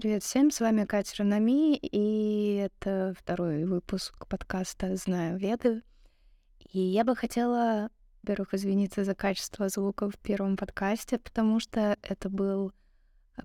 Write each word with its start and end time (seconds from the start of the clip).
Привет 0.00 0.22
всем, 0.22 0.50
с 0.50 0.60
вами 0.60 0.86
Катя 0.86 1.16
Ранами, 1.18 1.76
и 1.76 2.54
это 2.54 3.14
второй 3.18 3.66
выпуск 3.66 4.26
подкаста 4.28 4.96
«Знаю, 4.96 5.36
ведаю». 5.36 5.82
И 6.72 6.80
я 6.80 7.04
бы 7.04 7.14
хотела, 7.14 7.90
во-первых, 8.22 8.54
извиниться 8.54 9.04
за 9.04 9.14
качество 9.14 9.68
звука 9.68 10.08
в 10.08 10.16
первом 10.16 10.56
подкасте, 10.56 11.18
потому 11.18 11.60
что 11.60 11.98
это 12.00 12.30
был 12.30 12.72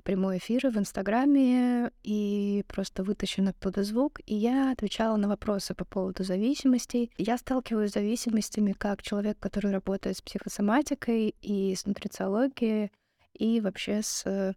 прямой 0.05 0.37
эфир 0.37 0.69
в 0.69 0.77
Инстаграме, 0.77 1.91
и 2.03 2.63
просто 2.69 3.03
вытащен 3.03 3.49
оттуда 3.49 3.83
звук, 3.83 4.21
и 4.25 4.33
я 4.33 4.71
отвечала 4.71 5.17
на 5.17 5.27
вопросы 5.27 5.75
по 5.75 5.83
поводу 5.83 6.23
зависимостей. 6.23 7.11
Я 7.17 7.37
сталкиваюсь 7.37 7.91
с 7.91 7.95
зависимостями 7.95 8.71
как 8.71 9.01
человек, 9.01 9.37
который 9.39 9.73
работает 9.73 10.15
с 10.15 10.21
психосоматикой 10.21 11.35
и 11.41 11.75
с 11.75 11.85
нутрициологией, 11.85 12.93
и 13.33 13.59
вообще 13.59 14.01
с 14.01 14.23
а, 14.25 14.53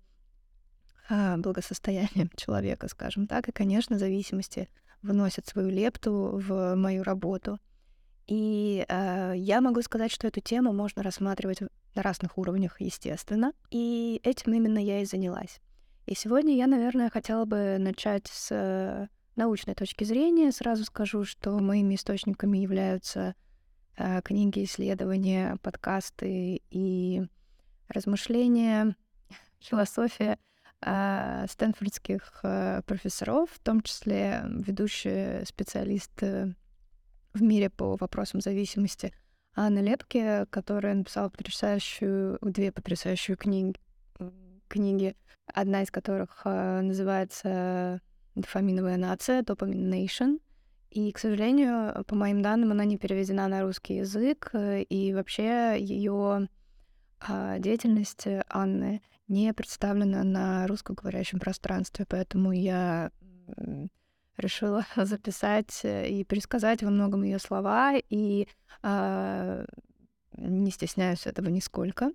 благосостоянием 1.08 2.30
человека, 2.36 2.88
скажем 2.88 3.26
так. 3.26 3.48
И, 3.48 3.52
конечно, 3.52 3.98
зависимости 3.98 4.68
вносят 5.02 5.46
свою 5.46 5.70
лепту 5.70 6.40
в 6.42 6.74
мою 6.74 7.02
работу. 7.02 7.58
И 8.26 8.84
э, 8.86 9.32
я 9.36 9.60
могу 9.60 9.80
сказать, 9.80 10.12
что 10.12 10.26
эту 10.26 10.40
тему 10.40 10.72
можно 10.72 11.02
рассматривать 11.02 11.60
на 11.94 12.02
разных 12.02 12.36
уровнях, 12.36 12.80
естественно. 12.80 13.52
И 13.70 14.20
этим 14.22 14.52
именно 14.52 14.78
я 14.78 15.00
и 15.00 15.06
занялась. 15.06 15.60
И 16.04 16.14
сегодня 16.14 16.54
я, 16.54 16.66
наверное, 16.66 17.10
хотела 17.10 17.46
бы 17.46 17.76
начать 17.78 18.26
с 18.26 19.08
научной 19.36 19.74
точки 19.74 20.04
зрения. 20.04 20.52
Сразу 20.52 20.84
скажу, 20.84 21.24
что 21.24 21.58
моими 21.58 21.94
источниками 21.94 22.58
являются 22.58 23.34
э, 23.96 24.20
книги, 24.22 24.64
исследования, 24.64 25.56
подкасты 25.62 26.60
и 26.70 27.22
размышления, 27.88 28.94
философия 29.58 30.38
стэнфордских 30.80 32.40
э, 32.42 32.82
профессоров, 32.86 33.50
в 33.50 33.58
том 33.58 33.80
числе 33.82 34.44
ведущие 34.44 35.44
специалисты 35.44 36.54
в 37.34 37.42
мире 37.42 37.68
по 37.68 37.96
вопросам 37.96 38.40
зависимости 38.40 39.12
Анна 39.56 39.80
Лепке, 39.80 40.46
которая 40.50 40.94
написала 40.94 41.30
потрясающую, 41.30 42.38
две 42.42 42.70
потрясающие 42.70 43.36
книги, 43.36 43.74
книги, 44.68 45.16
одна 45.52 45.82
из 45.82 45.90
которых 45.90 46.42
э, 46.44 46.80
называется 46.80 48.00
«Дофаминовая 48.36 48.96
нация», 48.96 49.42
«Dopamine 49.42 49.90
Nation», 49.90 50.38
и, 50.90 51.12
к 51.12 51.18
сожалению, 51.18 52.04
по 52.04 52.14
моим 52.14 52.40
данным, 52.40 52.70
она 52.70 52.84
не 52.84 52.96
переведена 52.96 53.46
на 53.48 53.62
русский 53.62 53.96
язык, 53.96 54.50
э, 54.52 54.82
и 54.82 55.12
вообще 55.12 55.76
ее 55.78 56.48
а, 57.20 57.58
деятельность 57.58 58.26
Анны 58.48 59.02
не 59.28 59.52
представлена 59.52 60.24
на 60.24 60.66
русскоговорящем 60.66 61.38
пространстве, 61.38 62.06
поэтому 62.08 62.52
я 62.52 63.10
решила 64.38 64.86
записать 64.96 65.80
э, 65.82 66.08
и 66.08 66.24
пересказать 66.24 66.82
во 66.82 66.90
многом 66.90 67.22
ее 67.22 67.38
слова, 67.38 67.94
и 67.96 68.48
э, 68.82 69.66
не 70.32 70.70
стесняюсь 70.70 71.26
этого 71.26 71.48
нисколько, 71.48 72.12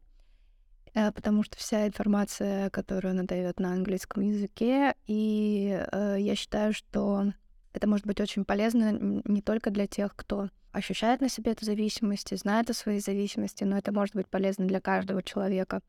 э, 0.93 1.11
потому 1.11 1.43
что 1.43 1.57
вся 1.57 1.85
информация, 1.87 2.69
которую 2.69 3.11
она 3.11 3.23
дает 3.23 3.59
на 3.59 3.73
английском 3.73 4.23
языке, 4.23 4.95
и 5.05 5.85
э, 5.91 6.15
я 6.19 6.35
считаю, 6.35 6.73
что 6.73 7.33
это 7.73 7.87
может 7.87 8.05
быть 8.05 8.21
очень 8.21 8.45
полезно 8.45 9.21
не 9.25 9.41
только 9.41 9.69
для 9.69 9.87
тех, 9.87 10.15
кто 10.15 10.49
ощущает 10.71 11.21
на 11.21 11.29
себе 11.29 11.51
эту 11.51 11.65
зависимость 11.65 12.31
и 12.31 12.35
знает 12.35 12.69
о 12.69 12.73
своей 12.73 12.99
зависимости, 12.99 13.63
но 13.63 13.77
это 13.77 13.91
может 13.91 14.15
быть 14.15 14.27
полезно 14.27 14.65
для 14.65 14.79
каждого 14.79 15.21
человека 15.21 15.81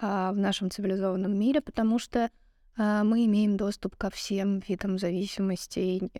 в 0.00 0.34
нашем 0.36 0.70
цивилизованном 0.70 1.38
мире, 1.38 1.60
потому 1.60 1.98
что 1.98 2.30
а, 2.76 3.04
мы 3.04 3.26
имеем 3.26 3.56
доступ 3.56 3.96
ко 3.96 4.10
всем 4.10 4.60
видам 4.60 4.98
зависимостей 4.98 6.10
э, 6.14 6.18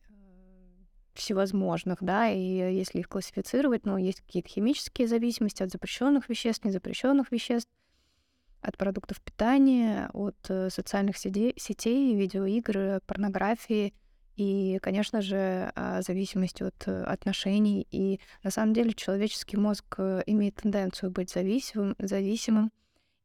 всевозможных, 1.14 1.98
да, 2.02 2.28
и 2.28 2.38
если 2.38 3.00
их 3.00 3.08
классифицировать, 3.08 3.86
ну, 3.86 3.96
есть 3.96 4.20
какие-то 4.20 4.48
химические 4.48 5.08
зависимости 5.08 5.62
от 5.62 5.70
запрещенных 5.70 6.28
веществ, 6.28 6.64
незапрещенных 6.64 7.32
веществ, 7.32 7.70
от 8.60 8.76
продуктов 8.76 9.20
питания, 9.20 10.10
от 10.12 10.36
э, 10.48 10.68
социальных 10.70 11.16
сетей, 11.16 12.14
видеоигр, 12.14 13.00
порнографии 13.06 13.94
и, 14.36 14.78
конечно 14.80 15.20
же, 15.20 15.72
а, 15.74 16.00
зависимости 16.02 16.62
от 16.62 16.86
э, 16.86 17.02
отношений. 17.02 17.86
И 17.90 18.20
на 18.44 18.50
самом 18.50 18.72
деле 18.72 18.92
человеческий 18.92 19.56
мозг 19.56 19.98
имеет 20.26 20.56
тенденцию 20.56 21.10
быть 21.10 21.30
зависимым, 21.30 21.96
зависимым. 21.98 22.70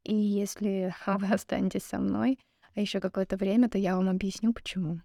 И 0.04 0.16
если 0.16 0.94
вы 1.08 1.28
останетесь 1.28 1.84
со 1.84 2.00
мной, 2.00 2.40
а 2.76 2.82
еще 2.82 3.00
какое-то 3.00 3.38
время, 3.38 3.70
то 3.70 3.78
я 3.78 3.96
вам 3.96 4.10
объясню, 4.10 4.54
почему. 4.54 5.02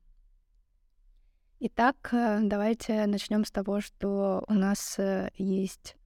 Итак, 1.65 2.09
э, 2.13 2.41
давайте 2.43 3.07
начнем 3.07 3.45
с 3.45 3.51
того, 3.51 3.81
что 3.81 4.45
у 4.49 4.53
нас 4.53 4.99
э, 4.99 5.31
есть 5.37 5.97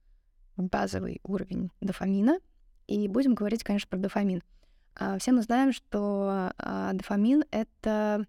базовый 0.55 1.19
уровень 1.23 1.71
дофамина, 1.81 2.39
и 2.85 3.07
будем 3.07 3.33
говорить, 3.33 3.63
конечно, 3.63 3.89
про 3.89 3.97
дофамин. 3.97 4.43
А, 4.95 5.17
все 5.17 5.31
мы 5.31 5.41
знаем, 5.41 5.73
что 5.73 6.51
а, 6.57 6.93
дофамин— 6.93 7.43
это 7.51 8.25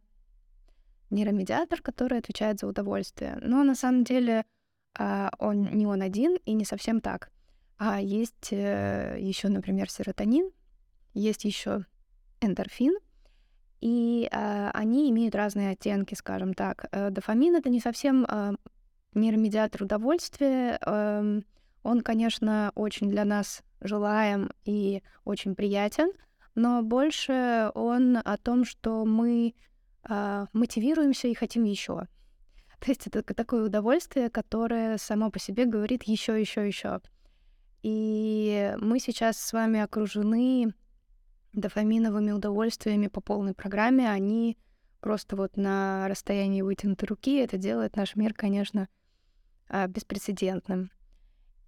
нейромедиатор, 1.11 1.81
который 1.81 2.19
отвечает 2.19 2.61
за 2.61 2.67
удовольствие. 2.67 3.39
Но 3.41 3.63
на 3.63 3.75
самом 3.75 4.05
деле 4.05 4.45
он 5.39 5.65
не 5.77 5.87
он 5.87 6.03
один 6.03 6.37
и 6.45 6.55
не 6.55 6.65
совсем 6.65 7.01
так. 7.01 7.31
А 7.79 8.01
есть 8.01 8.53
э, 8.53 9.17
еще, 9.21 9.49
например, 9.49 9.89
серотонин, 9.89 10.51
есть 11.15 11.45
еще 11.45 11.87
эндорфин, 12.41 12.97
и 13.81 14.29
э, 14.31 14.71
они 14.75 15.09
имеют 15.11 15.37
разные 15.37 15.71
оттенки, 15.71 16.15
скажем 16.15 16.55
так. 16.55 16.87
Э, 16.91 17.11
дофамин 17.11 17.55
это 17.55 17.71
не 17.71 17.81
совсем 17.81 18.25
э, 18.25 18.55
нейромедиатор 19.15 19.85
удовольствия. 19.85 20.81
Э, 20.85 21.41
он, 21.85 22.01
конечно, 22.01 22.73
очень 22.75 23.09
для 23.09 23.25
нас 23.25 23.63
желаем 23.81 24.51
и 24.65 25.05
очень 25.25 25.55
приятен, 25.55 26.11
но 26.57 26.83
больше 26.83 27.71
он 27.75 28.17
о 28.17 28.37
том, 28.39 28.65
что 28.65 29.05
мы 29.05 29.55
э, 30.09 30.47
мотивируемся 30.53 31.29
и 31.29 31.35
хотим 31.35 31.63
еще. 31.63 32.09
То 32.81 32.91
есть 32.91 33.07
это 33.07 33.23
такое 33.23 33.65
удовольствие, 33.65 34.31
которое 34.31 34.99
само 34.99 35.31
по 35.31 35.39
себе 35.39 35.65
говорит 35.65 36.03
еще, 36.03 36.41
еще, 36.41 36.67
еще. 36.67 37.01
И 37.83 38.75
мы 38.81 38.99
сейчас 38.99 39.39
с 39.39 39.53
вами 39.53 39.81
окружены 39.81 40.75
дофаминовыми 41.53 42.33
удовольствиями 42.33 43.07
по 43.07 43.21
полной 43.21 43.55
программе, 43.55 44.11
они 44.11 44.59
просто 45.01 45.37
вот 45.37 45.57
на 45.57 46.09
расстоянии 46.09 46.63
вытянутой 46.63 47.07
руки. 47.09 47.37
Это 47.37 47.57
делает 47.57 47.97
наш 47.97 48.17
мир, 48.17 48.35
конечно, 48.35 48.89
а, 49.69 49.87
беспрецедентным. 49.87 50.91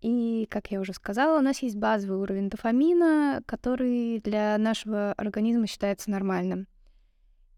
И, 0.01 0.47
как 0.51 0.71
я 0.71 0.81
уже 0.81 0.95
сказала, 0.95 1.39
у 1.39 1.43
нас 1.43 1.61
есть 1.63 1.77
базовый 1.77 2.19
уровень 2.19 2.49
дофамина, 2.49 3.43
который 3.47 4.21
для 4.21 4.57
нашего 4.57 5.13
организма 5.13 5.67
считается 5.67 6.11
нормальным. 6.11 6.67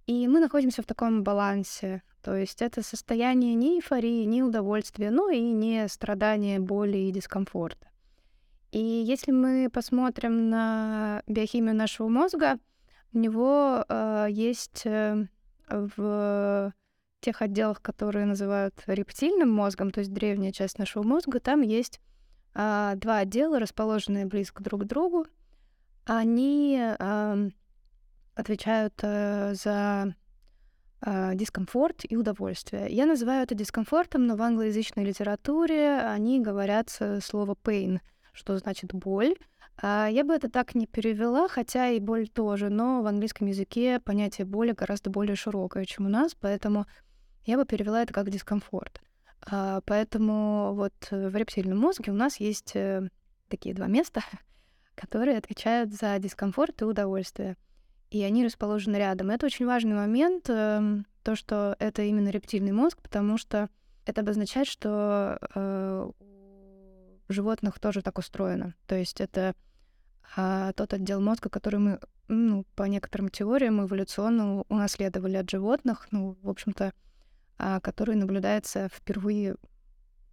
И 0.07 0.27
мы 0.27 0.41
находимся 0.41 0.83
в 0.83 0.87
таком 0.87 1.23
балансе. 1.23 2.03
То 2.23 2.35
есть 2.37 2.61
это 2.61 2.83
состояние 2.83 3.55
не 3.55 3.77
эйфории, 3.77 4.25
не 4.25 4.43
удовольствия, 4.43 5.11
но 5.11 5.31
и 5.31 5.41
не 5.41 5.87
страдания, 5.89 6.59
боли 6.59 6.99
и 6.99 7.13
дискомфорта. 7.13 7.92
И 8.73 8.81
если 8.81 9.33
мы 9.33 9.69
посмотрим 9.71 10.49
на 10.49 11.23
биохимию 11.27 11.77
нашего 11.77 12.09
мозга, 12.09 12.59
у 13.13 13.19
него 13.19 13.85
э, 13.87 14.29
есть 14.31 14.87
э, 14.87 15.27
в 15.69 16.73
тех 17.21 17.43
отделах, 17.43 17.83
которые 17.83 18.25
называют 18.25 18.75
рептильным 18.87 19.51
мозгом, 19.51 19.91
то 19.91 20.01
есть 20.01 20.13
древняя 20.13 20.53
часть 20.53 20.79
нашего 20.79 21.03
мозга, 21.03 21.39
там 21.39 21.61
есть 21.61 22.01
э, 22.55 22.95
два 22.97 23.19
отдела, 23.19 23.61
расположенные 23.61 24.25
близко 24.25 24.63
друг 24.63 24.85
к 24.85 24.87
другу. 24.87 25.27
Они 26.07 26.81
э, 26.81 27.51
отвечают 28.35 28.95
э, 29.03 29.53
за 29.53 30.17
э, 31.03 31.35
дискомфорт 31.35 32.07
и 32.09 32.17
удовольствие. 32.17 32.87
Я 32.89 33.05
называю 33.05 33.43
это 33.43 33.55
дискомфортом, 33.55 34.27
но 34.27 34.35
в 34.35 34.41
англоязычной 34.41 35.05
литературе 35.05 35.99
они 35.99 36.41
говорят 36.41 36.89
слово 37.21 37.55
pain— 37.63 38.01
что 38.33 38.57
значит 38.59 38.93
боль. 38.93 39.37
А, 39.81 40.09
я 40.09 40.25
бы 40.25 40.35
это 40.35 40.51
так 40.51 40.75
не 40.75 40.87
перевела, 40.87 41.49
хотя 41.49 41.89
и 41.89 42.01
боль 42.01 42.29
тоже, 42.29 42.69
но 42.69 43.03
в 43.03 43.07
английском 43.07 43.47
языке 43.47 44.01
понятие 44.01 44.47
боли 44.47 44.73
гораздо 44.73 45.11
более 45.11 45.37
широкое, 45.37 45.85
чем 45.85 46.07
у 46.07 46.09
нас, 46.09 46.35
поэтому 46.35 46.87
я 47.45 47.57
бы 47.57 47.65
перевела 47.65 48.03
это 48.03 48.13
как 48.13 48.31
дискомфорт. 48.31 49.01
А, 49.51 49.81
поэтому 49.85 50.75
вот 50.75 50.93
в 51.11 51.35
рептильном 51.35 51.79
мозге 51.79 52.13
у 52.13 52.15
нас 52.15 52.37
есть 52.39 52.77
э, 52.77 53.09
такие 53.49 53.75
два 53.75 53.87
места, 53.87 54.23
которые 54.95 55.39
отвечают 55.39 55.93
за 55.93 56.19
дискомфорт 56.19 56.83
и 56.83 56.85
удовольствие. 56.85 57.57
И 58.11 58.23
они 58.23 58.45
расположены 58.45 58.97
рядом. 58.97 59.31
Это 59.31 59.47
очень 59.47 59.67
важный 59.67 59.95
момент, 59.95 60.51
эм, 60.51 61.07
то, 61.23 61.35
что 61.35 61.77
это 61.79 62.03
именно 62.03 62.29
рептильный 62.29 62.73
мозг, 62.73 63.01
потому 63.03 63.39
что 63.39 63.71
это 64.05 64.21
обозначает, 64.21 64.69
что 64.69 65.39
э, 65.55 66.11
животных 67.33 67.79
тоже 67.81 68.03
так 68.03 68.19
устроено. 68.19 68.75
То 68.87 68.95
есть 68.95 69.21
это 69.21 69.55
а, 70.37 70.73
тот 70.73 70.93
отдел 70.93 71.21
мозга, 71.21 71.49
который 71.49 71.81
мы 71.81 72.01
ну, 72.29 72.65
по 72.77 72.85
некоторым 72.85 73.29
теориям 73.29 73.83
эволюционно 73.83 74.63
унаследовали 74.69 75.37
от 75.37 75.51
животных, 75.51 76.09
ну, 76.11 76.39
в 76.43 76.49
общем-то, 76.49 76.93
а, 77.59 77.81
который 77.81 78.17
наблюдается 78.17 78.89
впервые 78.89 79.57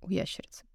у 0.02 0.10
ящерицы. 0.10 0.66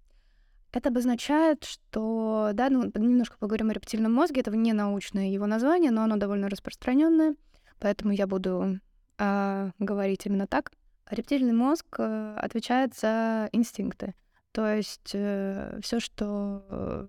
Это 0.71 0.89
обозначает, 0.89 1.63
что, 1.63 2.51
да, 2.53 2.69
ну, 2.69 2.91
немножко 2.95 3.37
поговорим 3.37 3.69
о 3.69 3.73
рептильном 3.73 4.13
мозге, 4.13 4.41
это 4.41 4.51
не 4.51 4.73
научное 4.73 5.29
его 5.29 5.47
название, 5.47 5.89
но 5.89 6.03
оно 6.03 6.17
довольно 6.17 6.49
распространенное, 6.49 7.35
поэтому 7.79 8.11
я 8.11 8.27
буду 8.27 8.79
э, 9.17 9.71
говорить 9.79 10.25
именно 10.25 10.47
так. 10.47 10.71
Рептильный 11.09 11.53
мозг 11.53 11.85
э, 11.97 12.35
отвечает 12.37 12.93
за 12.93 13.49
инстинкты, 13.53 14.15
то 14.55 14.73
есть 14.73 15.11
э, 15.13 15.79
все, 15.83 15.99
что 15.99 16.63
э, 16.69 17.07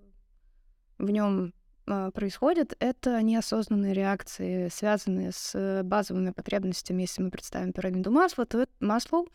в 0.98 1.10
нем 1.10 1.54
э, 1.86 2.10
происходит, 2.12 2.74
это 2.80 3.22
неосознанные 3.22 3.94
реакции, 3.94 4.66
связанные 4.68 5.30
с 5.30 5.82
базовыми 5.84 6.32
потребностями. 6.32 7.02
Если 7.02 7.22
мы 7.22 7.30
представим 7.30 7.72
пирамиду 7.72 8.10
масла, 8.10 8.46
то 8.46 8.62
это, 8.62 8.72
маслу, 8.80 9.28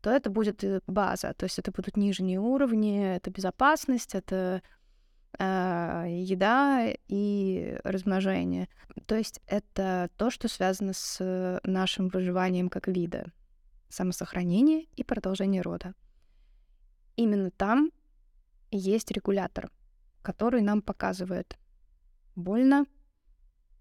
то 0.00 0.10
это 0.10 0.30
будет 0.30 0.62
база, 0.86 1.34
то 1.36 1.42
есть 1.42 1.58
это 1.58 1.72
будут 1.72 1.96
нижние 1.96 2.38
уровни, 2.38 3.16
это 3.16 3.32
безопасность, 3.32 4.14
это 4.14 4.62
э, 5.36 6.04
еда 6.08 6.86
и 7.08 7.80
размножение. 7.82 8.68
То 9.06 9.16
есть 9.16 9.40
это 9.48 10.08
то, 10.16 10.30
что 10.30 10.46
связано 10.46 10.92
с 10.92 11.60
нашим 11.64 12.10
выживанием 12.10 12.68
как 12.68 12.86
вида, 12.86 13.32
самосохранение 13.88 14.84
и 14.94 15.02
продолжение 15.02 15.62
рода. 15.62 15.94
Именно 17.16 17.50
там 17.50 17.90
есть 18.70 19.10
регулятор, 19.10 19.70
который 20.22 20.60
нам 20.60 20.82
показывает 20.82 21.56
больно, 22.34 22.86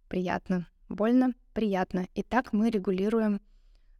приятно, 0.08 0.68
больно, 0.88 1.34
приятно. 1.54 2.08
И 2.16 2.24
так 2.24 2.54
мы 2.54 2.70
регулируем 2.70 3.42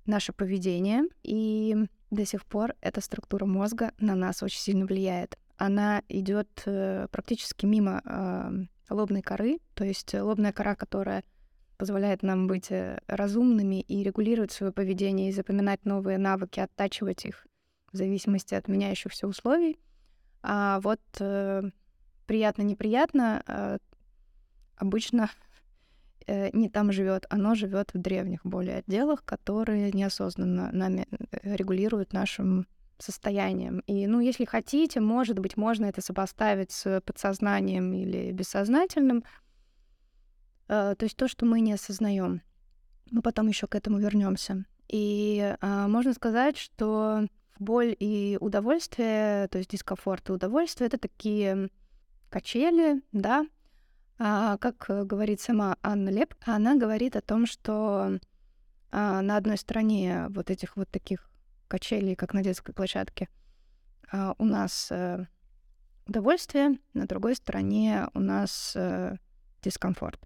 наше 0.06 0.32
поведение, 0.32 1.04
и 1.24 1.76
до 2.12 2.26
сих 2.26 2.46
пор 2.46 2.76
эта 2.82 3.02
структура 3.02 3.46
мозга 3.46 3.92
на 4.00 4.16
нас 4.16 4.42
очень 4.42 4.60
сильно 4.60 4.86
влияет. 4.86 5.38
Она 5.58 6.02
идет 6.10 6.64
э, 6.66 7.08
практически 7.12 7.66
мимо 7.66 8.02
э, 8.06 8.94
лобной 8.94 9.22
коры, 9.22 9.60
то 9.74 9.84
есть 9.84 10.14
лобная 10.14 10.54
кора, 10.54 10.76
которая 10.76 11.24
позволяет 11.78 12.24
нам 12.24 12.48
быть 12.48 12.72
э, 12.72 13.00
разумными 13.08 13.82
и 13.82 14.04
регулировать 14.04 14.52
свое 14.52 14.72
поведение 14.72 15.30
и 15.30 15.34
запоминать 15.34 15.86
новые 15.86 16.18
навыки, 16.18 16.60
оттачивать 16.60 17.26
их 17.26 17.48
в 17.96 17.98
зависимости 17.98 18.54
от 18.54 18.68
меняющихся 18.68 19.28
условий. 19.28 19.80
А 20.44 20.80
вот 20.82 21.02
э, 21.20 21.64
приятно-неприятно 22.28 23.44
э, 23.48 23.78
обычно 24.78 25.30
Э, 26.28 26.50
не 26.54 26.70
там 26.70 26.92
живет, 26.92 27.26
оно 27.30 27.56
живет 27.56 27.94
в 27.94 28.00
древних 28.00 28.40
более 28.44 28.78
отделах, 28.78 29.24
которые 29.26 29.92
неосознанно 29.92 30.72
нами 30.72 31.08
э, 31.12 31.56
регулируют 31.56 32.14
нашим 32.14 32.68
состоянием. 32.98 33.80
И, 33.86 34.08
ну, 34.08 34.22
если 34.22 34.46
хотите, 34.46 35.02
может 35.02 35.38
быть, 35.38 35.58
можно 35.58 35.86
это 35.86 36.02
сопоставить 36.02 36.72
с 36.72 37.02
подсознанием 37.02 37.94
или 37.94 38.32
бессознательным. 38.32 39.24
Э, 40.68 40.96
то 40.98 41.04
есть 41.04 41.16
то, 41.16 41.28
что 41.28 41.46
мы 41.46 41.60
не 41.60 41.74
осознаем. 41.74 42.42
Мы 43.12 43.22
потом 43.22 43.48
еще 43.48 43.68
к 43.68 43.76
этому 43.76 44.00
вернемся. 44.00 44.66
И 44.88 45.56
э, 45.62 45.88
можно 45.88 46.14
сказать, 46.14 46.58
что 46.58 47.28
боль 47.60 47.96
и 48.00 48.38
удовольствие, 48.40 49.48
то 49.50 49.58
есть 49.58 49.70
дискомфорт 49.70 50.30
и 50.30 50.34
удовольствие, 50.34 50.88
это 50.88 50.98
такие 50.98 51.70
качели, 52.30 53.02
да, 53.12 53.46
а, 54.18 54.58
как 54.58 54.90
э, 54.90 55.04
говорит 55.04 55.42
сама 55.42 55.78
Анна 55.82 56.10
Леп, 56.10 56.36
она 56.46 56.76
говорит 56.76 57.16
о 57.16 57.22
том, 57.22 57.46
что 57.46 58.20
а, 58.92 59.22
на 59.22 59.38
одной 59.38 59.58
стороне 59.58 60.28
вот 60.30 60.50
этих 60.50 60.78
вот 60.78 60.90
таких 60.90 61.30
качелей, 61.68 62.16
как 62.16 62.34
на 62.34 62.44
детской 62.44 62.74
площадке, 62.74 63.28
а, 64.12 64.36
у 64.38 64.46
нас 64.46 64.90
а, 64.92 65.28
удовольствие, 66.08 66.80
на 66.94 67.08
другой 67.08 67.36
стороне 67.36 68.08
у 68.14 68.20
нас 68.20 68.74
а, 68.76 69.16
дискомфорт. 69.62 70.20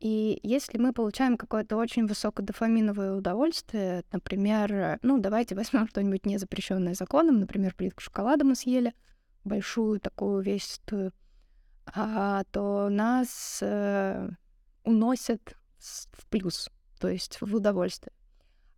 И 0.00 0.38
если 0.44 0.78
мы 0.78 0.92
получаем 0.92 1.36
какое-то 1.36 1.76
очень 1.76 2.06
высокодофаминовое 2.06 3.14
удовольствие, 3.14 4.04
например, 4.12 4.98
ну, 5.02 5.18
давайте 5.18 5.54
возьмем 5.54 5.88
что-нибудь 5.90 6.26
не 6.26 6.38
запрещенное 6.38 6.94
законом, 6.94 7.40
например, 7.40 7.74
плитку 7.74 8.00
шоколада 8.00 8.44
мы 8.44 8.54
съели, 8.54 8.94
большую 9.44 9.98
такую 10.00 10.42
весистую, 10.42 11.12
а, 11.94 12.44
то 12.50 12.88
нас 12.90 13.60
э, 13.62 14.28
уносят 14.84 15.56
в 15.78 16.26
плюс, 16.28 16.70
то 17.00 17.08
есть 17.08 17.40
в 17.40 17.54
удовольствие. 17.54 18.12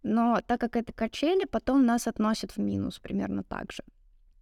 Но 0.02 0.40
так 0.46 0.60
как 0.60 0.76
это 0.76 0.92
качели, 0.92 1.44
потом 1.44 1.84
нас 1.84 2.06
относят 2.06 2.52
в 2.52 2.58
минус 2.58 2.98
примерно 2.98 3.42
так 3.42 3.72
же. 3.72 3.82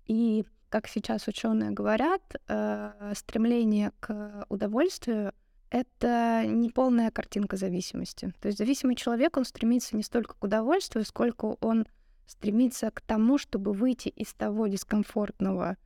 И 0.06 0.44
как 0.68 0.86
сейчас 0.86 1.26
ученые 1.26 1.70
говорят, 1.70 2.22
э, 2.46 3.12
стремление 3.16 3.92
к 4.00 4.44
удовольствию 4.48 5.32
это 5.70 6.44
не 6.46 6.70
полная 6.70 7.10
картинка 7.10 7.56
зависимости. 7.56 8.32
То 8.40 8.48
есть 8.48 8.58
зависимый 8.58 8.94
человек, 8.94 9.36
он 9.36 9.44
стремится 9.44 9.96
не 9.96 10.02
столько 10.02 10.34
к 10.34 10.44
удовольствию, 10.44 11.04
сколько 11.04 11.56
он 11.60 11.86
стремится 12.26 12.90
к 12.90 13.00
тому, 13.00 13.38
чтобы 13.38 13.72
выйти 13.72 14.08
из 14.08 14.32
того 14.34 14.66
дискомфортного 14.66 15.76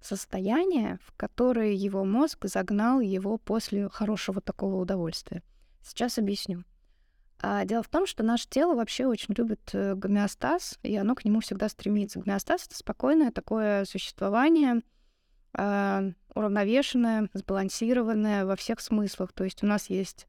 состояние, 0.00 0.98
в 1.04 1.12
которое 1.16 1.72
его 1.72 2.04
мозг 2.04 2.46
загнал 2.46 3.00
его 3.00 3.38
после 3.38 3.88
хорошего 3.88 4.40
такого 4.40 4.80
удовольствия. 4.80 5.42
Сейчас 5.82 6.18
объясню. 6.18 6.64
А 7.40 7.64
дело 7.64 7.82
в 7.82 7.88
том, 7.88 8.06
что 8.06 8.22
наше 8.22 8.48
тело 8.48 8.74
вообще 8.74 9.06
очень 9.06 9.34
любит 9.36 9.70
э, 9.72 9.94
гомеостаз, 9.96 10.78
и 10.84 10.96
оно 10.96 11.16
к 11.16 11.24
нему 11.24 11.40
всегда 11.40 11.68
стремится. 11.68 12.20
Гомеостаз— 12.20 12.66
это 12.66 12.76
спокойное 12.76 13.32
такое 13.32 13.84
существование, 13.84 14.82
э, 15.56 16.12
уравновешенное, 16.34 17.28
сбалансированное 17.34 18.44
во 18.44 18.56
всех 18.56 18.80
смыслах. 18.80 19.32
То 19.32 19.44
есть 19.44 19.62
у 19.62 19.66
нас 19.66 19.90
есть 19.90 20.26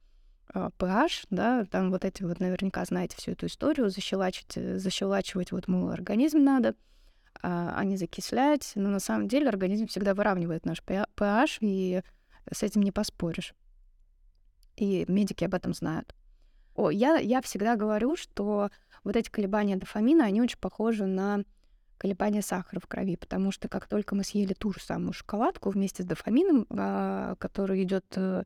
э, 0.53 0.69
pH, 0.77 1.27
да, 1.29 1.65
там 1.65 1.91
вот 1.91 2.05
эти 2.05 2.23
вот 2.23 2.39
наверняка 2.39 2.85
знаете 2.85 3.17
всю 3.17 3.31
эту 3.31 3.47
историю, 3.47 3.89
защелачивать, 3.89 4.57
э, 4.57 4.77
защелачивать 4.77 5.51
вот, 5.51 5.67
мол, 5.67 5.89
организм 5.89 6.43
надо— 6.43 6.75
а, 7.41 7.73
а 7.75 7.83
не 7.83 7.97
закислять. 7.97 8.71
Но 8.75 8.89
на 8.89 8.99
самом 8.99 9.27
деле 9.27 9.49
организм 9.49 9.87
всегда 9.87 10.13
выравнивает 10.13 10.65
наш 10.65 10.81
pH, 10.81 11.57
и 11.61 12.01
с 12.51 12.63
этим 12.63 12.81
не 12.83 12.91
поспоришь. 12.91 13.53
И 14.75 15.05
медики 15.07 15.43
об 15.43 15.53
этом 15.53 15.73
знают. 15.73 16.15
О, 16.75 16.89
я, 16.89 17.17
я 17.17 17.41
всегда 17.41 17.75
говорю, 17.75 18.15
что 18.15 18.69
вот 19.03 19.15
эти 19.15 19.29
колебания 19.29 19.75
дофамина, 19.75 20.25
они 20.25 20.41
очень 20.41 20.57
похожи 20.57 21.05
на 21.05 21.43
колебания 21.97 22.41
сахара 22.41 22.79
в 22.79 22.87
крови, 22.87 23.15
потому 23.15 23.51
что 23.51 23.67
как 23.69 23.87
только 23.87 24.15
мы 24.15 24.23
съели 24.23 24.53
ту 24.53 24.71
же 24.71 24.79
самую 24.81 25.13
шоколадку 25.13 25.69
вместе 25.69 26.03
с 26.03 26.05
дофамином, 26.05 26.65
а, 26.69 27.35
который 27.35 27.83
идет 27.83 28.05
э, 28.17 28.43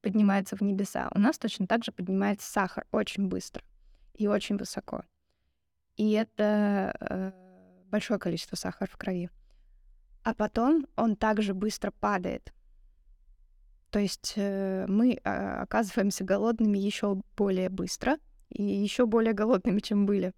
поднимается 0.00 0.56
в 0.56 0.60
небеса, 0.60 1.10
у 1.14 1.18
нас 1.18 1.38
точно 1.38 1.66
так 1.66 1.84
же 1.84 1.92
поднимается 1.92 2.50
сахар 2.50 2.86
очень 2.92 3.28
быстро 3.28 3.62
и 4.14 4.26
очень 4.26 4.56
высоко. 4.56 5.04
И 5.96 6.12
это 6.12 6.94
э, 7.00 7.32
большое 7.90 8.18
количество 8.18 8.56
сахара 8.56 8.88
в 8.88 8.96
крови. 8.96 9.30
А 10.24 10.34
потом 10.34 10.86
он 10.96 11.16
также 11.16 11.54
быстро 11.54 11.90
падает. 11.90 12.52
То 13.90 13.98
есть 13.98 14.34
э, 14.36 14.86
мы 14.88 15.14
э, 15.22 15.30
оказываемся 15.60 16.24
голодными 16.24 16.78
еще 16.78 17.20
более 17.36 17.68
быстро 17.68 18.16
и 18.48 18.62
еще 18.62 19.06
более 19.06 19.34
голодными, 19.34 19.80
чем 19.80 20.06
были. 20.06 20.32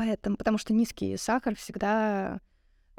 Поэтому, 0.00 0.38
потому 0.38 0.56
что 0.56 0.72
низкий 0.72 1.14
сахар 1.18 1.54
всегда 1.54 2.40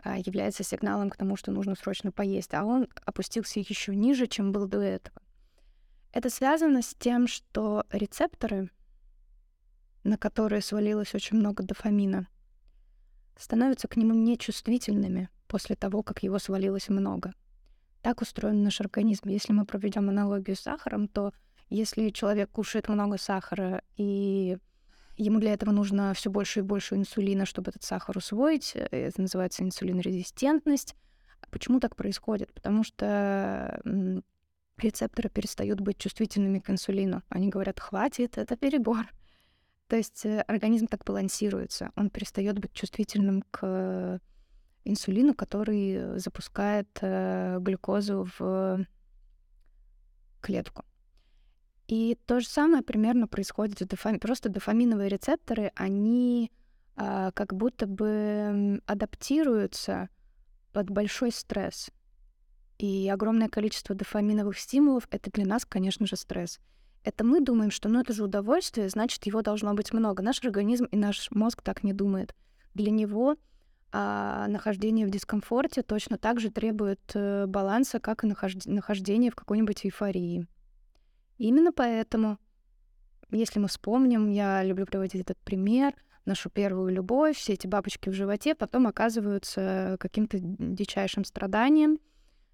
э, 0.03 0.17
является 0.23 0.63
сигналом 0.63 1.09
к 1.09 1.17
тому, 1.17 1.35
что 1.35 1.49
нужно 1.49 1.73
срочно 1.73 2.11
поесть, 2.11 2.53
а 2.53 2.63
он 2.63 2.89
опустился 3.03 3.59
еще 3.59 3.95
ниже, 3.95 4.27
чем 4.27 4.51
был 4.51 4.67
до 4.67 4.81
этого. 4.81 5.19
Это 6.11 6.29
связано 6.29 6.83
с 6.83 6.93
тем, 6.93 7.25
что 7.25 7.85
рецепторы 7.91 8.69
на 10.03 10.15
которые 10.19 10.61
свалилось 10.61 11.15
очень 11.15 11.37
много 11.37 11.63
дофамина, 11.63 12.27
становятся 13.35 13.87
к 13.87 13.97
нему 13.97 14.13
нечувствительными 14.13 15.29
после 15.47 15.75
того, 15.75 16.03
как 16.03 16.21
его 16.21 16.37
свалилось 16.37 16.89
много. 16.89 17.33
Так 18.03 18.21
устроен 18.21 18.61
наш 18.61 18.79
организм. 18.79 19.27
Если 19.29 19.53
мы 19.53 19.65
проведем 19.65 20.07
аналогию 20.07 20.55
с 20.55 20.59
сахаром, 20.59 21.07
то 21.07 21.33
если 21.67 22.11
человек 22.11 22.51
кушает 22.51 22.89
много 22.89 23.17
сахара 23.17 23.81
и 23.97 24.59
ему 25.23 25.39
для 25.39 25.53
этого 25.53 25.71
нужно 25.71 26.13
все 26.13 26.29
больше 26.29 26.59
и 26.59 26.63
больше 26.63 26.95
инсулина, 26.95 27.45
чтобы 27.45 27.69
этот 27.69 27.83
сахар 27.83 28.17
усвоить, 28.17 28.73
это 28.75 29.21
называется 29.21 29.63
инсулинорезистентность. 29.63 30.95
Почему 31.49 31.79
так 31.79 31.95
происходит? 31.95 32.53
Потому 32.53 32.83
что 32.83 33.81
рецепторы 34.77 35.29
перестают 35.29 35.79
быть 35.79 35.97
чувствительными 35.97 36.59
к 36.59 36.69
инсулину. 36.69 37.21
Они 37.29 37.49
говорят, 37.49 37.79
хватит, 37.79 38.37
это 38.37 38.55
перебор. 38.55 39.05
То 39.87 39.97
есть 39.97 40.25
э, 40.25 40.41
организм 40.41 40.87
так 40.87 41.03
балансируется, 41.03 41.91
он 41.97 42.09
перестает 42.09 42.57
быть 42.57 42.73
чувствительным 42.73 43.43
к 43.51 44.19
инсулину, 44.85 45.35
который 45.35 46.17
запускает 46.17 46.87
э, 47.01 47.57
глюкозу 47.59 48.27
в 48.39 48.85
клетку. 50.39 50.85
И 51.91 52.17
то 52.25 52.39
же 52.39 52.47
самое 52.47 52.83
примерно 52.83 53.27
происходит 53.27 53.79
с 53.79 53.85
дофамином. 53.85 54.21
Просто 54.21 54.47
дофаминовые 54.47 55.09
рецепторы, 55.09 55.73
они 55.75 56.49
а, 56.95 57.31
как 57.33 57.53
будто 57.53 57.85
бы 57.85 58.81
адаптируются 58.85 60.07
под 60.71 60.89
большой 60.89 61.33
стресс. 61.33 61.89
И 62.77 63.09
огромное 63.09 63.49
количество 63.49 63.93
дофаминовых 63.93 64.57
стимулов— 64.57 65.05
это 65.11 65.29
для 65.31 65.45
нас, 65.45 65.65
конечно 65.65 66.07
же, 66.07 66.15
стресс. 66.15 66.61
Это 67.03 67.25
мы 67.25 67.41
думаем, 67.41 67.71
что 67.71 67.89
ну 67.89 67.99
это 67.99 68.13
же 68.13 68.23
удовольствие, 68.23 68.87
значит, 68.87 69.25
его 69.25 69.41
должно 69.41 69.73
быть 69.73 69.91
много. 69.91 70.23
Наш 70.23 70.41
организм 70.45 70.85
и 70.85 70.95
наш 70.95 71.29
мозг 71.31 71.61
так 71.61 71.83
не 71.83 71.91
думает. 71.91 72.33
Для 72.73 72.89
него 72.89 73.35
а 73.91 74.47
нахождение 74.47 75.05
в 75.05 75.09
дискомфорте 75.09 75.81
точно 75.83 76.17
так 76.17 76.39
же 76.39 76.51
требует 76.51 77.01
э, 77.15 77.47
баланса, 77.47 77.99
как 77.99 78.23
и 78.23 78.27
нахожд... 78.27 78.65
нахождение 78.65 79.29
в 79.29 79.35
какой-нибудь 79.35 79.85
эйфории. 79.85 80.47
Именно 81.41 81.73
поэтому, 81.73 82.37
если 83.31 83.57
мы 83.57 83.67
вспомним, 83.67 84.29
я 84.29 84.61
люблю 84.63 84.85
приводить 84.85 85.21
этот 85.21 85.39
пример, 85.39 85.95
нашу 86.23 86.51
первую 86.51 86.93
любовь, 86.93 87.35
все 87.35 87.53
эти 87.53 87.65
бабочки 87.65 88.09
в 88.09 88.13
животе 88.13 88.53
потом 88.53 88.85
оказываются 88.85 89.97
каким-то 89.99 90.37
дичайшим 90.39 91.25
страданием 91.25 91.97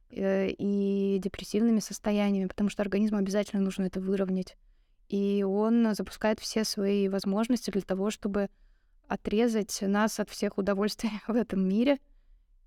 э, 0.09 0.51
и 0.51 1.19
депрессивными 1.21 1.81
состояниями, 1.81 2.47
потому 2.47 2.69
что 2.69 2.81
организму 2.81 3.17
обязательно 3.17 3.61
нужно 3.61 3.83
это 3.83 3.99
выровнять. 3.99 4.55
И 5.09 5.43
он 5.43 5.93
запускает 5.93 6.39
все 6.39 6.63
свои 6.63 7.09
возможности 7.09 7.71
для 7.71 7.81
того, 7.81 8.09
чтобы 8.09 8.49
отрезать 9.09 9.79
нас 9.81 10.17
от 10.17 10.29
всех 10.29 10.57
удовольствий 10.57 11.11
в 11.27 11.35
этом 11.35 11.67
мире 11.67 11.99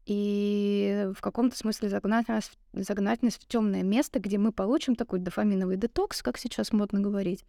и 0.07 1.09
в 1.17 1.21
каком-то 1.21 1.57
смысле 1.57 1.89
загнать 1.89 2.29
нас, 2.29 2.51
загнать 2.73 3.23
нас 3.23 3.35
в 3.35 3.47
темное 3.47 3.83
место, 3.83 4.19
где 4.19 4.39
мы 4.39 4.53
получим 4.53 4.97
такой 4.97 5.19
дофаминовый 5.19 5.77
детокс, 5.77 6.23
как 6.23 6.39
сейчас 6.39 6.73
модно 6.73 7.01
говорить, 7.01 7.45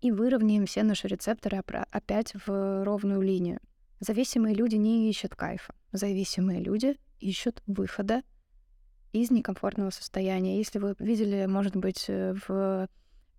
и 0.00 0.10
выровняем 0.10 0.66
все 0.66 0.82
наши 0.82 1.08
рецепторы 1.08 1.58
опять 1.90 2.34
в 2.46 2.84
ровную 2.84 3.20
линию. 3.20 3.60
Зависимые 4.00 4.54
люди 4.54 4.76
не 4.76 5.08
ищут 5.08 5.34
кайфа. 5.34 5.74
Зависимые 5.92 6.60
люди 6.60 6.98
ищут 7.18 7.62
выхода 7.66 8.22
из 9.12 9.30
некомфортного 9.30 9.90
состояния. 9.90 10.58
Если 10.58 10.78
вы 10.78 10.94
видели, 10.98 11.46
может 11.46 11.76
быть, 11.76 12.04
э, 12.08 12.34
в 12.46 12.88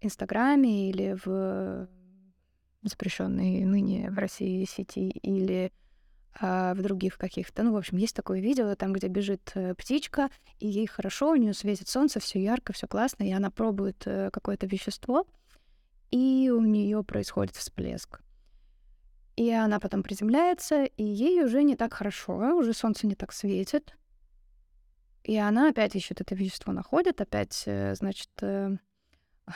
Инстаграме 0.01 0.89
или 0.89 1.18
в 1.24 1.88
запрещенной 2.84 3.66
ныне 3.66 4.10
в 4.10 4.18
России 4.18 4.66
сети 4.66 5.10
или 5.10 5.72
а, 6.39 6.74
в 6.75 6.82
других 6.82 7.17
каких-то. 7.17 7.63
Ну, 7.63 7.74
в 7.74 7.77
общем, 7.77 7.98
есть 7.98 8.15
такое 8.15 8.39
видео, 8.39 8.75
там, 8.75 8.94
где 8.94 9.08
бежит 9.08 9.51
э, 9.56 9.74
птичка, 9.74 10.29
и 10.60 10.67
ей 10.67 10.86
хорошо, 10.86 11.32
у 11.32 11.36
нее 11.36 11.53
светит 11.53 11.88
солнце, 11.88 12.20
все 12.20 12.39
ярко, 12.39 12.74
все 12.74 12.88
классно, 12.88 13.24
и 13.24 13.32
она 13.32 13.50
пробует 13.50 14.03
э, 14.06 14.29
какое-то 14.32 14.67
вещество, 14.67 15.25
и 16.12 16.51
у 16.53 16.62
нее 16.62 17.03
происходит 17.03 17.56
всплеск. 17.56 18.22
И 19.36 19.50
она 19.51 19.79
потом 19.79 20.03
приземляется, 20.03 20.84
и 20.84 21.03
ей 21.03 21.44
уже 21.44 21.63
не 21.63 21.75
так 21.75 21.94
хорошо, 21.94 22.56
уже 22.56 22.74
солнце 22.74 23.08
не 23.08 23.15
так 23.15 23.34
светит. 23.34 23.98
И 25.24 25.38
она 25.38 25.70
опять 25.70 25.96
ищет 25.96 26.22
это 26.22 26.36
вещество, 26.36 26.72
находит, 26.72 27.20
опять, 27.20 27.63
э, 27.65 27.96
значит, 27.96 28.29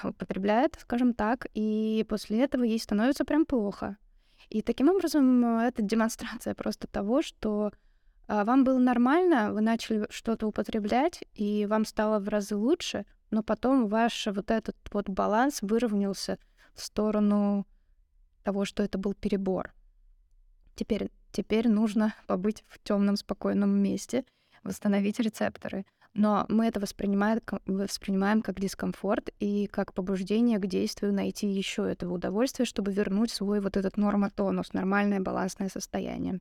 употребляет, 0.03 0.79
скажем 0.81 1.13
так, 1.13 1.45
и 1.53 2.03
после 2.09 2.43
этого 2.43 2.63
ей 2.63 2.79
становится 2.79 3.23
прям 3.23 3.45
плохо. 3.45 3.97
И 4.51 4.62
таким 4.62 4.89
образом 4.89 5.46
э, 5.46 5.67
это 5.70 5.81
демонстрация 5.81 6.53
просто 6.53 6.86
того, 6.86 7.22
что 7.22 7.72
а, 8.27 8.43
вам 8.43 8.65
было 8.65 8.77
нормально, 8.77 9.53
вы 9.53 9.62
начали 9.62 10.05
что-то 10.10 10.46
употреблять, 10.46 11.24
и 11.34 11.65
вам 11.65 11.86
стало 11.86 12.20
в 12.20 12.27
разы 12.27 12.58
лучше, 12.58 13.05
но 13.29 13.43
потом 13.43 13.88
ваш 13.88 14.27
вот 14.27 14.51
этот 14.51 14.75
вот 14.91 15.08
баланс 15.08 15.62
выровнялся 15.62 16.38
в 16.74 16.81
сторону 16.81 17.65
того, 18.43 18.65
что 18.65 18.84
это 18.84 18.98
был 18.98 19.13
перебор. 19.13 19.74
Теперь, 20.75 21.12
теперь 21.31 21.70
нужно 21.70 22.13
побыть 22.27 22.65
в 22.67 22.77
темном, 22.84 23.15
спокойном 23.15 23.70
месте, 23.70 24.25
восстановить 24.63 25.22
рецепторы— 25.22 25.86
но 26.13 26.46
мы 26.50 26.68
это 26.68 26.80
воспринимаем, 26.80 27.39
воспринимаем 27.65 28.41
как 28.41 28.60
дискомфорт 28.60 29.30
и 29.39 29.68
как 29.68 29.94
побуждение 29.94 30.60
к 30.60 30.68
действию 30.68 31.13
найти 31.13 31.48
еще 31.48 31.89
этого 31.89 32.13
удовольствия, 32.13 32.65
чтобы 32.65 32.91
вернуть 32.91 33.32
свой 33.32 33.62
вот 33.62 33.77
этот 33.77 33.98
нормотонус, 33.98 34.74
нормальное 34.74 35.22
балансное 35.22 35.70
состояние. 35.70 36.39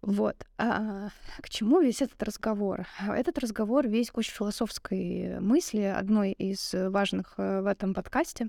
Вот. 0.00 0.36
А 0.58 1.10
к 1.40 1.48
чему 1.48 1.80
весь 1.80 2.02
этот 2.02 2.20
разговор? 2.22 2.86
Этот 3.06 3.38
разговор 3.38 3.86
весь 3.86 4.10
куча 4.10 4.32
философской 4.32 5.38
мысли, 5.40 5.82
одной 5.82 6.32
из 6.32 6.74
важных 6.74 7.34
э, 7.36 7.62
в 7.62 7.66
этом 7.66 7.94
подкасте. 7.94 8.48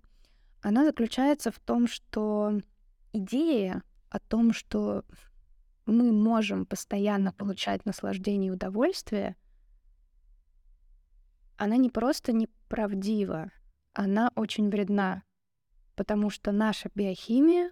Она 0.62 0.84
заключается 0.84 1.52
в 1.52 1.60
том, 1.60 1.88
что 1.88 2.60
идея 3.14 3.84
о 4.10 4.20
том, 4.20 4.52
что 4.52 5.06
мы 5.86 6.12
можем 6.12 6.66
постоянно 6.66 7.34
получать 7.34 7.86
наслаждение 7.86 8.50
и 8.50 8.54
удовольствие, 8.54 9.36
она 11.58 11.78
не 11.78 11.90
просто 11.90 12.34
неправдива, 12.34 13.52
она 13.94 14.32
очень 14.36 14.70
вредна, 14.70 15.24
потому 15.96 16.30
что 16.30 16.52
наша 16.52 16.90
биохимия 16.96 17.72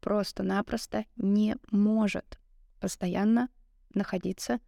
просто-напросто 0.00 1.04
не 1.16 1.56
может 1.70 2.38
постоянно 2.80 3.48
находиться 3.94 4.60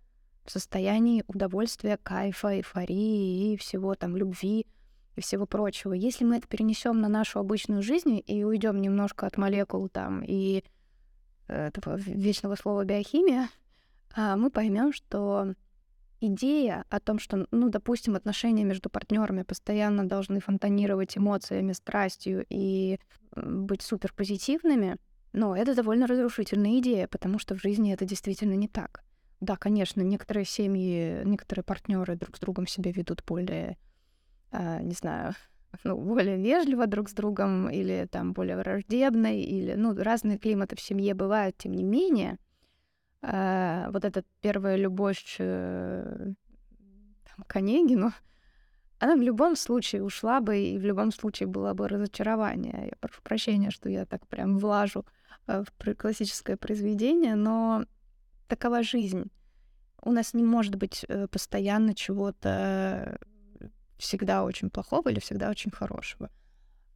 в 0.44 0.50
состоянии 0.50 1.24
удовольствия, 1.26 1.98
кайфа, 1.98 2.56
эйфории 2.56 3.52
и 3.52 3.56
всего 3.56 3.94
там 3.94 4.16
любви 4.16 4.66
и 5.16 5.20
всего 5.20 5.46
прочего. 5.46 5.92
Если 5.92 6.24
мы 6.24 6.38
это 6.38 6.48
перенесем 6.48 7.00
на 7.00 7.08
нашу 7.08 7.38
обычную 7.38 7.82
жизнь 7.82 8.22
и 8.26 8.44
уйдем 8.44 8.80
немножко 8.80 9.26
от 9.26 9.36
молекул 9.36 9.88
там 9.88 10.22
и 10.26 10.64
этого 11.48 11.96
вечного 11.96 12.54
слова 12.54 12.84
биохимия, 12.84 13.48
а 14.14 14.36
мы 14.36 14.50
поймем, 14.50 14.92
что 14.92 15.54
идея 16.20 16.84
о 16.90 17.00
том, 17.00 17.18
что, 17.18 17.46
ну, 17.50 17.68
допустим, 17.68 18.16
отношения 18.16 18.64
между 18.64 18.90
партнерами 18.90 19.42
постоянно 19.42 20.08
должны 20.08 20.40
фонтанировать 20.40 21.16
эмоциями, 21.16 21.72
страстью 21.72 22.44
и 22.48 22.98
быть 23.36 23.82
супер 23.82 24.12
позитивными, 24.12 24.96
но 25.32 25.56
это 25.56 25.74
довольно 25.74 26.06
разрушительная 26.06 26.78
идея, 26.78 27.06
потому 27.06 27.38
что 27.38 27.54
в 27.54 27.60
жизни 27.60 27.92
это 27.92 28.04
действительно 28.04 28.54
не 28.54 28.68
так. 28.68 29.02
Да, 29.40 29.56
конечно, 29.56 30.00
некоторые 30.00 30.44
семьи, 30.44 31.22
некоторые 31.24 31.62
партнеры 31.62 32.16
друг 32.16 32.36
с 32.36 32.40
другом 32.40 32.66
себя 32.66 32.90
ведут 32.90 33.22
более, 33.24 33.78
а, 34.50 34.80
не 34.80 34.94
знаю, 34.94 35.34
ну, 35.84 35.96
более 35.96 36.36
вежливо 36.36 36.86
друг 36.86 37.08
с 37.08 37.12
другом 37.12 37.68
или 37.70 38.06
там 38.10 38.32
более 38.32 38.56
враждебно, 38.56 39.38
или, 39.38 39.74
ну, 39.74 39.94
разные 39.94 40.38
климаты 40.38 40.76
в 40.76 40.80
семье 40.80 41.14
бывают, 41.14 41.56
тем 41.56 41.72
не 41.72 41.84
менее, 41.84 42.38
э, 43.22 43.88
вот 43.90 44.04
эта 44.04 44.24
первая 44.40 44.76
любовь 44.76 45.36
э, 45.38 46.32
там, 47.24 47.44
к 47.46 47.56
Онегину, 47.56 48.12
она 48.98 49.16
в 49.16 49.20
любом 49.20 49.56
случае 49.56 50.02
ушла 50.02 50.40
бы, 50.40 50.58
и 50.58 50.78
в 50.78 50.84
любом 50.84 51.12
случае 51.12 51.46
было 51.46 51.74
бы 51.74 51.88
разочарование. 51.88 52.88
Я 52.90 52.96
прошу 53.00 53.22
прощения, 53.22 53.70
что 53.70 53.88
я 53.88 54.06
так 54.06 54.26
прям 54.26 54.58
влажу 54.58 55.04
э, 55.46 55.62
в 55.62 55.94
классическое 55.94 56.56
произведение, 56.56 57.34
но 57.34 57.84
такова 58.48 58.82
жизнь. 58.82 59.30
У 60.02 60.12
нас 60.12 60.32
не 60.32 60.44
может 60.44 60.76
быть 60.76 61.04
э, 61.08 61.28
постоянно 61.28 61.94
чего-то 61.94 63.18
всегда 63.98 64.44
очень 64.44 64.70
плохого 64.70 65.08
или 65.08 65.20
всегда 65.20 65.50
очень 65.50 65.70
хорошего. 65.70 66.30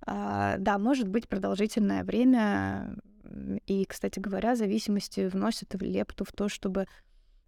А, 0.05 0.57
да, 0.59 0.79
может 0.79 1.09
быть 1.09 1.29
продолжительное 1.29 2.05
время, 2.05 2.97
и, 3.67 3.85
кстати 3.85 4.19
говоря, 4.19 4.57
зависимости 4.57 5.29
вносят 5.29 5.75
лепту 5.81 6.25
в 6.25 6.33
то, 6.33 6.49
чтобы 6.49 6.87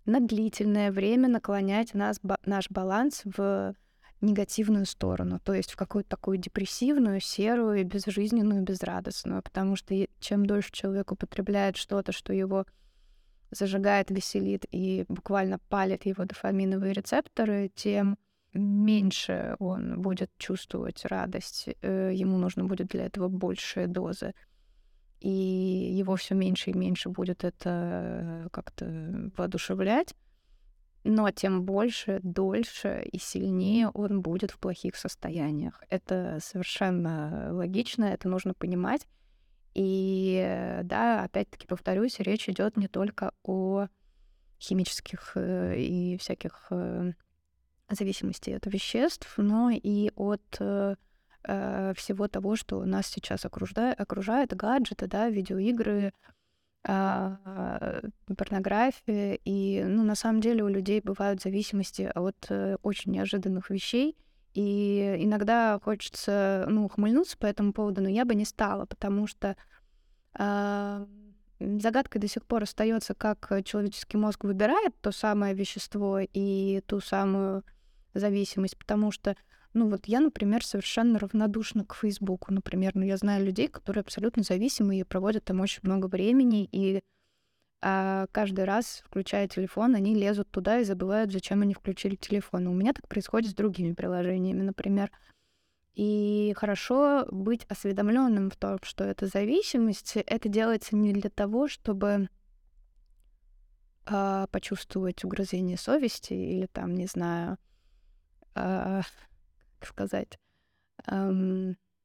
на 0.05 0.21
длительное 0.21 0.93
время 0.93 1.29
наклонять 1.29 1.95
нас, 1.95 2.21
наш 2.45 2.71
баланс 2.71 3.23
в 3.25 3.75
негативную 4.21 4.87
сторону, 4.87 5.41
то 5.41 5.53
есть 5.53 5.73
в 5.73 5.77
какую-то 5.77 6.11
такую 6.11 6.39
депрессивную, 6.39 7.21
серую, 7.21 7.85
безжизненную, 7.85 8.63
безрадостную, 8.63 9.43
потому 9.43 9.77
что 9.77 9.95
чем 10.21 10.47
дольше 10.47 10.71
человек 10.73 11.13
употребляет 11.13 11.77
что-то, 11.77 12.13
что 12.13 12.33
его 12.33 12.65
зажигает, 13.51 14.11
веселит 14.11 14.65
и 14.71 15.05
буквально 15.09 15.59
палит 15.69 16.07
его 16.07 16.25
дофаминовые 16.25 16.93
рецепторы, 16.93 17.71
тем 17.75 18.19
меньше 18.55 19.57
он 19.59 20.01
будет 20.01 20.31
чувствовать 20.39 21.05
радость, 21.05 21.69
э, 21.83 22.11
ему 22.15 22.39
нужно 22.39 22.65
будет 22.65 22.89
для 22.89 23.07
этого 23.07 23.29
большие 23.29 23.87
дозы. 23.87 24.35
И 25.21 25.29
его 25.29 26.17
все 26.17 26.35
меньше 26.35 26.71
и 26.71 26.77
меньше 26.77 27.09
будет 27.09 27.45
это 27.45 28.49
как-то 28.53 29.31
воодушевлять. 29.37 30.15
Но 31.03 31.31
тем 31.31 31.65
больше, 31.65 32.21
дольше 32.23 33.07
и 33.13 33.19
сильнее 33.19 33.89
он 33.91 34.23
будет 34.23 34.51
в 34.51 34.59
плохих 34.59 34.97
состояниях. 34.97 35.83
Это 35.91 36.39
совершенно 36.43 37.51
логично, 37.53 38.05
это 38.05 38.29
нужно 38.29 38.55
понимать. 38.55 39.07
И 39.75 40.81
да, 40.85 41.25
опять-таки 41.25 41.67
повторюсь, 41.67 42.21
речь 42.21 42.49
идет 42.49 42.77
не 42.77 42.89
только 42.89 43.33
о 43.43 43.89
химических 44.61 45.33
э, 45.35 45.79
и 45.79 46.17
всяких 46.17 46.69
э, 46.71 47.13
зависимости 47.91 48.51
от 48.51 48.67
веществ, 48.67 49.35
но 49.37 49.71
и 49.71 50.11
от 50.17 50.57
э, 50.61 50.97
э, 51.45 51.93
всего 51.97 52.29
того, 52.29 52.57
что 52.57 52.85
нас 52.85 53.07
сейчас 53.07 53.45
окружает, 53.45 54.01
окружает 54.01 54.55
гаджеты, 54.55 55.07
да, 55.07 55.29
видеоигры, 55.29 56.13
э, 56.87 58.01
порнография. 58.37 59.39
И, 59.45 59.85
ну, 59.85 60.05
на 60.05 60.15
самом 60.15 60.41
деле 60.41 60.65
у 60.65 60.69
людей 60.69 61.01
бывают 61.01 61.43
зависимости 61.43 62.11
от 62.15 62.37
э, 62.49 62.77
очень 62.83 63.13
неожиданных 63.13 63.71
вещей. 63.71 64.17
И 64.55 65.17
иногда 65.19 65.81
хочется, 65.83 66.65
ну, 66.69 66.85
ухмыльнуться 66.85 67.37
по 67.37 67.47
этому 67.47 67.73
поводу, 67.73 68.03
но 68.03 68.09
я 68.09 68.25
бы 68.25 68.35
не 68.35 68.45
стала, 68.45 68.87
потому 68.87 69.27
что 69.27 69.57
э, 70.39 71.07
загадкой 71.59 72.21
до 72.21 72.29
сих 72.29 72.45
пор 72.47 72.63
остается, 72.63 73.15
как 73.15 73.53
человеческий 73.65 74.17
мозг 74.17 74.45
выбирает 74.45 74.95
то 75.01 75.11
самое 75.11 75.55
вещество 75.55 76.21
и 76.21 76.83
ту 76.87 77.01
самую 77.01 77.65
зависимость, 78.15 78.79
потому 78.79 79.11
что, 79.11 79.37
ну 79.73 79.89
вот 79.89 80.07
я, 80.07 80.21
например, 80.21 80.65
совершенно 80.65 81.19
равнодушна 81.19 81.85
к 81.85 81.95
Фейсбуку, 81.95 82.53
например, 82.53 82.93
но 82.95 83.05
я 83.05 83.17
знаю 83.17 83.45
людей, 83.45 83.69
которые 83.69 84.03
абсолютно 84.03 84.43
зависимы 84.43 84.99
и 84.99 85.05
проводят 85.05 85.45
там 85.45 85.61
очень 85.61 85.81
много 85.83 86.07
времени, 86.07 86.69
и 86.71 87.03
а 87.87 88.29
каждый 88.33 88.65
раз, 88.65 89.03
включая 89.05 89.47
телефон, 89.47 89.95
они 89.95 90.15
лезут 90.15 90.51
туда 90.51 90.79
и 90.79 90.85
забывают, 90.85 91.31
зачем 91.31 91.61
они 91.61 91.75
включили 91.75 92.15
телефон. 92.15 92.67
У 92.67 92.73
меня 92.73 92.95
так 92.95 93.07
происходит 93.07 93.51
с 93.51 93.55
другими 93.55 93.93
приложениями, 93.93 94.63
например. 94.63 95.13
И 95.95 96.55
хорошо 96.57 97.27
быть 97.31 97.67
осведомленным 97.69 98.49
в 98.49 98.57
том, 98.57 98.79
что 98.83 99.05
это 99.05 99.27
зависимость. 99.27 100.17
Это 100.17 100.49
делается 100.49 100.97
не 100.97 101.13
для 101.13 101.29
того, 101.29 101.69
чтобы 101.69 102.31
э, 104.07 104.47
почувствовать 104.51 105.23
угрызение 105.23 105.77
совести 105.77 106.33
или 106.33 106.65
там, 106.65 106.95
не 106.95 107.07
знаю, 107.07 107.59
как 108.55 109.89
сказать, 109.89 110.39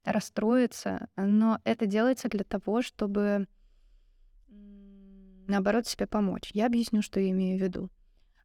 расстроиться, 0.03 1.08
но 1.15 1.60
это 1.63 1.86
делается 1.86 2.29
для 2.29 2.44
того, 2.44 2.82
чтобы 2.82 3.48
наоборот 5.48 5.88
себе 5.88 6.08
помочь. 6.08 6.51
Я 6.53 6.65
объясню, 6.65 7.01
что 7.01 7.20
я 7.20 7.29
имею 7.32 7.60
в 7.60 7.62
виду. 7.62 7.89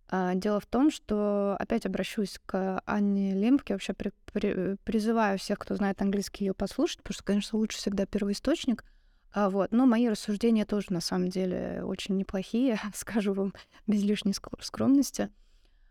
А, 0.08 0.34
дело 0.34 0.60
в 0.60 0.66
том, 0.66 0.90
что 0.90 1.56
опять 1.58 1.86
обращусь 1.86 2.38
к 2.46 2.80
Анне 2.84 3.34
Лемпке, 3.34 3.74
вообще 3.74 3.94
при, 3.94 4.12
при, 4.32 4.76
призываю 4.84 5.38
всех, 5.38 5.58
кто 5.58 5.74
знает 5.76 6.02
английский, 6.02 6.44
ее 6.44 6.54
послушать, 6.54 6.98
потому 6.98 7.14
что, 7.14 7.24
конечно, 7.24 7.58
лучше 7.58 7.78
всегда 7.78 8.06
первоисточник. 8.06 8.84
А, 9.32 9.50
вот. 9.50 9.72
Но 9.72 9.86
мои 9.86 10.08
рассуждения 10.08 10.64
тоже, 10.64 10.92
на 10.92 11.00
самом 11.00 11.28
деле, 11.28 11.82
очень 11.84 12.16
неплохие, 12.16 12.78
скажу 12.94 13.32
вам 13.32 13.54
без 13.86 14.02
лишней 14.02 14.34
скромности. 14.60 15.30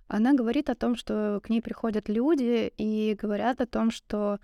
Она 0.08 0.34
говорит 0.34 0.70
о 0.70 0.76
том, 0.76 0.96
что 0.96 1.40
к 1.44 1.50
ней 1.50 1.62
приходят 1.62 2.10
люди 2.10 2.72
и 2.78 3.16
говорят 3.16 3.62
о 3.62 3.66
том, 3.66 3.92
что 3.92 4.40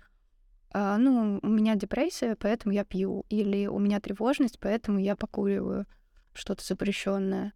а, 0.72 0.98
ну, 0.98 1.38
у 1.42 1.48
меня 1.48 1.74
депрессия, 1.76 2.36
поэтому 2.36 2.72
я 2.72 2.84
пью, 2.84 3.24
или 3.28 3.66
у 3.66 3.78
меня 3.78 4.00
тревожность, 4.00 4.58
поэтому 4.58 4.98
я 4.98 5.16
покуриваю 5.16 5.86
что-то 6.32 6.64
запрещенное. 6.64 7.52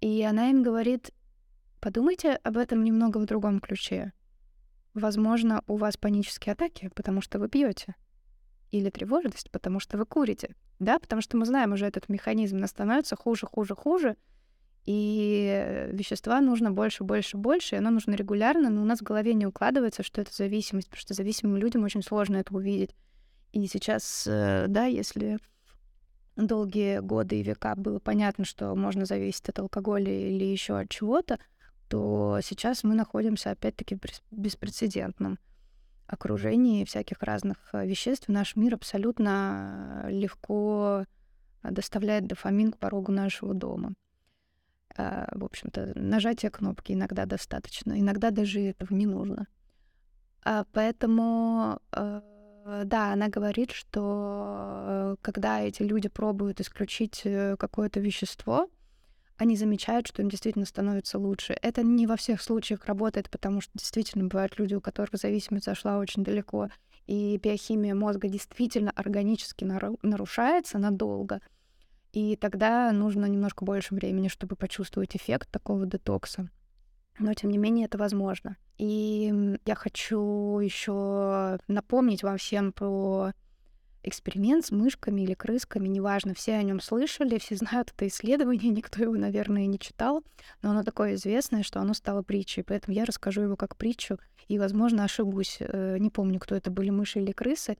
И 0.00 0.22
она 0.22 0.50
им 0.50 0.62
говорит, 0.62 1.12
Подумайте 1.82 2.34
об 2.44 2.58
этом 2.58 2.84
немного 2.84 3.18
в 3.18 3.26
другом 3.26 3.58
ключе. 3.58 4.12
Возможно, 4.94 5.64
у 5.66 5.76
вас 5.76 5.96
панические 5.96 6.52
атаки, 6.52 6.92
потому 6.94 7.20
что 7.20 7.40
вы 7.40 7.48
пьете. 7.48 7.96
Или 8.70 8.88
тревожность, 8.88 9.50
потому 9.50 9.80
что 9.80 9.98
вы 9.98 10.06
курите. 10.06 10.54
Да, 10.78 11.00
потому 11.00 11.22
что 11.22 11.36
мы 11.36 11.44
знаем 11.44 11.72
уже 11.72 11.86
этот 11.86 12.08
механизм, 12.08 12.58
нас 12.58 12.70
становится 12.70 13.16
хуже, 13.16 13.48
хуже, 13.48 13.74
хуже, 13.74 14.16
и 14.84 15.88
вещества 15.92 16.40
нужно 16.40 16.72
больше, 16.72 17.04
больше, 17.04 17.36
больше, 17.36 17.76
и 17.76 17.78
оно 17.78 17.90
нужно 17.90 18.14
регулярно, 18.14 18.68
но 18.68 18.82
у 18.82 18.84
нас 18.84 18.98
в 18.98 19.04
голове 19.04 19.34
не 19.34 19.46
укладывается, 19.46 20.02
что 20.02 20.20
это 20.20 20.34
зависимость, 20.34 20.88
потому 20.88 21.00
что 21.00 21.14
зависимым 21.14 21.56
людям 21.56 21.84
очень 21.84 22.02
сложно 22.02 22.36
это 22.38 22.54
увидеть. 22.54 22.94
И 23.52 23.66
сейчас, 23.66 24.26
э, 24.26 24.66
да, 24.68 24.86
если 24.86 25.38
долгие 26.36 27.00
годы 27.00 27.38
и 27.38 27.42
века 27.42 27.74
было 27.76 28.00
понятно, 28.00 28.44
что 28.44 28.74
можно 28.74 29.04
зависеть 29.04 29.48
от 29.50 29.60
алкоголя 29.60 30.10
или 30.12 30.44
еще 30.44 30.78
от 30.78 30.88
чего-то, 30.88 31.38
то 31.88 32.40
сейчас 32.42 32.82
мы 32.82 32.94
находимся 32.94 33.50
опять-таки 33.50 33.96
в 33.96 34.00
беспрецедентном 34.32 35.38
окружении 36.06 36.84
всяких 36.84 37.22
разных 37.22 37.58
э, 37.72 37.86
веществ. 37.86 38.28
Наш 38.28 38.56
мир 38.56 38.74
абсолютно 38.74 40.06
легко 40.08 41.04
доставляет 41.62 42.26
дофамин 42.26 42.72
к 42.72 42.78
порогу 42.78 43.12
нашего 43.12 43.54
дома. 43.54 43.94
Э, 44.96 45.26
в 45.32 45.44
общем-то, 45.44 45.92
нажатие 45.94 46.50
кнопки 46.50 46.92
иногда 46.92 47.26
достаточно, 47.26 47.98
иногда 47.98 48.30
даже 48.30 48.60
этого 48.60 48.92
не 48.94 49.06
нужно. 49.06 49.46
А 50.44 50.64
поэтому, 50.72 51.78
э, 51.92 52.20
да, 52.84 53.12
она 53.12 53.28
говорит, 53.28 53.70
что 53.70 55.16
когда 55.22 55.60
эти 55.60 55.82
люди 55.82 56.08
пробуют 56.08 56.60
исключить 56.60 57.22
какое-то 57.58 58.00
вещество, 58.00 58.68
они 59.36 59.56
замечают, 59.56 60.06
что 60.06 60.22
им 60.22 60.28
действительно 60.28 60.66
становится 60.66 61.18
лучше. 61.18 61.56
Это 61.62 61.82
не 61.82 62.06
во 62.06 62.16
всех 62.16 62.40
случаях 62.40 62.84
работает, 62.84 63.30
потому 63.30 63.60
что 63.60 63.72
действительно 63.74 64.28
бывают 64.28 64.58
люди, 64.58 64.74
у 64.74 64.80
которых 64.80 65.20
зависимость 65.20 65.64
зашла 65.64 65.98
очень 65.98 66.22
далеко, 66.22 66.68
и 67.06 67.36
биохимия 67.42 67.94
мозга 67.94 68.28
действительно 68.28 68.92
органически 68.92 69.64
нарушается 70.02 70.78
надолго. 70.78 71.40
И 72.12 72.36
тогда 72.36 72.92
нужно 72.92 73.26
немножко 73.26 73.64
больше 73.64 73.94
времени, 73.94 74.28
чтобы 74.28 74.56
почувствовать 74.56 75.16
эффект 75.16 75.50
такого 75.50 75.86
детокса. 75.86 76.50
Но 77.18 77.34
тем 77.34 77.50
не 77.50 77.58
менее 77.58 77.86
это 77.86 77.98
возможно. 77.98 78.56
И 78.78 79.58
я 79.64 79.74
хочу 79.74 80.58
еще 80.58 81.58
напомнить 81.68 82.22
вам 82.22 82.36
всем 82.38 82.72
про 82.72 83.32
эксперимент 84.02 84.66
с 84.66 84.70
мышками 84.70 85.22
или 85.22 85.34
крысками, 85.34 85.86
неважно, 85.88 86.34
все 86.34 86.54
о 86.54 86.62
нем 86.62 86.80
слышали, 86.80 87.38
все 87.38 87.56
знают 87.56 87.92
это 87.94 88.08
исследование, 88.08 88.70
никто 88.70 89.02
его, 89.02 89.14
наверное, 89.14 89.66
не 89.66 89.78
читал, 89.78 90.22
но 90.60 90.70
оно 90.70 90.82
такое 90.82 91.14
известное, 91.14 91.62
что 91.62 91.80
оно 91.80 91.94
стало 91.94 92.22
притчей, 92.22 92.62
поэтому 92.62 92.96
я 92.96 93.04
расскажу 93.04 93.42
его 93.42 93.56
как 93.56 93.76
притчу, 93.76 94.18
и, 94.48 94.58
возможно, 94.58 95.04
ошибусь, 95.04 95.58
э, 95.60 95.98
не 95.98 96.10
помню, 96.10 96.40
кто 96.40 96.54
это 96.54 96.70
были, 96.70 96.90
мыши 96.90 97.20
или 97.20 97.32
крысы. 97.32 97.76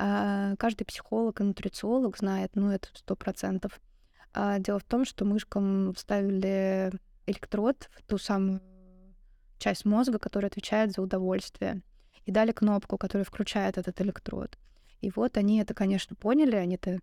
А 0.00 0.54
каждый 0.56 0.84
психолог 0.84 1.40
и 1.40 1.44
нутрициолог 1.44 2.16
знает, 2.16 2.52
ну, 2.54 2.70
это 2.70 2.88
сто 2.94 3.16
процентов. 3.16 3.80
А 4.32 4.60
дело 4.60 4.78
в 4.78 4.84
том, 4.84 5.04
что 5.04 5.24
мышкам 5.24 5.92
вставили 5.94 6.92
электрод 7.26 7.90
в 7.92 8.02
ту 8.04 8.16
самую 8.16 8.60
часть 9.58 9.84
мозга, 9.84 10.20
которая 10.20 10.50
отвечает 10.50 10.92
за 10.92 11.02
удовольствие, 11.02 11.82
и 12.24 12.30
дали 12.30 12.52
кнопку, 12.52 12.96
которая 12.96 13.24
включает 13.24 13.76
этот 13.76 14.00
электрод. 14.00 14.56
И 15.00 15.10
вот 15.10 15.36
они 15.36 15.60
это, 15.60 15.74
конечно, 15.74 16.14
поняли, 16.14 16.54
они-то 16.54 17.00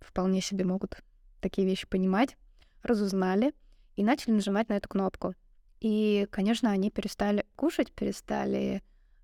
вполне 0.00 0.40
себе 0.40 0.64
могут 0.64 1.02
такие 1.40 1.66
вещи 1.66 1.88
понимать, 1.88 2.36
разузнали 2.82 3.54
и 3.96 4.04
начали 4.04 4.34
нажимать 4.34 4.68
на 4.68 4.74
эту 4.74 4.88
кнопку. 4.88 5.34
И, 5.80 6.28
конечно, 6.30 6.70
они 6.70 6.90
перестали 6.90 7.44
кушать, 7.56 7.92
перестали 7.92 8.82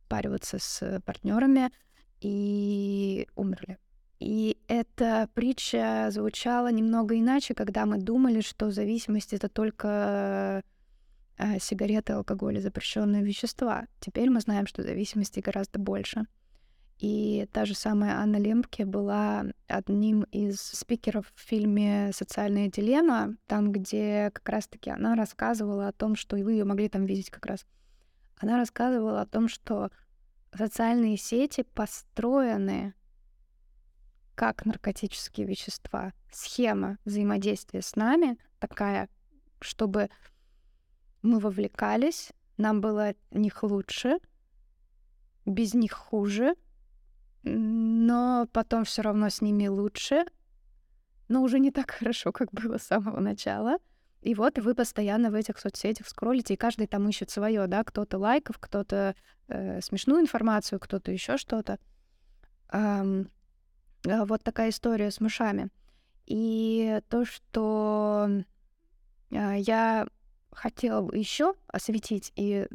париваться 0.09 0.59
с 0.59 1.01
партнерами 1.05 1.71
и 2.23 3.29
умерли. 3.35 3.79
И 4.21 4.57
эта 4.69 5.29
притча 5.35 6.09
звучала 6.11 6.71
немного 6.71 7.19
иначе, 7.19 7.55
когда 7.55 7.87
мы 7.87 7.99
думали, 7.99 8.41
что 8.41 8.71
зависимость 8.71 9.33
это 9.33 9.49
только 9.49 10.63
э, 11.39 11.59
сигареты, 11.59 12.13
алкоголь 12.13 12.59
и 12.59 12.61
запрещенные 12.61 13.25
вещества. 13.25 13.87
Теперь 13.99 14.31
мы 14.31 14.41
знаем, 14.41 14.69
что 14.69 14.83
зависимости 14.83 15.41
гораздо 15.41 15.81
больше. 15.81 16.27
И 16.99 17.49
та 17.53 17.65
же 17.65 17.75
самая 17.75 18.19
Анна 18.19 18.37
Лемпке 18.37 18.85
была 18.85 19.47
одним 19.67 20.23
из 20.31 20.61
спикеров 20.61 21.27
в 21.35 21.41
фильме 21.41 22.13
«Социальная 22.15 22.69
дилемма», 22.69 23.35
там, 23.49 23.73
где 23.73 24.31
как 24.33 24.49
раз-таки 24.49 24.91
она 24.91 25.17
рассказывала 25.17 25.89
о 25.89 25.93
том, 25.93 26.15
что 26.15 26.37
и 26.37 26.45
вы 26.45 26.53
ее 26.53 26.65
могли 26.65 26.89
там 26.89 27.07
видеть 27.07 27.31
как 27.31 27.47
раз. 27.47 27.67
Она 28.39 28.57
рассказывала 28.57 29.21
о 29.21 29.27
том, 29.27 29.49
что 29.49 29.91
социальные 30.55 31.17
сети 31.17 31.63
построены 31.63 32.95
как 34.35 34.65
наркотические 34.65 35.47
вещества. 35.47 36.13
Схема 36.33 36.99
взаимодействия 37.05 37.83
с 37.83 37.97
нами 37.97 38.39
такая, 38.59 39.09
чтобы 39.61 40.11
мы 41.23 41.39
вовлекались, 41.39 42.33
нам 42.57 42.81
было 42.81 43.09
от 43.09 43.19
них 43.31 43.63
лучше, 43.63 44.19
без 45.45 45.75
них 45.75 45.93
хуже— 45.93 46.55
но 47.43 48.47
потом 48.53 48.85
все 48.85 49.03
равно 49.03 49.29
с 49.29 49.41
ними 49.41 49.67
лучше, 49.67 50.25
но 51.29 51.43
уже 51.43 51.59
не 51.59 51.71
так 51.71 51.91
хорошо, 51.99 52.33
как 52.33 52.53
было 52.53 52.79
с 52.79 52.85
самого 52.85 53.21
начала. 53.21 53.79
И 54.23 54.35
вот 54.35 54.59
вы 54.59 54.75
постоянно 54.75 55.31
в 55.31 55.35
этих 55.35 55.59
соцсетях 55.59 56.09
скроллите, 56.09 56.55
и 56.55 56.57
каждый 56.57 56.87
там 56.87 57.09
ищет 57.09 57.31
свое, 57.31 57.67
да, 57.67 57.83
кто-то 57.83 58.19
лайков, 58.19 58.59
кто-то 58.59 59.17
э, 59.49 59.81
смешную 59.81 60.21
информацию, 60.21 60.79
кто-то 60.79 61.11
еще 61.11 61.37
что-то. 61.37 61.79
Эм, 62.73 63.31
вот 64.05 64.45
такая 64.45 64.71
история 64.71 65.11
с 65.11 65.21
мышами. 65.21 65.71
И 66.27 67.01
то, 67.09 67.25
что 67.25 68.29
э, 69.31 69.59
я 69.59 70.07
хотела 70.53 71.13
еще 71.13 71.55
осветить, 71.67 72.33
и 72.37 72.69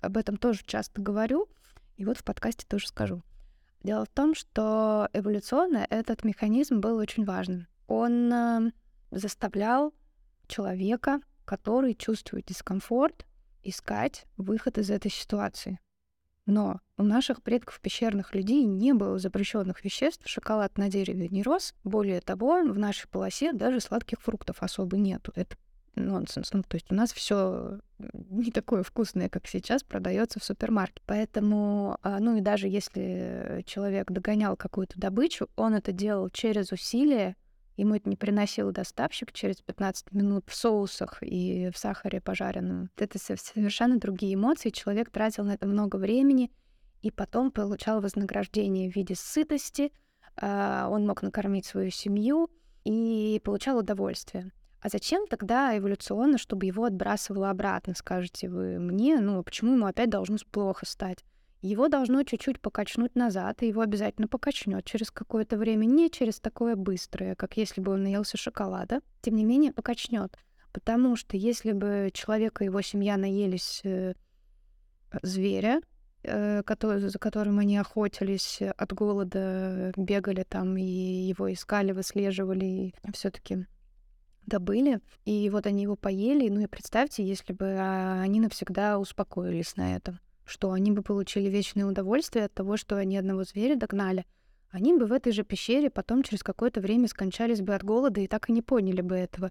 об 0.00 0.16
этом 0.16 0.36
тоже 0.36 0.60
часто 0.64 1.00
говорю, 1.00 1.48
и 1.96 2.04
вот 2.04 2.18
в 2.18 2.24
подкасте 2.24 2.64
тоже 2.68 2.86
скажу. 2.86 3.22
Дело 3.82 4.04
в 4.04 4.10
том, 4.10 4.36
что 4.36 5.08
эволюционно 5.12 5.84
этот 5.90 6.22
механизм 6.22 6.78
был 6.78 6.98
очень 6.98 7.24
важным. 7.24 7.66
Он 7.88 8.32
э, 8.32 8.70
заставлял 9.10 9.92
человека, 10.52 11.20
который 11.44 11.94
чувствует 11.94 12.46
дискомфорт, 12.46 13.26
искать 13.62 14.26
выход 14.36 14.78
из 14.78 14.90
этой 14.90 15.10
ситуации. 15.10 15.78
Но 16.44 16.80
у 16.98 17.04
наших 17.04 17.42
предков 17.42 17.80
пещерных 17.80 18.34
людей 18.34 18.64
не 18.64 18.92
было 18.92 19.18
запрещенных 19.18 19.84
веществ, 19.84 20.28
шоколад 20.28 20.76
на 20.76 20.88
дереве 20.88 21.28
не 21.28 21.42
рос. 21.42 21.74
Более 21.84 22.20
того, 22.20 22.62
в 22.62 22.78
нашей 22.78 23.08
полосе 23.08 23.52
даже 23.52 23.80
сладких 23.80 24.20
фруктов 24.20 24.62
особо 24.62 24.96
нету. 24.96 25.32
Это 25.36 25.56
нонсенс. 25.94 26.52
Ну, 26.52 26.62
то 26.62 26.76
есть 26.76 26.90
у 26.90 26.94
нас 26.94 27.12
все 27.12 27.78
не 27.98 28.50
такое 28.50 28.82
вкусное, 28.82 29.28
как 29.28 29.46
сейчас, 29.46 29.84
продается 29.84 30.40
в 30.40 30.44
супермаркете. 30.44 31.02
Поэтому, 31.06 31.96
а, 32.02 32.18
ну 32.18 32.36
и 32.36 32.40
даже 32.40 32.66
если 32.66 33.62
человек 33.66 34.10
догонял 34.10 34.56
какую-то 34.56 34.98
добычу, 34.98 35.48
он 35.54 35.74
это 35.74 35.92
делал 35.92 36.28
через 36.30 36.72
усилие, 36.72 37.36
ему 37.76 37.94
это 37.94 38.08
не 38.08 38.16
приносил 38.16 38.70
доставщик 38.70 39.32
через 39.32 39.60
15 39.62 40.12
минут 40.12 40.44
в 40.48 40.54
соусах 40.54 41.22
и 41.22 41.70
в 41.70 41.78
сахаре 41.78 42.20
пожаренном. 42.20 42.90
Это 42.96 43.18
совершенно 43.18 43.98
другие 43.98 44.34
эмоции. 44.34 44.70
Человек 44.70 45.10
тратил 45.10 45.44
на 45.44 45.54
это 45.54 45.66
много 45.66 45.96
времени 45.96 46.50
и 47.00 47.10
потом 47.10 47.50
получал 47.50 48.00
вознаграждение 48.00 48.90
в 48.90 48.96
виде 48.96 49.14
сытости, 49.16 49.92
а, 50.36 50.88
он 50.90 51.06
мог 51.06 51.22
накормить 51.22 51.66
свою 51.66 51.90
семью 51.90 52.50
и 52.84 53.40
получал 53.44 53.78
удовольствие. 53.78 54.52
А 54.80 54.88
зачем 54.88 55.26
тогда 55.28 55.76
эволюционно, 55.76 56.38
чтобы 56.38 56.66
его 56.66 56.84
отбрасывало 56.84 57.50
обратно, 57.50 57.94
скажете 57.94 58.48
вы 58.48 58.80
мне? 58.80 59.20
Ну, 59.20 59.38
а 59.38 59.42
почему 59.42 59.74
ему 59.74 59.86
опять 59.86 60.10
должно 60.10 60.36
плохо 60.50 60.86
стать? 60.86 61.24
Его 61.62 61.86
должно 61.88 62.24
чуть-чуть 62.24 62.60
покачнуть 62.60 63.14
назад, 63.14 63.62
и 63.62 63.68
его 63.68 63.82
обязательно 63.82 64.26
покачнет 64.26 64.84
через 64.84 65.12
какое-то 65.12 65.56
время, 65.56 65.84
не 65.84 66.10
через 66.10 66.40
такое 66.40 66.74
быстрое, 66.74 67.36
как 67.36 67.56
если 67.56 67.80
бы 67.80 67.92
он 67.92 68.02
наелся 68.02 68.36
шоколада. 68.36 69.00
Тем 69.20 69.36
не 69.36 69.44
менее, 69.44 69.72
покачнет. 69.72 70.36
Потому 70.72 71.14
что 71.14 71.36
если 71.36 71.70
бы 71.70 72.10
человек 72.12 72.60
и 72.60 72.64
его 72.64 72.80
семья 72.82 73.16
наелись 73.16 73.80
э, 73.84 74.14
зверя, 75.22 75.80
э, 76.24 76.64
который, 76.64 77.08
за 77.08 77.18
которым 77.20 77.60
они 77.60 77.78
охотились 77.78 78.60
от 78.60 78.92
голода, 78.92 79.92
бегали 79.96 80.42
там 80.42 80.76
и 80.76 80.82
его 80.82 81.52
искали, 81.52 81.92
выслеживали, 81.92 82.64
и 82.64 82.94
все-таки 83.12 83.66
добыли, 84.46 85.00
и 85.24 85.48
вот 85.50 85.66
они 85.66 85.84
его 85.84 85.94
поели. 85.94 86.48
Ну 86.48 86.62
и 86.62 86.66
представьте, 86.66 87.24
если 87.24 87.52
бы 87.52 87.76
а, 87.78 88.20
они 88.20 88.40
навсегда 88.40 88.98
успокоились 88.98 89.76
на 89.76 89.94
этом, 89.94 90.18
что 90.52 90.70
они 90.70 90.92
бы 90.92 91.02
получили 91.02 91.48
вечное 91.48 91.86
удовольствие 91.86 92.44
от 92.44 92.52
того, 92.52 92.76
что 92.76 92.96
они 92.96 93.16
одного 93.16 93.42
зверя 93.42 93.74
догнали. 93.74 94.26
Они 94.70 94.92
бы 94.94 95.06
в 95.06 95.12
этой 95.12 95.32
же 95.32 95.44
пещере 95.44 95.88
потом 95.88 96.22
через 96.22 96.42
какое-то 96.42 96.80
время 96.80 97.08
скончались 97.08 97.62
бы 97.62 97.74
от 97.74 97.82
голода 97.82 98.20
и 98.20 98.26
так 98.26 98.50
и 98.50 98.52
не 98.52 98.60
поняли 98.60 99.00
бы 99.00 99.16
этого. 99.16 99.50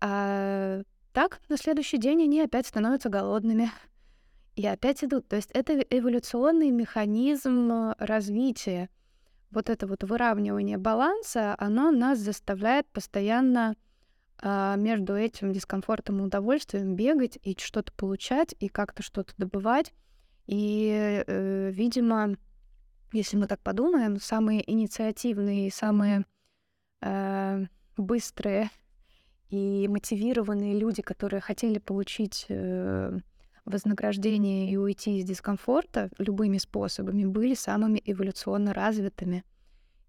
А 0.00 0.82
так, 1.12 1.40
на 1.48 1.56
следующий 1.56 1.96
день 1.96 2.22
они 2.22 2.42
опять 2.42 2.66
становятся 2.66 3.08
голодными. 3.08 3.70
И 4.54 4.66
опять 4.66 5.02
идут. 5.02 5.28
То 5.28 5.36
есть 5.36 5.50
это 5.52 5.78
эволюционный 5.78 6.70
механизм 6.70 7.94
развития. 7.98 8.90
Вот 9.50 9.70
это 9.70 9.86
вот 9.86 10.02
выравнивание 10.04 10.78
баланса, 10.78 11.54
оно 11.58 11.90
нас 11.90 12.18
заставляет 12.18 12.86
постоянно 12.88 13.76
а, 14.40 14.76
между 14.76 15.16
этим 15.16 15.52
дискомфортом 15.52 16.20
и 16.20 16.24
удовольствием 16.24 16.96
бегать 16.96 17.38
и 17.42 17.56
что-то 17.58 17.92
получать, 17.92 18.54
и 18.58 18.68
как-то 18.68 19.02
что-то 19.02 19.32
добывать. 19.38 19.94
И, 20.48 21.22
э, 21.26 21.70
видимо, 21.70 22.34
если 23.12 23.36
мы 23.36 23.46
так 23.46 23.60
подумаем, 23.60 24.18
самые 24.18 24.68
инициативные, 24.68 25.70
самые 25.70 26.24
э, 27.02 27.66
быстрые 27.96 28.70
и 29.50 29.86
мотивированные 29.88 30.76
люди, 30.76 31.02
которые 31.02 31.40
хотели 31.40 31.78
получить 31.78 32.46
э, 32.48 33.18
вознаграждение 33.66 34.70
и 34.70 34.76
уйти 34.76 35.18
из 35.18 35.26
дискомфорта 35.26 36.10
любыми 36.18 36.58
способами, 36.58 37.26
были 37.26 37.52
самыми 37.52 38.02
эволюционно 38.04 38.72
развитыми 38.72 39.44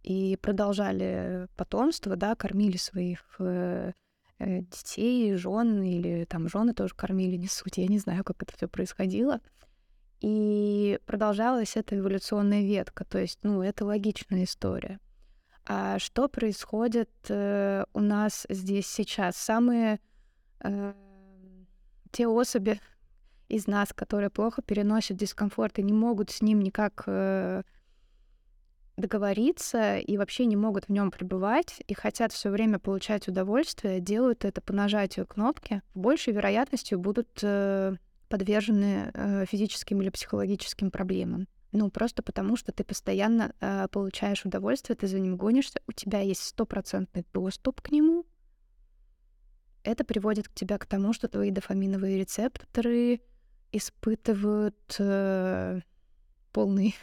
и 0.04 0.38
продолжали 0.41 1.49
потомство, 1.58 2.15
да, 2.15 2.36
кормили 2.36 2.78
своих 2.78 3.36
э, 3.39 3.91
Э, 4.39 4.62
детей, 4.62 5.36
жен 5.36 5.84
или 5.84 6.23
там 6.23 6.47
жены 6.47 6.73
тоже 6.73 6.95
кормили, 6.95 7.36
не 7.36 7.47
суть, 7.47 7.78
я 7.78 7.88
не 7.88 7.99
знаю, 7.99 8.23
как 8.23 8.41
это 8.41 8.56
все 8.56 8.69
происходило. 8.69 9.41
И 10.21 10.99
продолжалась 11.05 11.77
эта 11.77 11.97
эволюционная 11.97 12.62
ветка, 12.62 13.05
то 13.05 13.17
есть, 13.17 13.39
ну, 13.43 13.62
это 13.62 13.86
логичная 13.86 14.43
история. 14.43 14.99
А 15.65 15.99
что 15.99 16.27
происходит 16.27 17.10
э, 17.29 17.86
у 17.93 17.99
нас 17.99 18.45
здесь 18.49 18.88
сейчас? 18.88 19.38
Самые 19.38 19.99
э, 20.62 20.93
те 22.12 22.27
особи 22.27 22.82
из 23.47 23.67
нас, 23.67 23.93
которые 23.93 24.29
плохо 24.29 24.62
переносят 24.62 25.17
дискомфорт 25.17 25.79
и 25.79 25.84
не 25.84 25.93
могут 25.93 26.32
с 26.32 26.41
ним 26.41 26.62
никак 26.62 27.03
э, 27.05 27.63
договориться 28.97 29.97
и 29.97 30.17
вообще 30.17 30.45
не 30.45 30.55
могут 30.55 30.86
в 30.86 30.89
нем 30.89 31.12
пребывать 31.12 31.82
и 31.88 31.93
хотят 31.93 32.34
все 32.34 32.49
время 32.49 32.79
получать 32.79 33.27
удовольствие, 33.27 33.99
делают 33.99 34.45
это 34.45 34.62
по 34.62 34.73
нажатию 34.73 35.25
кнопки, 35.25 35.82
большей 35.95 36.34
вероятностью 36.34 36.99
будут 36.99 37.29
э, 37.41 37.95
подвержены 38.30 39.12
э, 39.13 39.46
физическим 39.46 40.02
или 40.02 40.10
психологическим 40.10 40.92
проблемам. 40.92 41.48
Ну, 41.72 41.89
просто 41.92 42.24
потому, 42.24 42.56
что 42.56 42.72
ты 42.72 42.84
постоянно 42.84 43.54
э, 43.60 43.88
получаешь 43.92 44.46
удовольствие, 44.46 44.96
ты 44.96 45.08
за 45.08 45.20
ним 45.20 45.38
гонишься, 45.38 45.82
у 45.88 45.92
тебя 45.92 46.22
есть 46.22 46.44
стопроцентный 46.44 47.26
доступ 47.34 47.82
к 47.82 47.92
нему. 47.92 48.26
Это 49.84 50.04
приводит 50.04 50.48
к 50.48 50.54
тебя 50.54 50.78
к 50.78 50.86
тому, 50.86 51.13
что 51.13 51.28
твои 51.28 51.52
дофаминовые 51.52 52.18
рецепторы 52.18 53.22
испытывают 53.72 54.96
э, 55.00 55.82
полный 56.52 56.96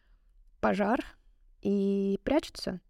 пожар, 0.60 1.04
и 1.62 2.18
прячутся. 2.24 2.80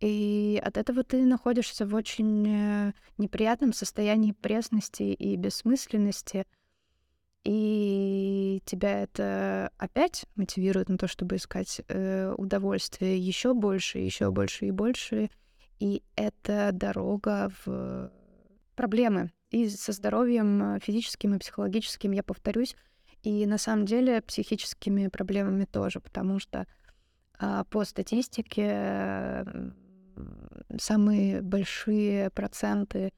И 0.00 0.60
от 0.64 0.76
этого 0.78 1.04
ты 1.04 1.24
находишься 1.24 1.86
в 1.86 1.94
очень 1.94 2.46
э, 2.48 2.92
неприятном 3.18 3.72
состоянии 3.72 4.32
пресности 4.32 5.02
и 5.02 5.36
бессмысленности. 5.36 6.46
И 7.44 8.62
тебя 8.66 9.02
это 9.02 9.70
опять 9.78 10.26
мотивирует 10.36 10.88
на 10.88 10.98
то, 10.98 11.08
чтобы 11.08 11.36
искать 11.36 11.80
э, 11.88 12.34
удовольствие 12.36 13.18
еще 13.18 13.54
больше, 13.54 13.98
еще 13.98 14.30
больше 14.30 14.66
и 14.66 14.70
больше. 14.70 15.30
И 15.78 16.02
это 16.16 16.70
дорога 16.72 17.50
в 17.64 18.12
проблемы. 18.76 19.32
И 19.50 19.68
со 19.68 19.92
здоровьем 19.92 20.76
э, 20.76 20.80
физическим 20.80 21.34
и 21.34 21.38
психологическим, 21.38 22.12
я 22.12 22.22
повторюсь, 22.22 22.76
и 23.22 23.46
на 23.46 23.58
самом 23.58 23.86
деле 23.86 24.22
психическими 24.22 25.08
проблемами 25.08 25.64
тоже, 25.64 26.00
потому 26.00 26.38
что 26.38 26.66
а, 27.38 27.64
по 27.64 27.84
статистике 27.84 29.44
самые 30.78 31.42
большие 31.42 32.30
проценты 32.30 33.12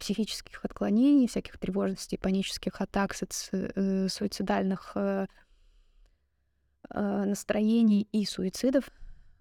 психических 0.00 0.64
отклонений, 0.64 1.28
всяких 1.28 1.58
тревожностей, 1.58 2.18
панических 2.18 2.80
атак, 2.80 3.14
э, 3.52 4.08
суицидальных 4.08 4.92
э, 4.94 5.26
а, 6.88 7.24
настроений 7.24 8.08
и 8.12 8.24
суицидов 8.24 8.90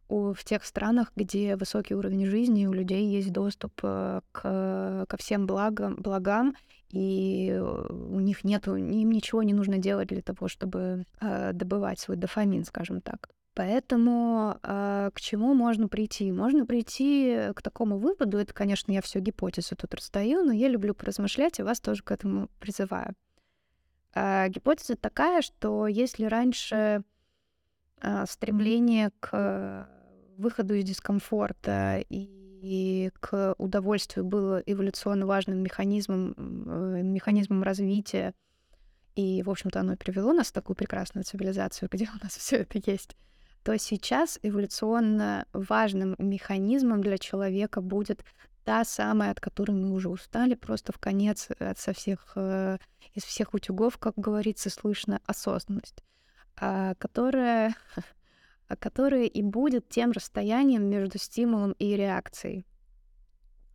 в 0.08 0.38
тех 0.43 0.63
странах, 0.65 1.12
где 1.15 1.56
высокий 1.56 1.95
уровень 1.95 2.26
жизни, 2.28 2.67
у 2.67 2.74
людей 2.74 3.08
есть 3.08 3.32
доступ 3.32 3.80
э, 3.84 4.21
к, 4.32 5.06
ко 5.08 5.17
всем 5.17 5.48
благам, 5.48 5.95
благам, 5.95 6.56
и 6.91 7.58
у 7.60 8.19
них 8.19 8.43
нету, 8.43 8.76
им 8.76 9.12
ничего 9.12 9.41
не 9.41 9.54
нужно 9.54 9.80
делать 9.80 10.10
для 10.10 10.21
того, 10.21 10.48
чтобы 10.48 11.06
добывать 11.19 12.00
свой 12.00 12.17
дофамин, 12.17 12.63
скажем 12.63 13.02
так. 13.02 13.30
Поэтому 13.56 14.60
э, 14.62 15.12
к 15.13 15.22
чему 15.22 15.54
можно 15.54 15.88
прийти? 15.88 16.30
Можно 16.30 16.65
прийти 16.65 17.52
к 17.56 17.62
такому 17.62 17.98
выводу, 17.98 18.38
это, 18.38 18.54
конечно, 18.54 18.91
я 18.91 19.02
все 19.02 19.20
гипотезы 19.20 19.76
тут 19.76 19.94
расстаю, 19.94 20.44
но 20.44 20.52
я 20.52 20.68
люблю 20.68 20.94
поразмышлять 20.94 21.58
и 21.60 21.63
вас 21.63 21.80
тоже 21.80 22.04
к 22.04 22.12
этому 22.12 22.50
призываю. 22.60 23.15
Э, 24.13 24.50
гипотеза 24.50 24.98
такая, 24.98 25.41
что 25.41 25.88
если 25.88 26.26
раньше 26.26 27.04
э, 28.02 28.26
стремление 28.28 29.12
к 29.22 29.88
выходу 30.38 30.74
из 30.74 30.84
дискомфорта 30.84 32.04
и, 32.10 32.28
и 32.62 33.10
к 33.22 33.56
удовольствию 33.58 34.26
было 34.26 34.62
эволюционно 34.65 35.26
важным 35.26 35.60
механизмом, 35.60 36.34
э, 36.38 37.02
механизмом 37.04 37.63
развития, 37.63 38.34
и, 39.15 39.44
в 39.44 39.50
общем-то, 39.50 39.80
оно 39.80 39.96
привело 39.96 40.34
нас 40.34 40.48
в 40.48 40.52
такую 40.52 40.76
прекрасную 40.76 41.24
цивилизацию, 41.24 41.88
где 41.89 42.04
у 42.04 42.22
нас 42.22 42.36
все 42.36 42.58
это 42.58 42.82
есть, 42.86 43.15
то 43.65 43.75
сейчас 43.80 44.38
эволюционно 44.43 45.47
важным 45.51 46.13
механизмом 46.19 47.01
для 47.01 47.17
человека 47.17 47.82
будет 47.82 48.23
та 48.63 48.86
самая, 48.86 49.32
от 49.32 49.39
которой 49.39 49.71
мы 49.71 49.91
уже 49.91 50.08
устали, 50.08 50.54
просто 50.54 50.93
в 50.93 50.99
конец 50.99 51.49
от 51.58 51.80
со 51.80 51.91
всех, 51.93 52.34
э, 52.36 52.78
из 53.15 53.23
всех 53.23 53.56
утюгов, 53.56 53.97
как 53.97 54.13
говорится, 54.17 54.69
слышно 54.69 55.19
осознанность, 55.25 56.04
а, 56.56 56.93
которая, 56.99 57.75
которая 58.80 59.23
и 59.23 59.41
будет 59.41 59.89
тем 59.89 60.12
расстоянием 60.12 60.84
между 60.84 61.17
стимулом 61.17 61.71
и 61.80 61.95
реакцией. 61.95 62.67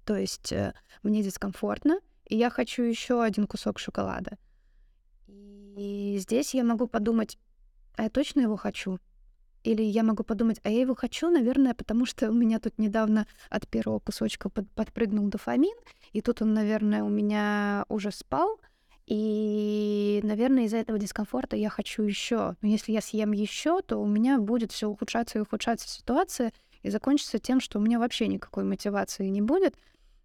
То 0.07 0.16
есть 0.16 0.53
э, 0.53 0.72
мне 1.03 1.20
дискомфортно, 1.20 1.98
и 2.26 2.37
я 2.37 2.50
хочу 2.50 2.85
еще 2.85 3.24
один 3.24 3.48
кусок 3.48 3.81
шоколада. 3.81 4.38
И 5.26 6.16
здесь 6.20 6.55
я 6.55 6.62
могу 6.62 6.87
подумать, 6.87 7.38
а 7.96 8.05
я 8.05 8.09
точно 8.09 8.42
его 8.42 8.57
хочу? 8.57 9.00
Или 9.62 9.83
я 9.83 10.03
могу 10.03 10.23
подумать, 10.23 10.59
а 10.62 10.70
я 10.70 10.81
его 10.81 10.94
хочу, 10.94 11.29
наверное, 11.29 11.75
потому 11.75 12.07
что 12.07 12.31
у 12.31 12.35
меня 12.35 12.59
тут 12.59 12.79
недавно 12.79 13.27
от 13.51 13.68
первого 13.68 13.99
кусочка 13.99 14.49
под, 14.49 14.70
подпрыгнул 14.70 15.29
дофамин, 15.29 15.77
и 16.12 16.23
тут 16.23 16.40
он, 16.40 16.55
наверное, 16.55 17.05
у 17.05 17.09
меня 17.09 17.85
уже 17.88 18.11
спал, 18.11 18.59
и, 19.07 20.20
наверное, 20.23 20.64
из-за 20.64 20.79
этого 20.79 20.99
дискомфорта 20.99 21.57
я 21.57 21.68
хочу 21.68 22.03
еще. 22.03 22.55
Но 22.62 22.68
если 22.68 22.92
я 22.92 23.01
съем 23.01 23.33
еще, 23.33 23.83
то 23.83 23.99
у 23.99 24.07
меня 24.07 24.38
будет 24.38 24.70
все 24.70 24.88
ухудшаться 24.88 25.38
и 25.38 25.42
ухудшаться 25.42 25.88
ситуация, 25.88 26.53
и 26.83 26.90
закончится 26.90 27.38
тем, 27.38 27.61
что 27.61 27.79
у 27.79 27.83
меня 27.83 27.99
вообще 27.99 28.29
никакой 28.29 28.64
мотивации 28.64 29.27
не 29.27 29.42
будет, 29.42 29.75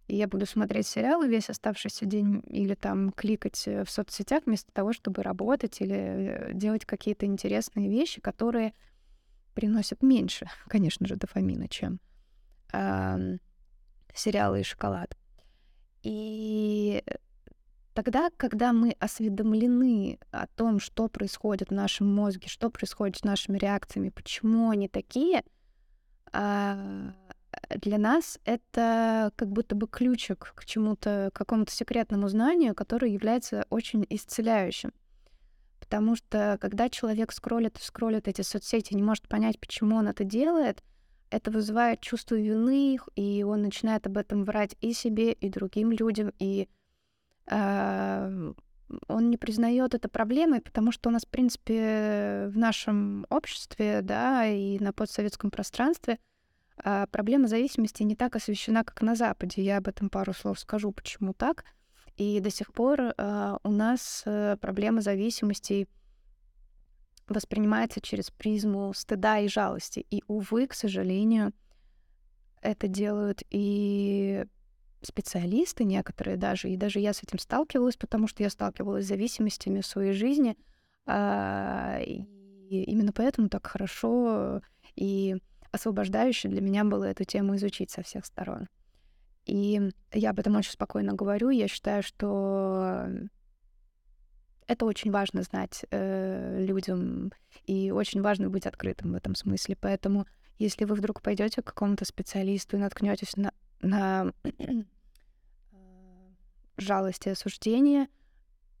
и 0.08 0.16
я 0.16 0.28
буду 0.28 0.46
смотреть 0.46 0.86
сериалы 0.86 1.28
весь 1.28 1.50
оставшийся 1.50 2.06
день 2.06 2.42
или 2.46 2.74
там 2.74 3.10
кликать 3.10 3.66
э, 3.66 3.84
в 3.84 3.90
соцсетях 3.90 4.44
вместо 4.46 4.70
того, 4.72 4.92
чтобы 4.92 5.22
работать 5.22 5.80
или 5.80 5.96
э, 5.96 6.52
делать 6.54 6.84
какие-то 6.84 7.26
интересные 7.26 7.90
вещи, 7.90 8.20
которые 8.20 8.72
приносят 9.56 10.02
меньше, 10.02 10.46
конечно 10.68 11.06
же, 11.06 11.16
дофамина, 11.16 11.68
чем 11.68 11.98
э, 12.72 13.38
сериалы 14.14 14.60
и 14.60 14.64
шоколад. 14.64 15.16
И 16.02 17.02
тогда, 17.94 18.30
когда 18.36 18.72
мы 18.72 18.94
осведомлены 19.00 20.20
о 20.30 20.46
том, 20.46 20.78
что 20.78 21.08
происходит 21.08 21.70
в 21.70 21.74
нашем 21.74 22.14
мозге, 22.14 22.48
что 22.48 22.70
происходит 22.70 23.16
с 23.16 23.24
нашими 23.24 23.58
реакциями, 23.58 24.10
почему 24.10 24.70
они 24.70 24.88
такие, 24.88 25.42
э, 26.32 27.10
для 27.70 27.98
нас 27.98 28.38
это 28.44 29.32
как 29.36 29.48
будто 29.48 29.74
бы 29.74 29.88
ключик 29.88 30.52
к 30.54 30.64
чему-то, 30.66 31.30
к 31.32 31.38
какому-то 31.38 31.72
секретному 31.72 32.28
знанию, 32.28 32.74
которое 32.74 33.10
является 33.10 33.66
очень 33.70 34.06
исцеляющим. 34.10 34.92
Потому 35.88 36.16
что 36.16 36.58
когда 36.60 36.88
человек 36.88 37.32
скроллит 37.32 37.78
и 37.78 37.82
скроллит 37.82 38.28
эти 38.28 38.42
соцсети, 38.42 38.94
не 38.94 39.02
может 39.02 39.28
понять, 39.28 39.58
почему 39.58 39.96
он 39.96 40.08
это 40.08 40.24
делает, 40.24 40.82
это 41.30 41.50
вызывает 41.50 42.00
чувство 42.00 42.34
вины, 42.34 42.98
и 43.14 43.42
он 43.42 43.62
начинает 43.62 44.06
об 44.06 44.18
этом 44.18 44.44
врать 44.44 44.76
и 44.80 44.92
себе, 44.92 45.32
и 45.32 45.48
другим 45.48 45.92
людям, 45.92 46.32
и 46.38 46.68
э, 47.50 48.52
он 49.08 49.30
не 49.30 49.36
признает 49.36 49.94
это 49.94 50.08
проблемой, 50.08 50.60
потому 50.60 50.92
что 50.92 51.08
у 51.08 51.12
нас, 51.12 51.24
в 51.24 51.28
принципе, 51.28 52.48
в 52.52 52.58
нашем 52.58 53.26
обществе, 53.30 54.02
да, 54.02 54.46
и 54.46 54.78
на 54.78 54.92
постсоветском 54.92 55.50
пространстве— 55.50 56.18
а 56.78 57.06
проблема 57.06 57.48
зависимости 57.48 58.02
не 58.02 58.16
так 58.16 58.36
освещена, 58.36 58.84
как 58.84 59.00
на 59.02 59.14
Западе. 59.14 59.62
Я 59.62 59.78
об 59.78 59.88
этом 59.88 60.10
пару 60.10 60.32
слов 60.32 60.58
скажу, 60.58 60.92
почему 60.92 61.32
так. 61.32 61.64
И 62.16 62.40
до 62.40 62.50
сих 62.50 62.72
пор 62.72 63.14
а, 63.16 63.58
у 63.62 63.70
нас 63.70 64.22
а, 64.26 64.56
проблема 64.56 65.02
зависимости 65.02 65.88
воспринимается 67.28 68.00
через 68.00 68.30
призму 68.30 68.92
стыда 68.94 69.38
и 69.40 69.48
жалости. 69.48 70.06
И, 70.10 70.22
увы, 70.26 70.66
к 70.66 70.74
сожалению, 70.74 71.52
это 72.62 72.88
делают 72.88 73.42
и 73.50 74.46
специалисты 75.02 75.84
некоторые 75.84 76.36
даже, 76.36 76.70
и 76.70 76.76
даже 76.76 77.00
я 77.00 77.12
с 77.12 77.22
этим 77.22 77.38
сталкивалась, 77.38 77.96
потому 77.96 78.26
что 78.26 78.42
я 78.42 78.50
сталкивалась 78.50 79.04
с 79.04 79.08
зависимостями 79.08 79.80
в 79.80 79.86
своей 79.86 80.12
жизни, 80.12 80.56
а, 81.06 82.00
и 82.00 82.24
именно 82.68 83.12
поэтому 83.12 83.48
так 83.48 83.66
хорошо 83.66 84.62
и 84.96 85.36
освобождающе 85.70 86.48
для 86.48 86.60
меня 86.60 86.84
было 86.84 87.04
эту 87.04 87.24
тему 87.24 87.56
изучить 87.56 87.90
со 87.90 88.02
всех 88.02 88.24
сторон. 88.24 88.68
И 89.46 89.80
я 90.12 90.30
об 90.30 90.38
этом 90.40 90.56
очень 90.56 90.72
спокойно 90.72 91.14
говорю. 91.14 91.50
Я 91.50 91.68
считаю, 91.68 92.02
что 92.02 93.06
это 94.66 94.84
очень 94.84 95.12
важно 95.12 95.42
знать 95.42 95.84
э, 95.90 96.64
людям, 96.64 97.32
и 97.64 97.92
очень 97.92 98.20
важно 98.22 98.50
быть 98.50 98.66
открытым 98.66 99.12
в 99.12 99.14
этом 99.14 99.34
смысле. 99.36 99.76
Поэтому, 99.80 100.26
если 100.58 100.84
вы 100.84 100.96
вдруг 100.96 101.22
пойдете 101.22 101.62
к 101.62 101.66
какому-то 101.66 102.04
специалисту 102.04 102.76
и 102.76 102.80
наткнетесь 102.80 103.36
на, 103.36 103.52
на 103.80 104.32
э, 104.42 104.50
жалость 106.76 107.26
и 107.26 107.30
осуждение, 107.30 108.08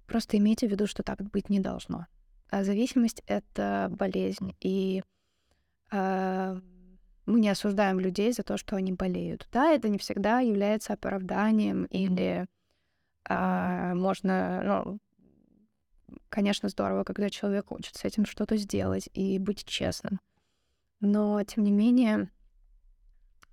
просто 0.06 0.36
имейте 0.36 0.66
в 0.66 0.72
виду, 0.72 0.88
что 0.88 1.04
так 1.04 1.22
быть 1.30 1.48
не 1.48 1.60
должно. 1.60 2.06
А 2.50 2.64
зависимость— 2.64 3.22
это 3.26 3.88
болезнь, 3.90 4.56
и 4.60 5.02
э, 5.92 6.60
мы 7.26 7.40
не 7.40 7.48
осуждаем 7.48 8.00
людей 8.00 8.32
за 8.32 8.42
то, 8.42 8.56
что 8.56 8.76
они 8.76 8.92
болеют. 8.92 9.48
Да, 9.52 9.72
это 9.72 9.88
не 9.88 9.98
всегда 9.98 10.40
является 10.40 10.92
оправданием 10.92 11.84
или 11.86 12.46
а, 13.28 13.94
можно, 13.94 14.62
ну, 14.64 14.98
конечно, 16.28 16.68
здорово, 16.68 17.04
когда 17.04 17.28
человек 17.28 17.66
хочет 17.66 17.96
с 17.96 18.04
этим 18.04 18.24
что-то 18.24 18.56
сделать 18.56 19.08
и 19.12 19.38
быть 19.38 19.64
честным. 19.64 20.20
Но, 21.00 21.42
тем 21.42 21.64
не 21.64 21.72
менее, 21.72 22.30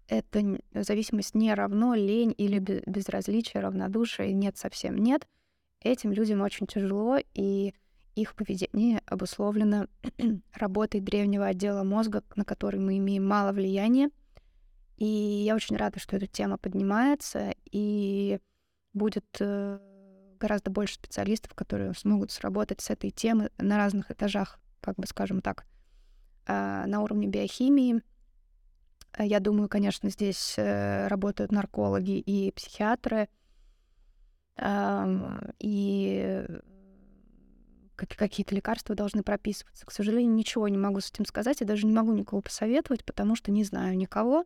эта 0.07 0.59
зависимость 0.73 1.33
не 1.33 1.53
равно 1.53 1.95
лень 1.95 2.33
или 2.37 2.59
безразличие, 2.59 3.61
равнодушие. 3.61 4.33
Нет, 4.33 4.57
совсем 4.57 4.97
нет. 4.97 5.27
Этим 5.81 6.11
людям 6.13 6.41
очень 6.41 6.67
тяжело, 6.67 7.17
и 7.33 7.73
их 8.15 8.35
поведение 8.35 9.01
обусловлено 9.05 9.87
работой 10.53 11.01
древнего 11.01 11.47
отдела 11.47 11.83
мозга, 11.83 12.23
на 12.35 12.45
который 12.45 12.79
мы 12.79 12.97
имеем 12.97 13.25
мало 13.27 13.51
влияния. 13.51 14.09
И 14.97 15.05
я 15.05 15.55
очень 15.55 15.75
рада, 15.75 15.99
что 15.99 16.15
эта 16.15 16.27
тема 16.27 16.57
поднимается, 16.57 17.53
и 17.71 18.39
будет 18.93 19.25
э, 19.39 19.79
гораздо 20.39 20.69
больше 20.69 20.95
специалистов, 20.95 21.55
которые 21.55 21.93
смогут 21.93 22.31
сработать 22.31 22.81
с 22.81 22.89
этой 22.89 23.09
темой 23.09 23.49
на 23.57 23.77
разных 23.77 24.11
этажах, 24.11 24.59
как 24.81 24.95
бы 24.95 25.07
скажем 25.07 25.41
так, 25.41 25.65
а, 26.45 26.85
на 26.85 27.01
уровне 27.01 27.27
биохимии. 27.27 28.01
Я 29.17 29.39
думаю, 29.39 29.69
конечно, 29.69 30.09
здесь 30.09 30.55
э, 30.57 31.07
работают 31.07 31.51
наркологи 31.51 32.19
и 32.19 32.51
психиатры, 32.51 33.29
и 35.59 36.45
какие-то 37.95 38.55
лекарства 38.55 38.95
должны 38.95 39.23
прописываться. 39.23 39.85
К 39.85 39.91
сожалению, 39.91 40.33
ничего 40.33 40.67
не 40.67 40.77
могу 40.77 40.99
с 40.99 41.09
этим 41.09 41.25
сказать, 41.25 41.61
я 41.61 41.67
даже 41.67 41.85
не 41.85 41.93
могу 41.93 42.13
никого 42.13 42.41
посоветовать, 42.41 43.05
потому 43.05 43.35
что 43.35 43.51
не 43.51 43.63
знаю 43.63 43.97
никого. 43.97 44.45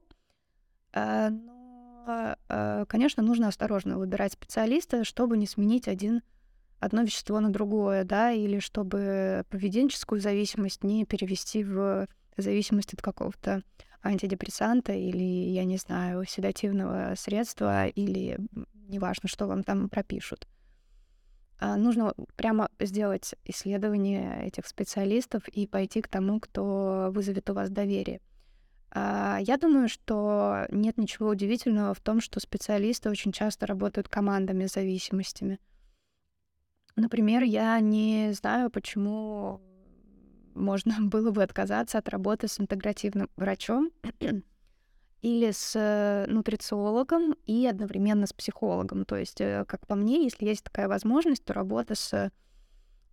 А, 0.94 1.30
но, 1.30 2.36
а, 2.50 2.86
конечно, 2.86 3.24
нужно 3.24 3.48
осторожно 3.48 3.98
выбирать 3.98 4.34
специалиста, 4.34 5.04
чтобы 5.04 5.38
не 5.38 5.48
сменить 5.48 5.88
один, 5.88 6.22
одно 6.80 7.04
вещество 7.04 7.40
на 7.40 7.52
другое, 7.52 8.04
да, 8.04 8.32
или 8.32 8.60
чтобы 8.60 9.46
поведенческую 9.50 10.22
зависимость 10.22 10.84
не 10.84 11.06
перевести 11.06 11.64
в 11.64 12.08
зависимость 12.38 12.94
от 12.94 13.02
какого-то 13.02 13.64
антидепрессанта 14.04 14.94
или, 14.94 15.24
я 15.24 15.64
не 15.66 15.78
знаю, 15.78 16.24
седативного 16.26 17.14
средства, 17.18 17.88
или 17.88 18.38
неважно, 18.74 19.28
что 19.28 19.48
вам 19.48 19.64
там 19.64 19.90
пропишут. 19.90 20.48
А, 21.60 21.76
нужно 21.76 22.14
прямо 22.36 22.70
сделать 22.80 23.36
исследование 23.46 24.46
этих 24.46 24.68
специалистов 24.68 25.48
и 25.48 25.66
пойти 25.66 26.02
к 26.02 26.08
тому, 26.08 26.40
кто 26.40 27.10
вызовет 27.12 27.50
у 27.50 27.54
вас 27.54 27.70
доверие. 27.70 28.22
А, 28.92 29.40
я 29.42 29.58
думаю, 29.58 29.90
что 29.90 30.66
нет 30.70 30.98
ничего 30.98 31.30
удивительного 31.30 31.94
в 31.94 32.00
том, 32.00 32.22
что 32.22 32.40
специалисты 32.40 33.10
очень 33.10 33.32
часто 33.32 33.66
работают 33.66 34.08
командами 34.08 34.68
с 34.68 34.74
зависимостями. 34.74 35.60
Например, 36.96 37.44
я 37.44 37.80
не 37.80 38.32
знаю, 38.34 38.70
почему 38.70 39.62
можно 40.54 40.96
было 41.00 41.32
бы 41.32 41.44
отказаться 41.44 41.98
от 41.98 42.10
работы 42.10 42.48
с 42.48 42.60
интегративным 42.60 43.30
врачом, 43.36 43.92
или 45.22 45.52
с 45.52 45.74
э, 45.76 46.26
нутрициологом 46.32 47.36
и 47.46 47.66
одновременно 47.66 48.28
с 48.28 48.34
психологом. 48.34 49.06
То 49.06 49.16
есть, 49.16 49.42
э, 49.42 49.66
как 49.68 49.88
по 49.88 49.96
мне, 49.96 50.24
если 50.24 50.46
есть 50.46 50.64
такая 50.64 50.88
возможность, 50.88 51.44
то 51.44 51.54
работа 51.54 51.96
с 51.96 52.32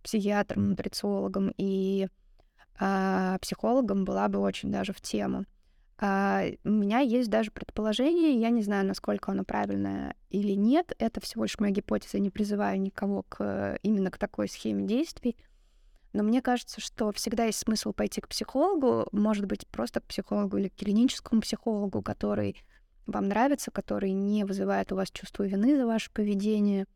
психиатром, 0.03 0.69
нутрициологом 0.69 1.51
и 1.57 2.07
а, 2.79 3.37
психологом 3.39 4.05
была 4.05 4.27
бы 4.27 4.39
очень 4.39 4.71
даже 4.71 4.93
в 4.93 5.01
тему. 5.01 5.45
А, 5.97 6.43
у 6.63 6.69
меня 6.69 6.99
есть 6.99 7.29
даже 7.29 7.51
предположение, 7.51 8.39
я 8.39 8.49
не 8.49 8.61
знаю, 8.61 8.85
насколько 8.85 9.31
оно 9.31 9.43
правильное 9.43 10.15
или 10.29 10.51
нет, 10.51 10.93
это 10.99 11.21
всего 11.21 11.45
лишь 11.45 11.57
моя 11.59 11.73
гипотеза, 11.73 12.19
не 12.19 12.29
призываю 12.29 12.79
никого 12.81 13.23
к, 13.23 13.77
именно 13.81 14.11
к 14.11 14.17
такой 14.17 14.49
схеме 14.49 14.85
действий. 14.85 15.37
Но 16.15 16.23
мне 16.23 16.41
кажется, 16.41 16.79
что 16.79 17.11
всегда 17.11 17.43
есть 17.43 17.59
смысл 17.59 17.91
пойти 17.91 18.21
к 18.21 18.29
психологу, 18.29 19.09
может 19.11 19.47
быть, 19.47 19.67
просто 19.67 19.99
к 19.99 20.05
психологу 20.05 20.55
или 20.55 20.69
к 20.69 20.75
клиническому 20.75 21.41
психологу, 21.41 22.01
который 22.01 22.63
вам 23.05 23.27
нравится, 23.27 23.69
который 23.69 24.13
не 24.13 24.45
вызывает 24.45 24.93
у 24.93 24.95
вас 24.95 25.11
чувство 25.11 25.43
вины 25.43 25.75
за 25.75 25.85
ваше 25.85 26.09
поведение. 26.11 26.87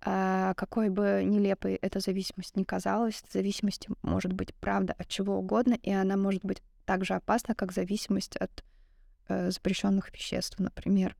А 0.00 0.54
какой 0.54 0.90
бы 0.90 1.24
нелепой 1.26 1.74
эта 1.74 1.98
зависимость 1.98 2.54
ни 2.54 2.62
казалась, 2.62 3.24
зависимость 3.32 3.88
может 4.02 4.32
быть, 4.32 4.54
правда, 4.54 4.94
от 4.96 5.08
чего 5.08 5.36
угодно, 5.36 5.74
и 5.82 5.90
она 5.90 6.16
может 6.16 6.44
быть 6.44 6.62
так 6.84 7.04
же 7.04 7.14
опасна, 7.14 7.56
как 7.56 7.72
зависимость 7.72 8.36
от 8.36 8.62
э, 9.26 9.50
запрещенных 9.50 10.12
веществ, 10.14 10.60
например. 10.60 11.16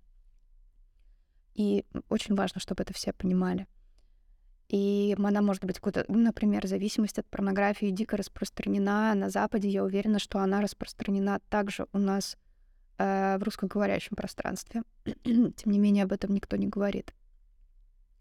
И 1.54 1.86
очень 2.08 2.36
важно, 2.36 2.60
чтобы 2.60 2.84
это 2.84 2.94
все 2.94 3.12
понимали. 3.12 3.66
И 4.72 5.14
она 5.22 5.42
может 5.42 5.64
быть 5.66 5.76
какой-то, 5.76 6.06
ну, 6.08 6.18
например, 6.18 6.66
зависимость 6.66 7.18
от 7.18 7.26
порнографии 7.26 7.90
дико 7.90 8.16
распространена 8.16 9.14
на 9.14 9.28
Западе. 9.28 9.68
Я 9.68 9.84
уверена, 9.84 10.18
что 10.18 10.38
она 10.38 10.62
распространена 10.62 11.40
также 11.50 11.86
у 11.92 11.98
нас 11.98 12.38
э, 12.96 13.36
в 13.38 13.42
русскоговорящем 13.42 14.16
пространстве. 14.16 14.82
Тем 15.24 15.54
не 15.66 15.78
менее, 15.78 16.04
об 16.04 16.12
этом 16.12 16.32
никто 16.32 16.56
не 16.56 16.68
говорит. 16.68 17.12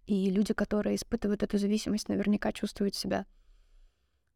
И 0.08 0.30
люди, 0.30 0.54
которые 0.54 0.98
испытывают 0.98 1.42
эту 1.42 1.58
зависимость, 1.58 2.10
наверняка 2.10 2.52
чувствуют 2.52 2.96
себя 2.96 3.26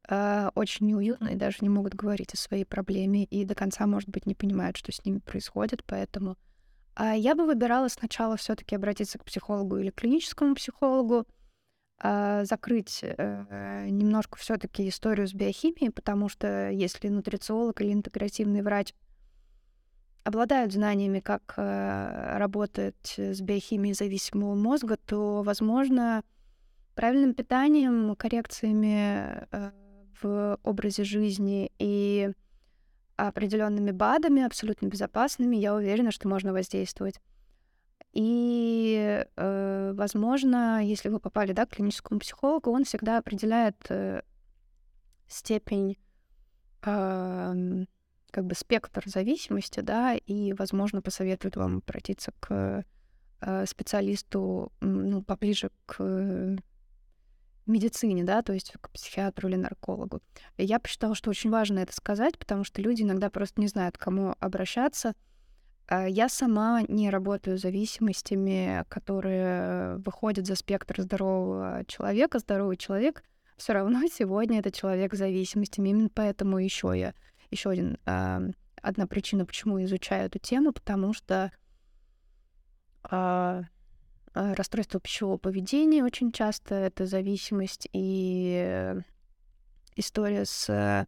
э, 0.08 0.50
очень 0.56 0.88
неуютно 0.88 1.28
и 1.28 1.36
даже 1.36 1.58
не 1.60 1.70
могут 1.70 1.96
говорить 1.96 2.34
о 2.34 2.38
своей 2.38 2.64
проблеме 2.64 3.26
и 3.26 3.44
до 3.44 3.56
конца, 3.56 3.86
может 3.88 4.08
быть, 4.08 4.26
не 4.26 4.36
понимают, 4.36 4.78
что 4.78 4.94
с 4.94 5.04
ними 5.04 5.18
происходит. 5.18 5.84
Поэтому 5.86 6.38
э, 6.98 7.16
я 7.18 7.36
бы 7.36 7.46
выбирала 7.46 7.90
сначала 7.90 8.38
все-таки 8.38 8.74
обратиться 8.74 9.20
к 9.20 9.26
психологу 9.26 9.80
или 9.80 9.90
клиническому 9.90 10.56
психологу, 10.56 11.28
закрыть 12.02 13.00
э, 13.04 13.88
немножко 13.90 14.38
все-таки 14.38 14.90
историю 14.90 15.28
с 15.28 15.34
биохимией, 15.34 15.92
потому 15.92 16.30
что 16.30 16.70
если 16.70 17.08
нутрициолог 17.08 17.80
или 17.82 17.94
интегративный 17.94 18.62
врач 18.62 18.94
обладают 20.26 20.74
знаниями, 20.74 21.20
как 21.20 21.54
э, 21.56 22.38
работать 22.38 23.16
с 23.18 23.40
биохимией 23.42 23.94
зависимого 23.94 24.56
мозга, 24.56 24.98
то, 24.98 25.44
возможно, 25.44 26.24
правильным 26.96 27.34
питанием, 27.34 28.16
коррекциями 28.16 29.48
э, 29.52 29.72
в 30.22 30.60
образе 30.64 31.04
жизни 31.04 31.72
и 31.78 32.32
определенными 33.16 33.92
БАДами, 33.92 34.44
абсолютно 34.44 34.88
безопасными, 34.88 35.56
я 35.56 35.76
уверена, 35.76 36.12
что 36.12 36.28
можно 36.28 36.52
воздействовать. 36.52 37.22
И, 38.16 39.26
э, 39.36 39.92
возможно, 39.94 40.82
если 40.82 41.10
вы 41.10 41.20
попали 41.20 41.52
да, 41.52 41.66
к 41.66 41.72
клиническому 41.72 42.22
психологу, 42.22 42.72
он 42.72 42.86
всегда 42.86 43.18
определяет 43.18 43.76
э, 43.90 44.22
степень, 45.28 45.98
э, 46.82 47.86
как 48.32 48.46
бы 48.46 48.56
спектр 48.56 49.04
зависимости, 49.06 49.82
да, 49.82 50.16
и, 50.16 50.54
возможно, 50.54 51.02
посоветует 51.02 51.58
вам 51.58 51.84
обратиться 51.86 52.32
к 52.40 52.86
э, 53.42 53.66
специалисту 53.66 54.72
ну, 54.80 55.22
поближе 55.22 55.70
к 55.86 56.58
медицине, 57.66 58.24
да, 58.24 58.44
то 58.44 58.54
есть 58.54 58.72
к 58.80 58.92
психиатру 58.92 59.50
или 59.50 59.58
наркологу. 59.58 60.22
Я 60.58 60.80
посчитала, 60.80 61.16
что 61.16 61.32
очень 61.32 61.50
важно 61.50 61.80
это 61.80 61.94
сказать, 61.94 62.40
потому 62.40 62.64
что 62.64 62.82
люди 62.82 63.04
иногда 63.04 63.30
просто 63.30 63.60
не 63.60 63.68
знают, 63.68 63.98
к 63.98 64.02
кому 64.02 64.36
обращаться, 64.40 65.16
я 65.90 66.30
сама 66.30 66.82
не 66.88 67.10
работаю 67.10 67.58
с 67.58 67.62
зависимостями, 67.62 68.84
которые 68.90 69.98
выходят 69.98 70.48
за 70.48 70.56
спектр 70.56 71.02
здорового 71.02 71.84
человека. 71.88 72.40
Здоровый 72.40 72.78
человек 72.78 73.24
все 73.58 73.74
равно 73.74 74.02
сегодня 74.12 74.60
это 74.60 74.72
человек 74.72 75.14
с 75.14 75.20
зависимостями. 75.20 75.90
Именно 75.90 76.10
поэтому 76.14 76.58
еще 76.58 76.94
я 76.96 77.14
еще 77.52 77.70
один 77.70 77.98
а, 78.06 78.42
одна 78.82 79.08
причина, 79.08 79.46
почему 79.46 79.84
изучаю 79.84 80.28
эту 80.28 80.40
тему, 80.40 80.72
потому 80.74 81.14
что 81.14 81.52
а, 83.04 83.64
расстройство 84.34 85.00
пищевого 85.00 85.38
поведения 85.38 86.04
очень 86.04 86.32
часто 86.32 86.76
это 86.76 87.06
зависимость 87.06 87.88
и 87.94 88.94
история 89.96 90.46
с 90.46 91.08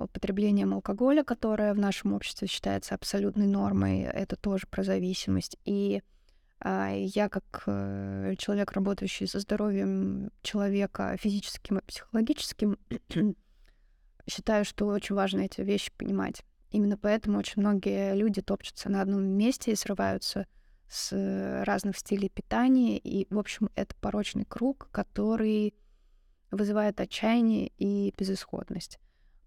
употреблением 0.00 0.74
алкоголя, 0.74 1.24
которое 1.24 1.74
в 1.74 1.78
нашем 1.78 2.12
обществе 2.12 2.48
считается 2.48 2.94
абсолютной 2.94 3.46
нормой, 3.46 4.00
это 4.02 4.36
тоже 4.36 4.66
про 4.66 4.82
зависимость. 4.82 5.56
И 5.64 6.02
а, 6.60 6.90
я 6.92 7.28
как 7.28 7.64
э, 7.66 8.34
человек, 8.38 8.72
работающий 8.72 9.26
со 9.26 9.40
здоровьем 9.40 10.30
человека 10.42 11.16
физическим 11.18 11.78
и 11.78 11.84
психологическим, 11.84 12.78
считаю, 14.26 14.64
что 14.64 14.86
очень 14.86 15.14
важно 15.14 15.40
эти 15.42 15.60
вещи 15.60 15.92
понимать. 15.96 16.42
Именно 16.70 16.96
поэтому 16.96 17.38
очень 17.38 17.60
многие 17.60 18.14
люди 18.16 18.40
топчутся 18.40 18.88
на 18.88 19.02
одном 19.02 19.22
месте 19.24 19.72
и 19.72 19.76
срываются 19.76 20.46
с 20.88 21.62
разных 21.64 21.98
стилей 21.98 22.28
питания. 22.28 22.98
И, 22.98 23.32
в 23.32 23.38
общем, 23.38 23.68
это 23.74 23.94
порочный 23.96 24.44
круг, 24.44 24.88
который 24.90 25.74
вызывает 26.50 27.00
отчаяние 27.00 27.68
и 27.78 28.12
безысходность. 28.16 28.98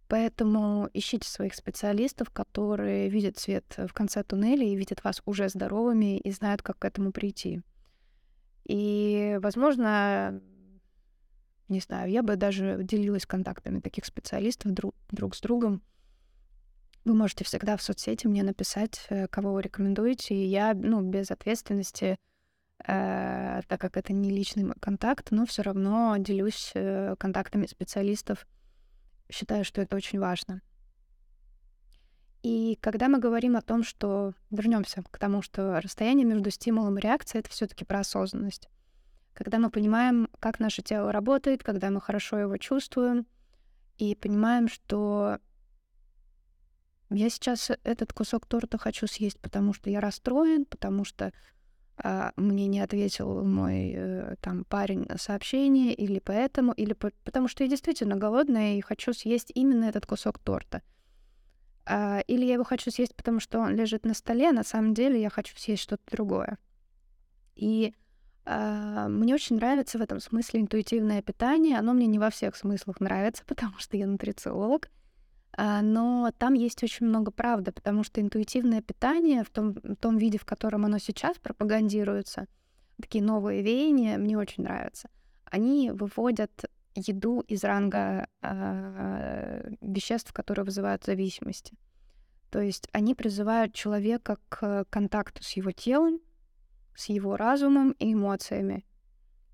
Поэтому 0.07 0.89
ищите 0.93 1.29
своих 1.29 1.53
специалистов, 1.53 2.29
которые 2.29 3.09
видят 3.09 3.37
свет 3.37 3.65
в 3.77 3.93
конце 3.93 4.23
туннеля 4.23 4.65
и 4.65 4.75
видят 4.75 5.03
вас 5.03 5.21
уже 5.25 5.49
здоровыми 5.49 6.17
и 6.17 6.31
знают, 6.31 6.61
как 6.61 6.79
к 6.79 6.85
этому 6.85 7.11
прийти. 7.11 7.61
И, 8.63 9.37
возможно, 9.41 10.41
не 11.67 11.81
знаю, 11.81 12.09
я 12.09 12.23
бы 12.23 12.37
даже 12.37 12.79
делилась 12.83 13.25
контактами 13.25 13.79
таких 13.79 14.05
специалистов 14.05 14.71
друг, 14.71 14.95
друг 15.09 15.35
с 15.35 15.41
другом. 15.41 15.81
Вы 17.03 17.13
можете 17.13 17.43
всегда 17.43 17.75
в 17.77 17.81
соцсети 17.81 18.27
мне 18.27 18.43
написать, 18.43 19.05
э, 19.09 19.27
кого 19.27 19.53
вы 19.53 19.61
рекомендуете, 19.61 20.35
и 20.35 20.45
я, 20.45 20.73
ну, 20.73 21.01
без 21.01 21.31
ответственности, 21.31 22.17
э, 22.85 23.61
так 23.67 23.79
как 23.79 23.97
это 23.97 24.13
не 24.13 24.29
личный 24.29 24.73
контакт, 24.79 25.31
но 25.31 25.45
все 25.45 25.61
равно 25.61 26.15
делюсь 26.17 26.71
э, 26.75 27.15
контактами 27.17 27.65
специалистов, 27.65 28.45
считаю, 29.29 29.65
что 29.65 29.81
это 29.81 29.95
очень 29.95 30.19
важно. 30.19 30.61
И 32.43 32.77
когда 32.81 33.09
мы 33.09 33.19
говорим 33.19 33.57
о 33.57 33.61
том, 33.61 33.83
что 33.83 34.33
вернемся 34.51 35.03
к 35.03 35.17
тому, 35.17 35.41
что 35.41 35.81
расстояние 35.81 36.25
между 36.25 36.49
стимулом 36.51 36.97
и 36.97 37.01
реакцией 37.01 37.41
это 37.41 37.49
все-таки 37.49 37.83
про 37.83 37.99
осознанность. 37.99 38.69
Когда 39.33 39.59
мы 39.59 39.69
понимаем, 39.69 40.29
как 40.39 40.59
наше 40.59 40.81
тело 40.81 41.11
работает, 41.11 41.63
когда 41.63 41.89
мы 41.89 41.99
хорошо 41.99 42.39
его 42.39 42.57
чувствуем, 42.57 43.27
и 43.97 44.15
понимаем, 44.15 44.67
что 44.67 45.39
я 47.09 47.29
сейчас 47.29 47.71
этот 47.83 48.13
кусок 48.13 48.45
торта 48.45 48.77
хочу 48.77 49.07
съесть, 49.07 49.39
потому 49.39 49.73
что 49.73 49.89
я 49.89 49.99
расстроен, 49.99 50.65
потому 50.65 51.03
что 51.03 51.33
мне 52.35 52.67
не 52.67 52.79
ответил 52.79 53.43
мой 53.43 53.93
э, 53.95 54.35
там 54.41 54.65
парень 54.65 55.05
на 55.09 55.17
сообщение, 55.17 55.93
или 55.93 56.19
поэтому, 56.19 56.71
или 56.73 56.93
по 56.93 57.11
потому 57.23 57.47
что 57.47 57.63
я 57.63 57.69
действительно 57.69 58.15
голодная 58.15 58.75
и 58.75 58.81
хочу 58.81 59.13
съесть 59.13 59.51
именно 59.55 59.85
этот 59.85 60.05
кусок 60.05 60.37
торта. 60.37 60.83
А, 61.85 62.19
или 62.27 62.45
я 62.45 62.53
его 62.53 62.63
хочу 62.63 62.91
съесть, 62.91 63.15
потому 63.15 63.39
что 63.39 63.59
он 63.59 63.75
лежит 63.75 64.05
на 64.05 64.13
столе, 64.13 64.49
а 64.49 64.53
на 64.53 64.63
самом 64.63 64.93
деле 64.93 65.21
я 65.21 65.29
хочу 65.29 65.57
съесть 65.57 65.83
что-то 65.83 66.03
другое. 66.11 66.57
И 67.55 67.95
а, 68.45 69.07
мне 69.07 69.33
очень 69.33 69.55
нравится 69.55 69.97
в 69.97 70.01
этом 70.01 70.19
смысле 70.19 70.61
интуитивное 70.61 71.21
питание. 71.21 71.79
Оно 71.79 71.93
мне 71.93 72.07
не 72.07 72.19
во 72.19 72.29
всех 72.29 72.55
смыслах 72.55 72.99
нравится, 72.99 73.43
потому 73.47 73.77
что 73.77 73.97
я 73.97 74.05
нутрициолог. 74.05 74.89
А, 75.59 75.81
но 75.81 76.31
там 76.37 76.53
есть 76.53 76.83
очень 76.83 77.07
много 77.07 77.31
правды, 77.31 77.71
потому 77.71 78.03
что 78.03 78.21
интуитивное 78.21 78.81
питание 78.81 79.43
в 79.43 79.49
том, 79.49 79.73
в 79.73 79.95
том 79.95 80.17
виде, 80.17 80.37
в 80.37 80.45
котором 80.45 80.85
оно 80.85 80.99
сейчас 80.99 81.37
пропагандируется, 81.39 82.47
такие 83.01 83.23
новые 83.23 83.63
веяния, 83.63 84.19
мне 84.19 84.37
очень 84.37 84.63
нравятся. 84.63 85.09
Они 85.45 85.89
выводят 85.89 86.65
еду 86.93 87.41
из 87.41 87.63
ранга 87.63 88.27
э, 88.43 89.71
веществ, 89.81 90.31
которые 90.31 90.63
вызывают 90.63 91.03
зависимости. 91.03 91.75
То 92.51 92.61
есть 92.61 92.87
они 92.91 93.15
призывают 93.15 93.73
человека 93.73 94.37
к 94.49 94.85
контакту 94.91 95.43
с 95.43 95.53
его 95.53 95.71
телом, 95.71 96.19
с 96.95 97.09
его 97.09 97.35
разумом 97.35 97.91
и 97.93 98.13
эмоциями. 98.13 98.85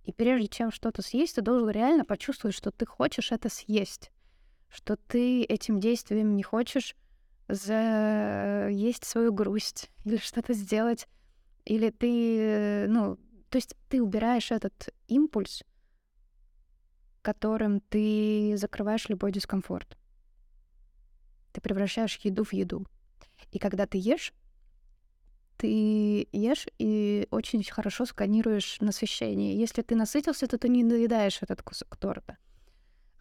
И 0.04 0.12
прежде 0.12 0.50
чем 0.50 0.72
что-то 0.72 1.02
съесть, 1.02 1.36
ты 1.36 1.42
должен 1.42 1.70
реально 1.70 2.04
почувствовать, 2.04 2.56
что 2.56 2.72
ты 2.72 2.86
хочешь 2.86 3.32
это 3.32 3.48
съесть 3.48 4.12
что 4.74 4.96
ты 4.96 5.44
этим 5.44 5.80
действием 5.80 6.36
не 6.36 6.44
хочешь 6.44 6.96
есть 7.48 9.06
свою 9.06 9.32
грусть 9.32 9.92
или 10.06 10.18
что-то 10.18 10.54
сделать, 10.54 11.08
или 11.66 11.92
ты, 11.92 12.88
ну, 12.88 13.18
то 13.50 13.58
есть 13.58 13.76
ты 13.88 14.02
убираешь 14.02 14.52
этот 14.52 14.90
импульс, 15.08 15.64
которым 17.22 17.80
ты 17.82 18.56
закрываешь 18.58 19.08
любой 19.10 19.32
дискомфорт. 19.32 19.98
Ты 21.52 21.62
превращаешь 21.62 22.18
еду 22.24 22.44
в 22.44 22.52
еду. 22.54 22.88
И 23.52 23.60
когда 23.60 23.86
ты 23.86 24.00
ешь, 24.00 24.34
ты 25.58 26.28
ешь 26.32 26.66
и 26.80 27.28
очень 27.30 27.64
хорошо 27.64 28.06
сканируешь 28.06 28.78
насыщение. 28.82 29.56
Если 29.56 29.84
ты 29.84 29.96
насытился, 29.96 30.48
то 30.48 30.58
ты 30.58 30.68
не 30.68 30.84
доедаешь 30.84 31.42
этот 31.42 31.62
кусок 31.62 31.96
торта. 31.96 32.38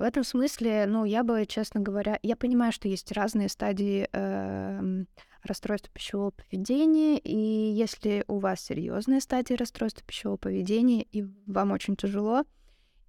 В 0.03 0.05
этом 0.05 0.24
смысле, 0.24 0.86
ну, 0.88 1.05
я 1.05 1.22
бы, 1.22 1.46
честно 1.46 1.78
говоря, 1.78 2.18
я 2.24 2.34
понимаю, 2.34 2.72
что 2.72 2.88
есть 2.88 3.12
разные 3.12 3.48
стадии 3.48 4.09
э, 4.12 5.05
расстройства 5.44 5.92
пищевого 5.94 6.32
поведения, 6.32 7.20
и 7.20 7.36
если 7.36 8.24
у 8.26 8.40
вас 8.40 8.61
серьезная 8.61 9.20
стадия 9.20 9.57
расстройства 9.57 10.05
пищевого 10.05 10.38
поведения, 10.38 11.05
и 11.05 11.22
вам 11.46 11.70
очень 11.70 11.94
тяжело, 11.94 12.42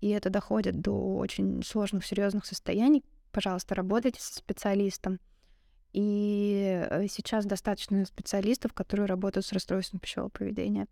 и 0.01 0.09
это 0.09 0.29
доходит 0.29 0.81
до 0.81 1.15
очень 1.15 1.63
сложных, 1.63 2.05
серьезных 2.05 2.45
состояний, 2.45 3.03
пожалуйста, 3.31 3.73
работайте 3.73 4.21
со 4.21 4.35
специалистом. 4.35 5.19
И 5.93 6.79
э, 6.91 7.07
сейчас 7.07 7.47
достаточно 7.47 8.05
специалистов, 8.05 8.71
которые 8.73 9.07
работают 9.07 9.47
с 9.47 9.51
расстройством 9.51 9.99
пищевого 9.99 10.29
поведения. 10.29 10.85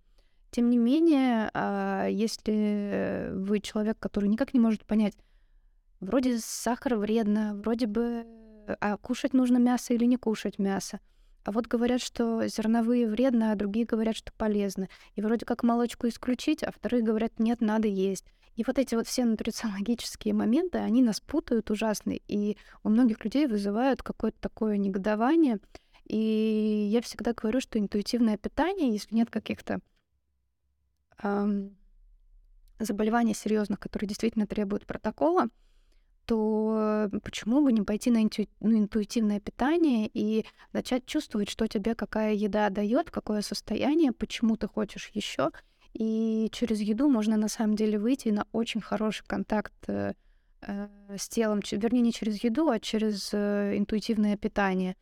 Тем 0.49 0.71
не 0.71 0.79
менее, 0.79 1.51
а, 1.53 2.07
если 2.07 3.29
вы 3.33 3.59
человек, 3.59 3.99
который 3.99 4.29
никак 4.29 4.55
не 4.55 4.59
может 4.59 4.83
понять, 4.83 5.13
вроде 6.01 6.39
сахар 6.39 6.95
вредно, 6.95 7.55
вроде 7.55 7.87
бы, 7.87 8.25
а 8.79 8.97
кушать 8.97 9.33
нужно 9.33 9.57
мясо 9.57 9.93
или 9.93 10.05
не 10.05 10.17
кушать 10.17 10.59
мясо, 10.59 10.99
а 11.43 11.51
вот 11.51 11.67
говорят, 11.67 12.01
что 12.01 12.47
зерновые 12.47 13.07
вредно, 13.07 13.51
а 13.51 13.55
другие 13.55 13.85
говорят, 13.85 14.15
что 14.15 14.31
полезно. 14.33 14.89
И 15.15 15.21
вроде 15.21 15.45
как 15.45 15.63
молочку 15.63 16.07
исключить, 16.07 16.61
а 16.63 16.71
вторые 16.71 17.01
говорят, 17.03 17.39
нет, 17.39 17.61
надо 17.61 17.87
есть. 17.87 18.25
И 18.55 18.63
вот 18.65 18.77
эти 18.77 18.95
вот 18.95 19.07
все 19.07 19.25
нутрициологические 19.25 20.33
моменты, 20.33 20.77
они 20.79 21.01
нас 21.01 21.19
путают 21.19 21.71
ужасно, 21.71 22.11
и 22.27 22.57
у 22.83 22.89
многих 22.89 23.23
людей 23.23 23.47
вызывают 23.47 24.03
какое-то 24.03 24.39
такое 24.39 24.77
негодование. 24.77 25.59
И 26.05 26.89
я 26.91 27.01
всегда 27.01 27.33
говорю, 27.33 27.61
что 27.61 27.79
интуитивное 27.79 28.37
питание, 28.37 28.91
если 28.91 29.15
нет 29.15 29.29
каких-то 29.29 29.79
эм, 31.23 31.75
заболеваний 32.77 33.33
серьезных, 33.33 33.79
которые 33.79 34.09
действительно 34.09 34.45
требуют 34.45 34.85
протокола, 34.85 35.47
то 36.31 37.09
почему 37.23 37.61
бы 37.61 37.73
не 37.73 37.81
пойти 37.81 38.09
на, 38.09 38.23
инту... 38.23 38.47
на 38.61 38.77
интуитивное 38.77 39.41
питание 39.41 40.09
и 40.13 40.45
начать 40.71 41.05
чувствовать, 41.05 41.49
что 41.49 41.67
тебе 41.67 41.93
какая 41.93 42.33
еда 42.33 42.69
дает, 42.69 43.11
какое 43.11 43.41
состояние, 43.41 44.13
почему 44.13 44.55
ты 44.55 44.69
хочешь 44.69 45.11
еще. 45.13 45.51
И 45.91 46.47
через 46.53 46.79
еду 46.79 47.09
можно 47.09 47.35
на 47.35 47.49
самом 47.49 47.75
деле 47.75 47.99
выйти 47.99 48.29
на 48.29 48.47
очень 48.53 48.79
хороший 48.79 49.25
контакт 49.27 49.73
э, 49.87 50.13
э 50.61 50.87
с 51.17 51.27
телом, 51.27 51.59
вернее, 51.69 51.99
не 51.99 52.13
через 52.13 52.41
еду, 52.41 52.69
а 52.69 52.79
через 52.79 53.31
э, 53.33 53.77
интуитивное 53.77 54.37
питание. 54.37 54.95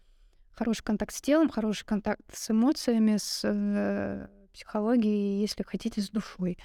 Хороший 0.53 0.83
контакт 0.83 1.13
с 1.13 1.21
телом, 1.21 1.49
хороший 1.49 1.85
контакт 1.85 2.23
с 2.33 2.49
эмоциями, 2.49 3.17
с 3.17 3.41
э, 3.43 4.27
психологией, 4.51 5.39
если 5.39 5.61
хотите, 5.61 6.01
с 6.01 6.09
душой 6.09 6.57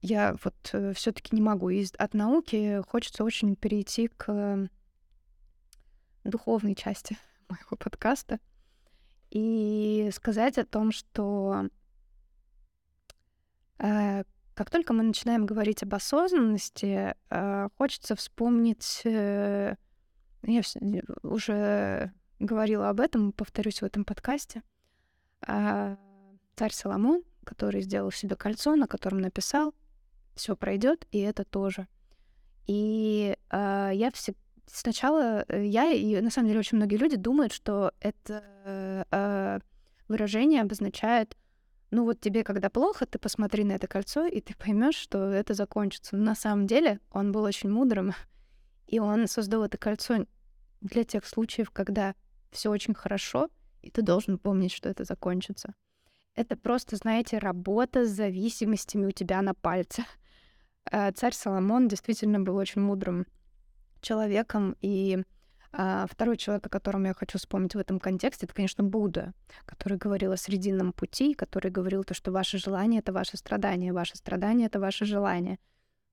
я 0.00 0.36
вот 0.42 0.54
э, 0.72 0.92
все-таки 0.94 1.34
не 1.34 1.42
могу. 1.42 1.70
И 1.70 1.84
от 1.98 2.14
науки 2.14 2.82
хочется 2.88 3.24
очень 3.24 3.56
перейти 3.56 4.08
к 4.08 4.68
духовной 6.24 6.74
части 6.74 7.16
моего 7.48 7.76
подкаста 7.76 8.38
и 9.30 10.10
сказать 10.12 10.58
о 10.58 10.66
том, 10.66 10.92
что 10.92 11.68
э, 13.78 14.24
как 14.54 14.70
только 14.70 14.92
мы 14.92 15.02
начинаем 15.02 15.46
говорить 15.46 15.82
об 15.82 15.94
осознанности, 15.94 17.14
э, 17.30 17.68
хочется 17.76 18.16
вспомнить, 18.16 19.02
э, 19.04 19.76
я 20.42 20.62
уже 21.22 22.12
говорила 22.38 22.88
об 22.88 23.00
этом, 23.00 23.32
повторюсь 23.32 23.82
в 23.82 23.84
этом 23.84 24.04
подкасте, 24.04 24.62
царь 25.42 26.72
Соломон, 26.72 27.22
который 27.44 27.82
сделал 27.82 28.10
себе 28.10 28.36
кольцо, 28.36 28.74
на 28.76 28.86
котором 28.86 29.20
написал 29.20 29.74
все 30.40 30.56
пройдет, 30.56 31.06
и 31.12 31.20
это 31.20 31.44
тоже. 31.44 31.86
И 32.66 33.36
э, 33.50 33.90
я 33.92 34.10
все 34.12 34.34
сначала 34.66 35.44
я 35.52 35.90
и 35.90 36.20
на 36.20 36.30
самом 36.30 36.48
деле 36.48 36.60
очень 36.60 36.76
многие 36.76 36.96
люди 36.96 37.16
думают, 37.16 37.52
что 37.52 37.92
это 38.00 39.04
э, 39.10 39.60
выражение 40.08 40.62
обозначает, 40.62 41.36
ну 41.90 42.04
вот 42.04 42.20
тебе 42.20 42.44
когда 42.44 42.70
плохо, 42.70 43.06
ты 43.06 43.18
посмотри 43.18 43.64
на 43.64 43.72
это 43.72 43.86
кольцо, 43.86 44.26
и 44.26 44.40
ты 44.40 44.54
поймешь, 44.54 44.96
что 44.96 45.30
это 45.30 45.54
закончится. 45.54 46.16
Но 46.16 46.24
на 46.24 46.34
самом 46.34 46.66
деле 46.66 47.00
он 47.10 47.32
был 47.32 47.42
очень 47.42 47.70
мудрым, 47.70 48.12
и 48.86 48.98
он 48.98 49.26
создал 49.26 49.64
это 49.64 49.78
кольцо 49.78 50.26
для 50.80 51.04
тех 51.04 51.26
случаев, 51.26 51.70
когда 51.70 52.14
все 52.50 52.70
очень 52.70 52.94
хорошо, 52.94 53.48
и 53.82 53.90
ты 53.90 54.02
должен 54.02 54.38
помнить, 54.38 54.72
что 54.72 54.88
это 54.88 55.04
закончится. 55.04 55.74
Это 56.34 56.56
просто, 56.56 56.96
знаете, 56.96 57.38
работа 57.38 58.06
с 58.06 58.10
зависимостями 58.10 59.06
у 59.06 59.10
тебя 59.10 59.42
на 59.42 59.52
пальце. 59.52 60.04
Э, 60.90 61.12
царь 61.12 61.34
Соломон 61.34 61.88
действительно 61.88 62.40
был 62.40 62.56
очень 62.56 62.82
мудрым 62.82 63.26
человеком, 64.00 64.76
и 64.80 65.22
а, 65.72 66.06
второй 66.10 66.36
человек, 66.36 66.66
о 66.66 66.70
котором 66.70 67.04
я 67.04 67.14
хочу 67.14 67.38
вспомнить 67.38 67.74
в 67.74 67.78
этом 67.78 68.00
контексте, 68.00 68.46
это, 68.46 68.54
конечно, 68.54 68.82
Будда, 68.82 69.32
который 69.66 69.98
говорил 69.98 70.32
о 70.32 70.36
срединном 70.36 70.92
пути, 70.92 71.34
который 71.34 71.70
говорил 71.70 72.02
то, 72.02 72.12
что 72.12 72.32
ваше 72.32 72.58
желание— 72.58 73.00
это 73.00 73.12
ваше 73.12 73.36
страдание, 73.36 73.92
ваше 73.92 74.16
страдание— 74.16 74.66
это 74.68 74.80
ваше 74.80 75.04
желание. 75.04 75.58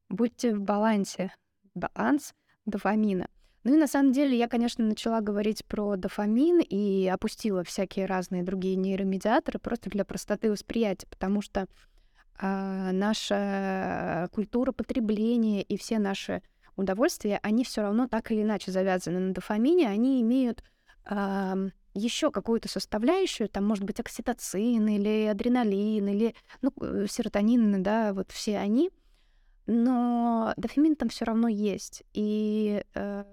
Будьте 0.10 0.54
в 0.54 0.62
балансе. 0.62 1.34
Баланс 1.74 2.34
дофамина. 2.66 3.28
Ну 3.64 3.76
и 3.76 3.78
на 3.78 3.88
самом 3.88 4.12
деле 4.12 4.38
я, 4.38 4.48
конечно, 4.48 4.86
начала 4.86 5.22
говорить 5.22 5.66
про 5.66 5.96
дофамин 5.96 6.60
и 6.60 7.08
опустила 7.08 7.64
всякие 7.64 8.06
разные 8.06 8.44
другие 8.44 8.76
нейромедиаторы 8.76 9.60
просто 9.60 9.90
для 9.90 10.06
простоты 10.06 10.52
восприятия, 10.52 11.08
потому 11.08 11.42
что 11.42 11.68
наша 12.40 14.30
культура 14.32 14.72
потребления 14.72 15.62
и 15.64 15.78
все 15.78 16.00
наши 16.00 16.42
удовольствия, 16.78 17.40
они 17.44 17.64
все 17.64 17.82
равно 17.82 18.08
так 18.08 18.32
или 18.32 18.44
иначе 18.44 18.72
завязаны 18.72 19.20
на 19.20 19.34
дофамине, 19.34 19.90
они 19.90 20.22
имеют 20.22 20.64
э, 21.10 21.70
еще 21.94 22.32
какую-то 22.32 22.70
составляющую, 22.70 23.50
там 23.50 23.66
может 23.66 23.84
быть 23.84 24.00
окситоцин 24.00 24.88
или 24.88 25.26
адреналин 25.26 26.08
или 26.08 26.36
ну, 26.62 26.72
э, 26.80 27.08
серотонин, 27.10 27.82
да, 27.82 28.14
вот 28.14 28.32
все 28.32 28.58
они, 28.60 28.92
но 29.66 30.54
дофамин 30.56 30.96
там 30.96 31.10
все 31.10 31.26
равно 31.26 31.48
есть. 31.48 32.04
И 32.14 32.84
э, 32.94 33.24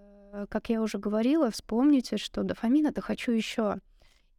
как 0.49 0.69
я 0.69 0.83
уже 0.83 0.99
говорила, 0.99 1.51
вспомните, 1.51 2.17
что 2.17 2.43
дофамин 2.43 2.87
это 2.87 3.01
хочу 3.01 3.31
еще. 3.33 3.79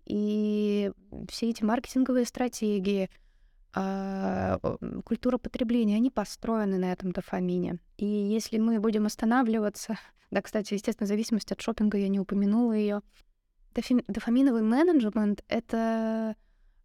И 0.05 0.91
все 1.30 1.49
эти 1.49 1.63
маркетинговые 1.63 2.26
стратегии, 2.26 3.09
а, 3.09 3.24
культура 5.03 5.38
потребления, 5.38 5.97
они 5.97 6.09
построены 6.09 6.78
на 6.78 6.91
этом 6.93 7.11
дофамине. 7.11 7.80
И 7.97 8.05
если 8.05 8.57
мы 8.57 8.80
будем 8.80 9.05
останавливаться, 9.05 9.97
да, 10.32 10.41
кстати, 10.41 10.73
естественно, 10.73 11.07
зависимость 11.07 11.51
от 11.51 11.61
шопинга, 11.61 11.97
я 11.97 12.07
не 12.07 12.19
упомянула 12.19 12.73
ее. 12.73 13.01
Дофаминовый 14.07 14.61
менеджмент— 14.61 15.43
это 15.49 16.36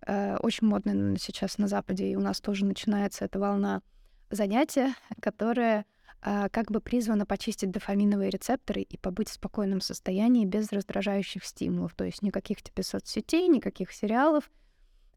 э, 0.04 0.36
очень 0.38 0.66
модно 0.66 1.16
сейчас 1.18 1.58
на 1.58 1.68
Западе, 1.68 2.10
и 2.10 2.16
у 2.16 2.20
нас 2.20 2.40
тоже 2.40 2.64
начинается 2.64 3.24
эта 3.24 3.38
волна 3.38 3.82
занятия, 4.30 4.94
которая 5.22 5.86
э, 6.22 6.48
как 6.50 6.72
бы 6.72 6.80
призвана 6.80 7.24
почистить 7.26 7.70
дофаминовые 7.70 8.30
рецепторы 8.30 8.82
и 8.82 8.96
побыть 8.96 9.28
в 9.28 9.34
спокойном 9.34 9.80
состоянии 9.80 10.44
без 10.44 10.72
раздражающих 10.72 11.44
стимулов. 11.44 11.94
То 11.94 12.02
есть 12.02 12.22
никаких 12.22 12.60
тебе 12.60 12.82
соцсетей, 12.82 13.46
никаких 13.46 13.92
сериалов, 13.92 14.50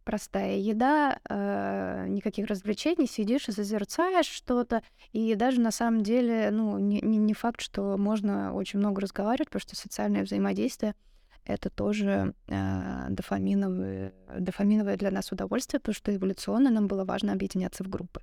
простая 0.04 0.58
еда, 0.58 1.20
э, 1.30 2.06
никаких 2.08 2.48
развлечений, 2.48 3.08
сидишь 3.08 3.48
и 3.50 3.52
созерцаешь 3.52 4.28
что-то, 4.28 4.84
и 5.12 5.36
даже 5.36 5.62
на 5.62 5.72
самом 5.72 6.04
деле, 6.04 6.50
ну, 6.52 6.78
не, 6.78 7.02
не, 7.02 7.18
не 7.18 7.34
факт, 7.34 7.62
что 7.62 7.98
можно 7.98 8.54
очень 8.54 8.80
много 8.80 9.02
разговаривать, 9.02 9.50
потому 9.50 9.62
что 9.62 9.76
социальное 9.76 10.24
взаимодействие— 10.24 10.96
это 11.46 11.70
тоже 11.70 12.34
э, 12.48 13.06
дофаминовое, 13.10 14.14
дофаминовое 14.40 14.98
для 14.98 15.12
нас 15.12 15.32
удовольствие, 15.32 15.80
потому 15.80 15.96
что 15.96 16.16
эволюционно 16.16 16.70
нам 16.70 16.88
было 16.88 17.06
важно 17.06 17.34
объединяться 17.34 17.84
в 17.84 17.90
группы. 17.90 18.22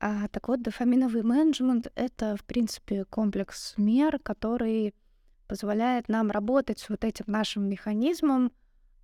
А, 0.00 0.28
так 0.28 0.48
вот, 0.48 0.62
дофаминовый 0.62 1.22
менеджмент— 1.22 1.90
это, 1.94 2.36
в 2.36 2.44
принципе, 2.44 3.04
комплекс 3.04 3.74
мер, 3.76 4.18
который 4.18 4.94
позволяет 5.46 6.08
нам 6.08 6.30
работать 6.30 6.78
с 6.78 6.88
вот 6.88 7.04
этим 7.04 7.24
нашим 7.28 7.68
механизмом, 7.68 8.52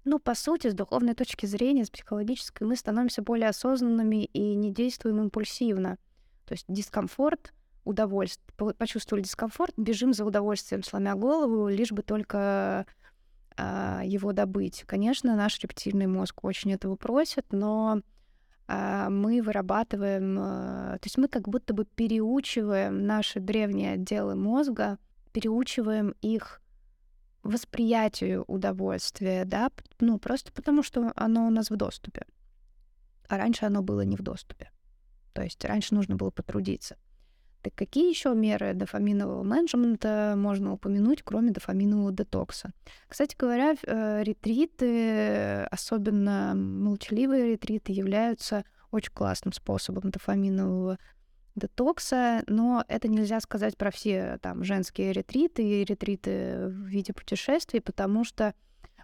ну, 0.05 0.19
по 0.19 0.35
сути, 0.35 0.69
с 0.69 0.75
духовной 0.75 1.15
точки 1.15 1.47
зрения, 1.47 1.85
с 1.85 1.91
психологической, 1.91 2.67
мы 2.67 2.77
становимся 2.77 3.23
более 3.23 3.49
осознанными 3.49 4.25
и 4.25 4.55
не 4.55 4.73
действуем 4.73 5.21
импульсивно. 5.21 5.99
То 6.47 6.55
есть 6.55 6.65
дискомфорт, 6.69 7.53
удовольствие. 7.85 8.75
Почувствовали 8.75 9.23
дискомфорт, 9.23 9.75
бежим 9.77 10.13
за 10.13 10.25
удовольствием, 10.25 10.83
сломя 10.83 11.15
голову, 11.15 11.69
лишь 11.69 11.93
бы 11.93 12.03
только 12.03 12.87
а, 13.57 14.03
его 14.05 14.33
добыть. 14.33 14.85
Конечно, 14.87 15.37
наш 15.37 15.59
рептильный 15.61 16.07
мозг 16.07 16.45
очень 16.45 16.73
этого 16.73 16.97
просит, 16.97 17.47
но 17.53 18.01
а, 18.67 19.11
мы 19.11 19.43
вырабатываем, 19.43 20.39
а, 20.41 20.99
то 20.99 21.07
есть 21.07 21.19
мы 21.19 21.29
как 21.29 21.49
будто 21.49 21.75
бы 21.75 21.85
переучиваем 21.85 23.05
наши 23.07 23.41
древние 23.41 23.95
отделы 23.95 24.35
мозга, 24.35 24.99
переучиваем 25.33 26.15
их 26.23 26.60
восприятию 27.43 28.45
удовольствия, 28.47 29.45
да, 29.45 29.71
ну, 29.99 30.19
просто 30.19 30.53
потому 30.53 30.83
что 30.83 31.13
оно 31.17 31.47
у 31.47 31.51
нас 31.51 31.71
в 31.71 31.77
доступе. 31.77 32.27
А 33.29 33.39
раньше 33.39 33.67
оно 33.67 33.83
было 33.83 34.03
не 34.03 34.17
в 34.17 34.23
доступе. 34.23 34.71
То 35.33 35.43
есть 35.43 35.65
раньше 35.65 35.95
нужно 35.95 36.17
было 36.17 36.31
потрудиться. 36.31 36.97
Так 37.63 37.75
какие 37.75 38.09
еще 38.09 38.35
меры 38.35 38.73
дофаминового 38.73 39.43
менеджмента 39.43 40.35
можно 40.37 40.73
упомянуть, 40.73 41.23
кроме 41.23 41.51
дофаминового 41.51 42.11
детокса? 42.11 42.73
Кстати 43.07 43.37
говоря, 43.39 43.75
э, 43.87 44.23
ретриты, 44.23 45.65
особенно 45.65 46.55
молчаливые 46.55 47.53
ретриты, 47.53 47.93
являются 47.93 48.65
очень 48.91 49.13
классным 49.13 49.53
способом 49.53 50.11
дофаминового 50.11 50.99
детокса, 51.55 52.43
но 52.47 52.85
это 52.89 53.09
нельзя 53.09 53.41
сказать 53.41 53.77
про 53.77 53.91
все 53.91 54.39
там 54.43 54.65
женские 54.65 55.13
ретриты 55.13 55.63
и 55.63 55.85
ретриты 55.85 56.69
в 56.69 56.87
виде 56.87 57.13
путешествий, 57.13 57.81
потому 57.81 58.25
что 58.25 58.55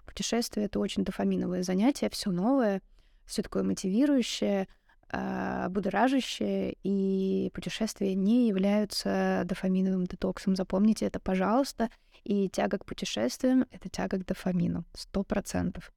путешествие 0.07 0.67
это 0.67 0.79
очень 0.79 1.05
дофаминовое 1.05 1.63
занятие, 1.63 2.09
все 2.11 2.31
новое, 2.31 2.81
все 3.27 3.43
такое 3.43 3.65
мотивирующее, 3.65 4.69
а, 5.09 5.69
будоражащее, 5.69 6.77
и 6.83 7.51
путешествия 7.55 8.15
не 8.15 8.49
являются 8.49 9.43
дофаминовым 9.45 10.07
детоксом. 10.07 10.57
Запомните 10.57 11.07
это, 11.07 11.21
пожалуйста. 11.21 11.91
И 12.25 12.49
тяга 12.49 12.79
к 12.79 12.85
путешествиям— 12.85 13.67
это 13.71 13.89
тяга 13.89 14.19
к 14.19 14.25
дофамину. 14.25 14.85
Сто 14.95 15.23
процентов. 15.23 15.93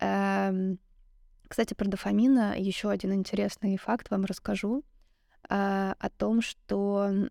Эм, 0.00 0.78
кстати, 1.48 1.72
про 1.72 1.86
дофамин 1.86 2.52
еще 2.54 2.90
один 2.90 3.14
интересный 3.14 3.76
факт 3.78 4.10
вам 4.10 4.24
расскажу 4.24 4.84
о 5.48 6.10
том, 6.16 6.40
что 6.40 7.28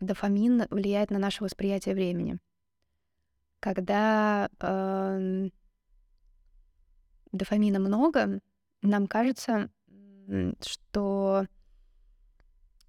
дофамин 0.00 0.66
влияет 0.70 1.10
на 1.10 1.18
наше 1.18 1.42
восприятие 1.42 1.94
времени. 1.94 2.38
Когда 3.60 4.50
э, 4.60 5.48
дофамина 7.32 7.78
много, 7.78 8.40
нам 8.82 9.06
кажется, 9.06 9.70
что 10.64 11.46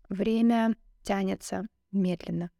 время 0.09 0.75
тянется 1.03 1.67
медленно, 1.91 2.51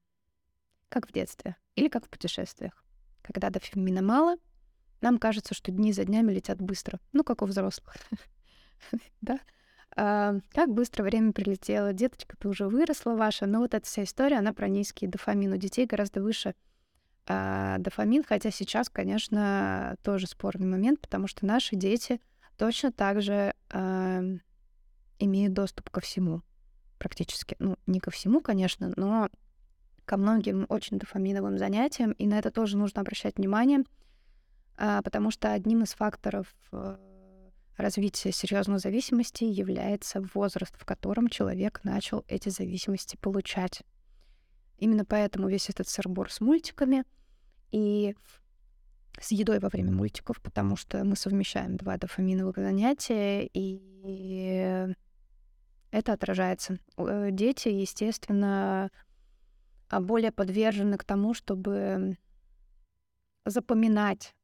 как 0.89 1.07
в 1.07 1.11
детстве 1.11 1.55
или 1.75 1.89
как 1.89 2.05
в 2.05 2.09
путешествиях. 2.09 2.83
Когда 3.21 3.49
дофамина 3.49 4.01
мало, 4.01 4.38
нам 5.01 5.19
кажется, 5.19 5.53
что 5.53 5.71
дни 5.71 5.91
за 5.91 6.05
днями 6.05 6.31
летят 6.31 6.59
быстро, 6.61 6.99
ну, 7.11 7.23
как 7.23 7.41
у 7.41 7.45
взрослых. 7.45 7.95
да? 9.21 9.39
А, 9.99 10.35
как 10.51 10.71
быстро 10.71 11.03
время 11.03 11.33
прилетело, 11.33 11.91
деточка, 11.91 12.37
ты 12.37 12.47
уже 12.47 12.67
выросла 12.67 13.15
ваша, 13.15 13.47
но 13.47 13.59
вот 13.59 13.73
эта 13.73 13.83
вся 13.83 14.03
история, 14.03 14.37
она 14.37 14.53
про 14.53 14.67
низкий 14.67 15.07
дофамин. 15.07 15.53
У 15.53 15.57
детей 15.57 15.87
гораздо 15.87 16.21
выше 16.21 16.53
а, 17.25 17.79
дофамин, 17.79 18.23
хотя 18.23 18.51
сейчас, 18.51 18.89
конечно, 18.89 19.95
тоже 20.03 20.27
спорный 20.27 20.67
момент, 20.67 21.01
потому 21.01 21.27
что 21.27 21.47
наши 21.47 21.75
дети 21.75 22.21
точно 22.57 22.91
так 22.91 23.23
же 23.23 23.55
э, 23.71 24.37
имеют 25.19 25.53
доступ 25.53 25.89
ко 25.89 25.99
всему 25.99 26.41
практически. 26.99 27.55
Ну, 27.59 27.77
не 27.87 27.99
ко 27.99 28.11
всему, 28.11 28.39
конечно, 28.39 28.93
но 28.95 29.29
ко 30.05 30.17
многим 30.17 30.67
очень 30.69 30.99
дофаминовым 30.99 31.57
занятиям, 31.57 32.11
и 32.11 32.27
на 32.27 32.37
это 32.37 32.51
тоже 32.51 32.77
нужно 32.77 33.01
обращать 33.01 33.37
внимание, 33.37 33.83
э, 34.77 35.01
потому 35.03 35.31
что 35.31 35.51
одним 35.53 35.83
из 35.83 35.93
факторов 35.93 36.47
э, 36.71 36.97
развития 37.78 38.32
серьезной 38.32 38.80
зависимости 38.80 39.43
является 39.43 40.21
возраст, 40.34 40.75
в 40.78 40.86
котором 40.86 41.30
человек 41.30 41.82
начал 41.84 42.25
эти 42.28 42.49
зависимости 42.49 43.17
получать. 43.17 43.84
Именно 44.78 45.05
поэтому 45.05 45.47
весь 45.47 45.69
этот 45.69 45.88
сырбор 45.88 46.32
с 46.32 46.41
мультиками 46.41 47.03
и 47.71 48.15
с 49.19 49.32
едой 49.32 49.59
во 49.59 49.69
время 49.69 49.91
мультиков, 49.91 50.41
потому 50.41 50.75
что 50.75 51.03
мы 51.03 51.15
совмещаем 51.15 51.78
два 51.78 51.97
дофаминовых 51.97 52.57
занятия, 52.57 53.49
и 53.53 54.93
это 55.91 56.13
отражается. 56.13 56.80
Э, 56.97 57.30
дети, 57.32 57.69
естественно, 57.69 58.91
а, 59.89 60.01
более 60.01 60.32
подвержены 60.32 60.97
к 60.97 61.03
тому, 61.03 61.34
чтобы 61.34 62.17
запоминать 63.45 64.36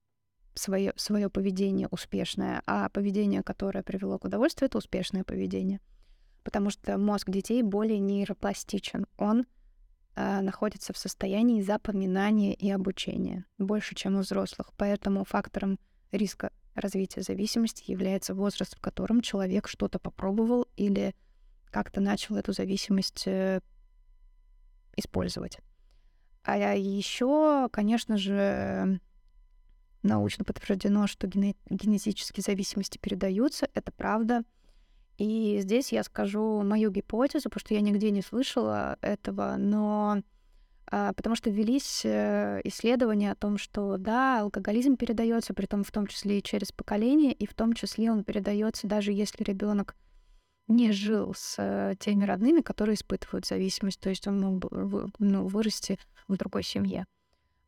свое, 0.56 0.94
свое 0.96 1.30
поведение 1.30 1.88
успешное, 1.90 2.62
а 2.66 2.90
поведение, 2.90 3.44
которое 3.44 3.84
привело 3.84 4.20
к 4.20 4.26
удовольствию, 4.26 4.68
это 4.68 4.78
успешное 4.78 5.24
поведение. 5.24 5.80
Потому 6.44 6.70
что 6.70 6.98
мозг 6.98 7.30
детей 7.30 7.62
более 7.64 8.00
нейропластичен. 8.00 9.06
Он 9.18 9.46
э, 10.16 10.42
находится 10.42 10.94
в 10.94 10.98
состоянии 10.98 11.62
запоминания 11.62 12.54
и 12.54 12.70
обучения 12.70 13.46
больше, 13.58 13.96
чем 13.96 14.16
у 14.16 14.20
взрослых. 14.20 14.72
Поэтому 14.78 15.24
фактором 15.24 15.80
риска 16.12 16.52
развития 16.76 17.22
зависимости 17.22 17.90
является 17.90 18.34
возраст, 18.34 18.76
в 18.76 18.82
котором 18.82 19.22
человек 19.22 19.68
что-то 19.68 20.00
попробовал 20.00 20.68
или 20.76 21.16
как-то 21.72 22.02
начал 22.02 22.36
эту 22.36 22.54
зависимость 22.54 23.24
э, 23.26 23.62
использовать. 24.96 25.60
А 26.44 26.76
еще, 26.76 27.70
конечно 27.72 28.18
же, 28.18 29.00
научно 30.04 30.46
подтверждено, 30.46 31.08
что 31.08 31.28
генетические 31.28 32.44
зависимости 32.44 32.98
передаются, 32.98 33.68
это 33.74 33.92
правда. 33.92 34.44
И 35.18 35.60
здесь 35.62 35.92
я 35.92 36.04
скажу 36.04 36.62
мою 36.64 36.92
гипотезу, 36.92 37.50
потому 37.50 37.62
что 37.62 37.74
я 37.74 37.82
нигде 37.82 38.12
не 38.12 38.22
слышала 38.22 38.98
этого, 39.02 39.56
но 39.58 40.22
а, 40.88 41.14
потому 41.14 41.36
что 41.36 41.50
велись 41.50 42.02
э, 42.04 42.62
исследования 42.66 43.32
о 43.32 43.36
том, 43.36 43.58
что 43.58 43.98
да, 43.98 44.42
алкоголизм 44.42 44.98
передается, 44.98 45.54
при 45.54 45.66
том 45.66 45.84
в 45.84 45.92
том 45.92 46.08
числе 46.08 46.40
и 46.40 46.44
через 46.44 46.72
поколение, 46.72 47.32
и 47.32 47.46
в 47.46 47.54
том 47.54 47.74
числе 47.74 48.12
он 48.12 48.24
передается 48.24 48.88
даже 48.88 49.12
если 49.12 49.44
ребенок 49.44 49.96
не 50.68 50.92
жил 50.92 51.34
с 51.36 51.56
э, 51.58 51.96
теми 52.00 52.26
родными, 52.26 52.62
которые 52.62 52.96
испытывают 52.96 53.46
зависимость, 53.46 54.00
то 54.00 54.10
есть 54.10 54.28
он 54.28 54.40
мог 54.40 54.72
ну, 55.20 55.48
вырасти 55.48 56.00
в 56.28 56.38
другой 56.38 56.64
семье. 56.64 57.06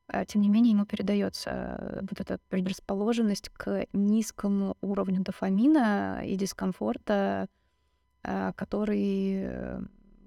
А, 0.08 0.26
тем 0.26 0.42
не 0.42 0.50
менее, 0.50 0.74
ему 0.74 0.86
передается 0.86 1.50
э, 1.50 2.00
вот 2.02 2.20
эта 2.20 2.40
предрасположенность 2.50 3.50
к 3.50 3.88
низкому 3.92 4.78
уровню 4.82 5.22
дофамина 5.22 6.22
и 6.24 6.36
дискомфорта, 6.36 7.48
а, 8.24 8.54
который 8.54 9.44
э, 9.46 9.82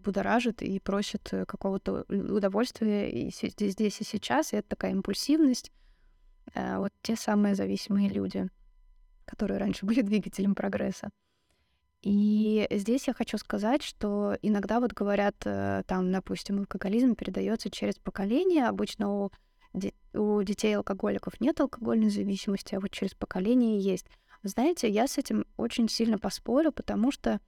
будоражит 0.05 0.63
и 0.63 0.81
просит 0.81 1.33
какого-то 1.47 2.05
удовольствия 2.09 3.11
и 3.11 3.31
здесь 3.31 4.01
и 4.01 4.05
сейчас. 4.05 4.53
И 4.53 4.57
это 4.57 4.69
такая 4.69 4.93
импульсивность. 4.93 5.71
А, 6.55 6.79
вот 6.81 6.93
те 7.03 7.15
самые 7.15 7.55
зависимые 7.55 8.09
люди, 8.09 8.49
которые 9.27 9.59
раньше 9.59 9.87
были 9.87 10.03
двигателем 10.03 10.55
прогресса. 10.55 11.11
И 12.03 12.67
здесь 12.71 13.09
я 13.09 13.15
хочу 13.15 13.39
сказать, 13.39 13.83
что 13.83 14.37
иногда 14.43 14.81
вот 14.81 14.93
говорят, 14.93 15.37
э, 15.45 15.83
там, 15.87 16.13
допустим, 16.13 16.61
алкоголизм 16.61 17.15
передается 17.17 17.71
через 17.71 17.97
поколение. 17.97 18.67
Обычно 18.67 19.25
у 19.25 19.31
у 20.15 20.43
детей 20.43 20.77
алкоголиков 20.77 21.41
нет 21.41 21.61
алкогольной 21.61 22.11
зависимости, 22.11 22.75
а 22.75 22.81
вот 22.81 22.91
через 22.91 23.15
поколение 23.15 23.79
есть. 23.81 24.07
Знаете, 24.43 24.89
я 24.89 25.07
с 25.07 25.19
этим 25.19 25.47
очень 25.57 25.89
сильно 25.89 26.19
поспорю, 26.19 26.73
потому 26.73 27.11
что 27.11 27.41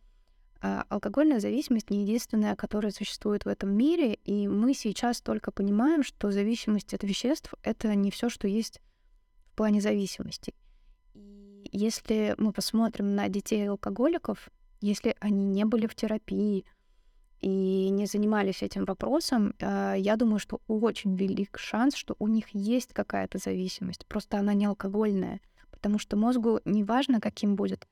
а, 0.62 0.84
алкогольная 0.88 1.40
зависимость 1.40 1.90
не 1.90 2.02
единственная, 2.02 2.54
которая 2.54 2.92
существует 2.92 3.44
в 3.44 3.48
этом 3.48 3.70
мире, 3.72 4.14
и 4.24 4.46
мы 4.48 4.74
сейчас 4.74 5.22
только 5.22 5.52
понимаем, 5.52 6.02
что 6.02 6.30
зависимость 6.30 6.92
от 6.92 7.02
веществ 7.02 7.54
это 7.62 7.94
не 7.94 8.10
все, 8.10 8.28
что 8.28 8.46
есть 8.46 8.80
в 9.46 9.56
плане 9.56 9.80
зависимости. 9.80 10.54
И 11.14 11.68
если 11.72 12.34
мы 12.38 12.52
посмотрим 12.52 13.14
на 13.14 13.28
детей 13.28 13.68
алкоголиков, 13.68 14.50
если 14.80 15.16
они 15.20 15.44
не 15.44 15.64
были 15.64 15.86
в 15.86 15.94
терапии, 15.94 16.66
и 17.40 17.88
не 17.88 18.06
занимались 18.06 18.62
этим 18.62 18.84
вопросом, 18.84 19.54
а, 19.60 19.94
я 19.94 20.16
думаю, 20.16 20.38
что 20.38 20.60
очень 20.68 21.16
велик 21.16 21.58
шанс, 21.58 21.94
что 21.94 22.14
у 22.18 22.28
них 22.28 22.48
есть 22.52 22.92
какая-то 22.92 23.38
зависимость. 23.38 24.06
Просто 24.06 24.38
она 24.38 24.52
не 24.52 24.66
алкогольная. 24.66 25.40
Потому 25.70 25.98
что 25.98 26.16
мозгу 26.16 26.60
не 26.66 26.84
важно, 26.84 27.20
каким 27.20 27.56
будет 27.56 27.88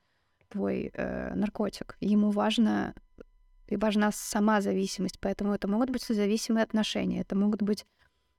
твой 0.51 0.91
э, 0.93 1.35
наркотик. 1.35 1.97
Ему 2.01 2.31
важно, 2.31 2.95
и 3.67 3.77
важна 3.77 4.11
сама 4.13 4.61
зависимость. 4.61 5.19
Поэтому 5.21 5.55
это 5.55 5.69
могут 5.69 5.91
быть 5.91 6.03
зависимые 6.03 6.65
отношения. 6.65 7.21
Это 7.21 7.35
могут 7.35 7.63
быть 7.63 7.87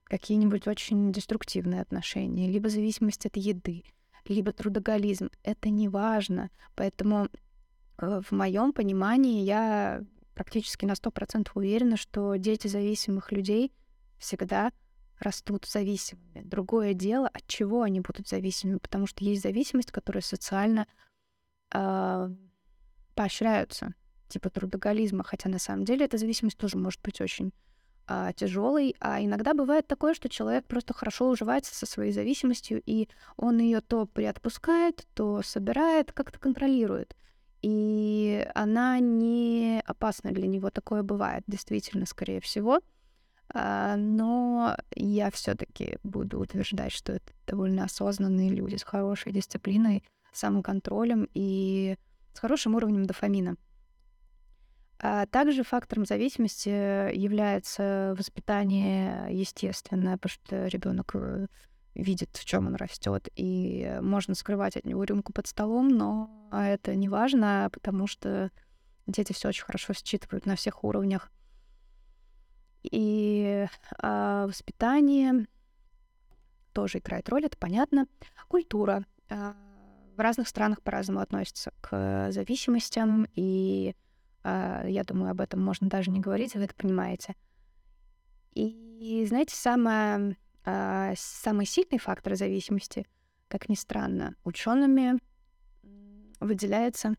какие-нибудь 0.04 0.68
очень 0.68 1.12
деструктивные 1.12 1.80
отношения. 1.80 2.48
Либо 2.48 2.68
зависимость 2.68 3.26
от 3.26 3.36
еды, 3.36 3.82
либо 4.28 4.52
трудоголизм. 4.52 5.30
Это 5.42 5.68
не 5.68 5.88
важно. 5.88 6.50
Поэтому 6.76 7.28
э, 7.98 8.20
в 8.24 8.30
моем 8.30 8.72
понимании 8.72 9.42
я 9.42 10.04
практически 10.34 10.84
на 10.84 10.92
100% 10.92 11.50
уверена, 11.54 11.96
что 11.96 12.34
дети 12.36 12.66
зависимых 12.68 13.32
людей 13.32 13.72
всегда 14.18 14.72
растут 15.20 15.66
зависимыми. 15.66 16.42
Другое 16.42 16.94
дело, 16.94 17.28
от 17.28 17.46
чего 17.46 17.82
они 17.82 18.00
будут 18.00 18.28
зависимыми, 18.28 18.78
потому 18.78 19.06
что 19.06 19.24
есть 19.24 19.42
зависимость, 19.42 19.92
которая 19.92 20.22
социально 20.22 20.86
э, 21.74 22.30
поощряются, 23.14 23.94
типа 24.28 24.48
трудоголизма, 24.50 25.22
хотя 25.24 25.48
на 25.48 25.58
самом 25.58 25.84
деле 25.84 26.06
эта 26.06 26.16
зависимость 26.16 26.56
тоже 26.56 26.78
может 26.78 27.02
быть 27.02 27.20
очень 27.20 27.48
э, 27.48 27.50
а, 28.06 28.32
тяжелой, 28.32 28.96
а 28.98 29.22
иногда 29.22 29.52
бывает 29.52 29.86
такое, 29.86 30.14
что 30.14 30.28
человек 30.28 30.66
просто 30.66 30.94
хорошо 30.94 31.28
уживается 31.28 31.74
со 31.74 31.86
своей 31.86 32.12
зависимостью, 32.12 32.82
и 32.86 33.08
он 33.36 33.58
ее 33.58 33.82
то 33.82 34.06
приотпускает, 34.06 35.06
то 35.14 35.42
собирает, 35.42 36.12
как-то 36.12 36.38
контролирует. 36.38 37.14
И 37.62 38.46
она 38.54 38.98
не 39.00 39.82
опасна 39.86 40.32
для 40.32 40.46
него. 40.46 40.70
Такое 40.70 41.02
бывает, 41.02 41.44
действительно, 41.46 42.06
скорее 42.06 42.40
всего. 42.40 42.80
А, 43.52 43.96
но 43.96 44.76
я 44.94 45.30
все-таки 45.30 45.98
буду 46.02 46.40
утверждать, 46.40 46.92
что 46.92 47.14
это 47.14 47.32
довольно 47.46 47.84
осознанные 47.84 48.50
люди 48.50 48.76
с 48.76 48.82
хорошей 48.82 49.32
дисциплиной, 49.32 50.04
самоконтролем 50.32 51.28
и 51.34 51.96
с 52.32 52.38
хорошим 52.38 52.76
уровнем 52.76 53.06
дофамина. 53.06 53.56
А 55.02 55.26
также 55.26 55.64
фактором 55.64 56.04
зависимости 56.04 56.68
является 56.68 58.14
воспитание 58.18 59.28
естественное, 59.30 60.18
потому 60.18 60.32
что 60.32 60.66
ребенок 60.66 61.12
э, 61.14 61.46
видит, 61.94 62.36
в 62.36 62.44
чем 62.44 62.66
он 62.66 62.76
растет, 62.76 63.28
и 63.34 63.98
можно 64.00 64.34
скрывать 64.34 64.76
от 64.76 64.84
него 64.84 65.04
рюмку 65.04 65.32
под 65.32 65.46
столом, 65.46 65.88
но 65.88 66.48
это 66.52 66.94
не 66.94 67.08
важно, 67.08 67.68
потому 67.72 68.06
что 68.06 68.50
дети 69.06 69.32
все 69.32 69.48
очень 69.48 69.64
хорошо 69.64 69.92
считывают 69.92 70.46
на 70.46 70.56
всех 70.56 70.84
уровнях. 70.84 71.30
И 72.82 73.66
а, 73.98 74.46
воспитание 74.46 75.46
тоже 76.72 76.98
играет 76.98 77.28
роль, 77.28 77.44
это 77.44 77.56
понятно. 77.58 78.06
Культура. 78.48 79.04
А, 79.28 79.54
в 80.16 80.20
разных 80.20 80.48
странах 80.48 80.82
по-разному 80.82 81.20
относятся 81.20 81.72
к 81.80 82.30
зависимостям, 82.30 83.26
и 83.34 83.94
а, 84.42 84.86
я 84.86 85.04
думаю, 85.04 85.30
об 85.30 85.40
этом 85.40 85.62
можно 85.62 85.88
даже 85.88 86.10
не 86.10 86.20
говорить, 86.20 86.54
вы 86.54 86.62
это 86.62 86.74
понимаете. 86.74 87.34
И, 88.54 89.24
знаете, 89.28 89.54
самое, 89.54 90.36
а, 90.64 91.14
самый 91.16 91.66
сильный 91.66 91.98
фактор 91.98 92.36
зависимости, 92.36 93.06
как 93.48 93.68
ни 93.68 93.74
странно, 93.74 94.36
учеными 94.44 95.18
выделяется 96.40 97.14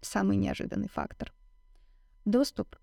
самый 0.00 0.36
неожиданный 0.36 0.88
фактор. 0.88 1.32
Доступ 2.24 2.76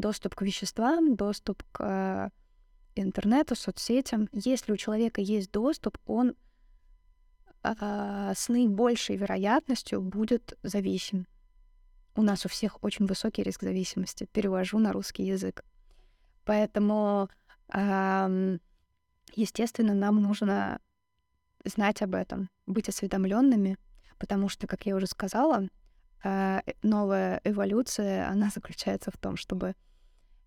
доступ 0.00 0.34
к 0.34 0.42
веществам, 0.42 1.14
доступ 1.14 1.62
к 1.72 2.32
интернету, 2.96 3.54
соцсетям. 3.54 4.28
Если 4.32 4.72
у 4.72 4.76
человека 4.76 5.20
есть 5.20 5.52
доступ, 5.52 5.98
он 6.06 6.34
э, 7.62 8.32
с 8.34 8.48
наибольшей 8.48 9.16
вероятностью 9.16 10.00
будет 10.00 10.58
зависим. 10.62 11.26
У 12.16 12.22
нас 12.22 12.44
у 12.44 12.48
всех 12.48 12.82
очень 12.82 13.06
высокий 13.06 13.42
риск 13.42 13.62
зависимости. 13.62 14.26
Перевожу 14.32 14.78
на 14.78 14.92
русский 14.92 15.24
язык. 15.24 15.64
Поэтому, 16.44 17.28
естественно, 19.34 19.94
нам 19.94 20.20
нужно 20.22 20.80
знать 21.64 22.02
об 22.02 22.14
этом, 22.14 22.50
быть 22.66 22.88
осведомленными, 22.88 23.76
потому 24.18 24.48
что, 24.48 24.66
как 24.66 24.86
я 24.86 24.96
уже 24.96 25.06
сказала, 25.06 25.68
э, 26.24 26.60
новая 26.82 27.40
эволюция, 27.44 28.28
она 28.28 28.50
заключается 28.50 29.10
в 29.10 29.16
том, 29.16 29.36
чтобы 29.36 29.74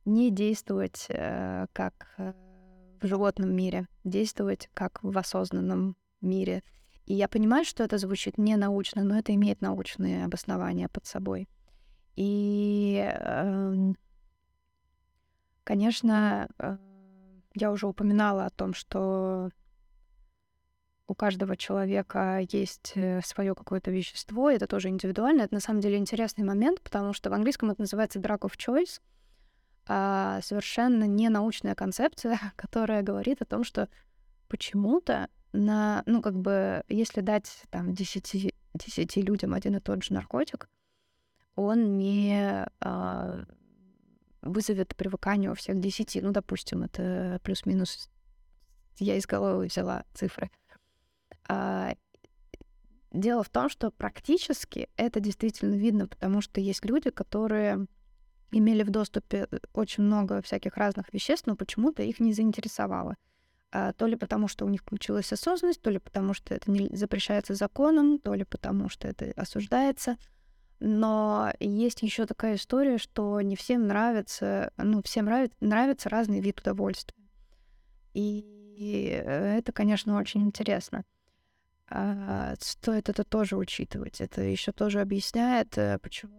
не 0.05 0.31
действовать 0.31 1.05
э, 1.09 1.67
как 1.73 2.13
э, 2.17 2.33
в 3.01 3.07
животном 3.07 3.53
мире, 3.55 3.87
действовать 4.03 4.69
как 4.73 5.03
в 5.03 5.17
осознанном 5.17 5.95
мире. 6.21 6.63
И 7.05 7.13
я 7.13 7.27
понимаю, 7.27 7.65
что 7.65 7.83
это 7.83 7.97
звучит 7.97 8.37
не 8.37 8.55
научно, 8.55 9.03
но 9.03 9.17
это 9.17 9.33
имеет 9.35 9.61
научные 9.61 10.25
обоснования 10.25 10.87
под 10.87 11.05
собой. 11.05 11.47
И, 12.15 13.03
э, 13.03 13.93
конечно, 15.63 16.47
э, 16.59 16.77
я 17.53 17.71
уже 17.71 17.87
упоминала 17.87 18.45
о 18.45 18.49
том, 18.49 18.73
что 18.73 19.49
у 21.07 21.15
каждого 21.15 21.57
человека 21.57 22.39
есть 22.51 22.93
э, 22.95 23.21
свое 23.23 23.55
какое-то 23.55 23.91
вещество, 23.91 24.49
это 24.49 24.67
тоже 24.67 24.89
индивидуально. 24.89 25.41
Это 25.43 25.53
на 25.53 25.59
самом 25.59 25.81
деле 25.81 25.97
интересный 25.97 26.43
момент, 26.43 26.81
потому 26.81 27.13
что 27.13 27.29
в 27.29 27.33
английском 27.33 27.69
это 27.71 27.81
называется 27.81 28.19
drug 28.19 28.39
of 28.39 28.57
choice— 28.57 28.99
а, 29.85 30.39
совершенно 30.41 31.03
не 31.05 31.29
научная 31.29 31.75
концепция, 31.75 32.39
которая 32.55 33.01
говорит 33.01 33.41
о 33.41 33.45
том, 33.45 33.63
что 33.63 33.89
почему-то 34.47 35.29
на, 35.51 36.03
ну, 36.05 36.21
как 36.21 36.35
бы, 36.35 36.83
если 36.87 37.21
дать 37.21 37.63
там 37.69 37.93
10, 37.93 38.53
10 38.73 39.17
людям 39.17 39.53
один 39.53 39.75
и 39.75 39.79
тот 39.79 40.03
же 40.03 40.13
наркотик, 40.13 40.69
он 41.55 41.97
не 41.97 42.65
а, 42.79 43.45
вызовет 44.43 44.95
привыкание 44.95 45.51
у 45.51 45.55
всех 45.55 45.79
10. 45.79 46.21
Ну, 46.21 46.31
допустим, 46.31 46.83
это 46.83 47.39
плюс-минус, 47.43 48.09
я 48.99 49.15
из 49.15 49.25
головы 49.25 49.65
взяла 49.65 50.03
цифры. 50.13 50.51
А, 51.47 51.95
дело 53.11 53.43
в 53.43 53.49
том, 53.49 53.69
что 53.69 53.91
практически 53.91 54.89
это 54.97 55.19
действительно 55.19 55.75
видно, 55.75 56.07
потому 56.07 56.41
что 56.41 56.61
есть 56.61 56.85
люди, 56.85 57.09
которые 57.09 57.87
имели 58.51 58.83
в 58.83 58.91
доступе 58.91 59.47
э, 59.49 59.57
очень 59.73 60.03
много 60.03 60.41
всяких 60.41 60.77
разных 60.77 61.11
веществ, 61.13 61.47
но 61.47 61.55
почему-то 61.55 62.03
их 62.03 62.19
не 62.19 62.33
заинтересовало. 62.33 63.15
А, 63.71 63.93
то 63.93 64.05
ли 64.05 64.15
потому, 64.15 64.47
что 64.47 64.65
у 64.65 64.69
них 64.69 64.81
включилась 64.81 65.33
осознанность, 65.33 65.81
то 65.81 65.89
ли 65.89 65.99
потому, 65.99 66.33
что 66.33 66.53
это 66.53 66.69
не 66.69 66.95
запрещается 66.95 67.55
законом, 67.55 68.19
то 68.19 68.33
ли 68.35 68.43
потому, 68.43 68.89
что 68.89 69.07
это 69.07 69.33
осуждается. 69.35 70.17
Но 70.85 71.53
есть 71.61 72.01
еще 72.01 72.25
такая 72.25 72.55
история, 72.55 72.97
что 72.97 73.39
не 73.39 73.55
всем 73.55 73.87
нравится, 73.87 74.73
ну, 74.75 75.01
всем 75.01 75.23
нравится, 75.25 75.55
нравится 75.61 76.09
разный 76.09 76.41
вид 76.41 76.59
удовольствия. 76.59 77.15
И, 78.13 79.07
это, 79.25 79.71
конечно, 79.71 80.19
очень 80.19 80.41
интересно. 80.41 81.05
А, 81.87 82.55
стоит 82.59 83.07
это 83.07 83.23
тоже 83.23 83.55
учитывать. 83.55 84.19
Это 84.19 84.41
еще 84.41 84.73
тоже 84.73 84.99
объясняет, 84.99 85.77
э, 85.77 85.99
почему 85.99 86.33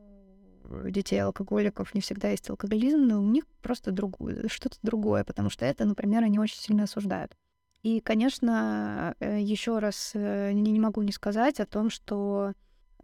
детей 0.91 1.21
алкоголиков 1.21 1.95
не 1.95 2.03
всегда 2.03 2.29
есть 2.29 2.51
алкоголизм, 2.51 2.99
но 2.99 3.23
у 3.23 3.27
них 3.27 3.47
просто 3.63 3.93
другое, 3.93 4.49
что-то 4.49 4.77
другое, 4.83 5.25
потому 5.25 5.49
что 5.49 5.65
это, 5.65 5.87
например, 5.87 6.23
они 6.23 6.39
очень 6.39 6.59
сильно 6.59 6.83
осуждают. 6.83 7.35
И, 7.83 8.01
конечно, 8.01 9.15
э, 9.21 9.41
еще 9.41 9.79
раз 9.79 10.11
э, 10.13 10.53
не 10.53 10.79
могу 10.79 11.01
не 11.01 11.13
сказать 11.13 11.61
о 11.61 11.67
том, 11.67 11.89
что 11.89 12.53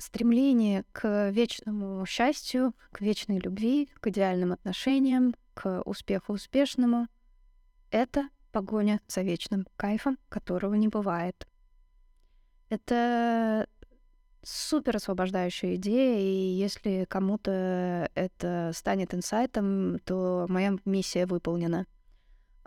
стремление 0.01 0.85
к 0.93 1.31
вечному 1.31 2.05
счастью, 2.07 2.75
к 2.91 3.01
вечной 3.01 3.39
любви, 3.39 3.89
к 4.01 4.07
идеальным 4.09 4.53
отношениям, 4.53 5.35
к 5.55 5.83
успеху 5.85 6.33
успешному— 6.33 7.07
это 7.91 8.29
погоня 8.53 9.01
за 9.07 9.23
вечным 9.23 9.67
кайфом, 9.77 10.19
которого 10.29 10.75
не 10.75 10.89
бывает. 10.89 11.47
Это 12.69 13.67
супер 14.43 14.97
освобождающая 14.97 15.75
идея, 15.77 16.19
и 16.19 16.55
если 16.55 17.05
кому-то 17.09 18.11
это 18.15 18.71
станет 18.75 19.15
инсайтом, 19.15 19.99
то 20.01 20.47
моя 20.49 20.77
миссия 20.85 21.27
выполнена. 21.27 21.87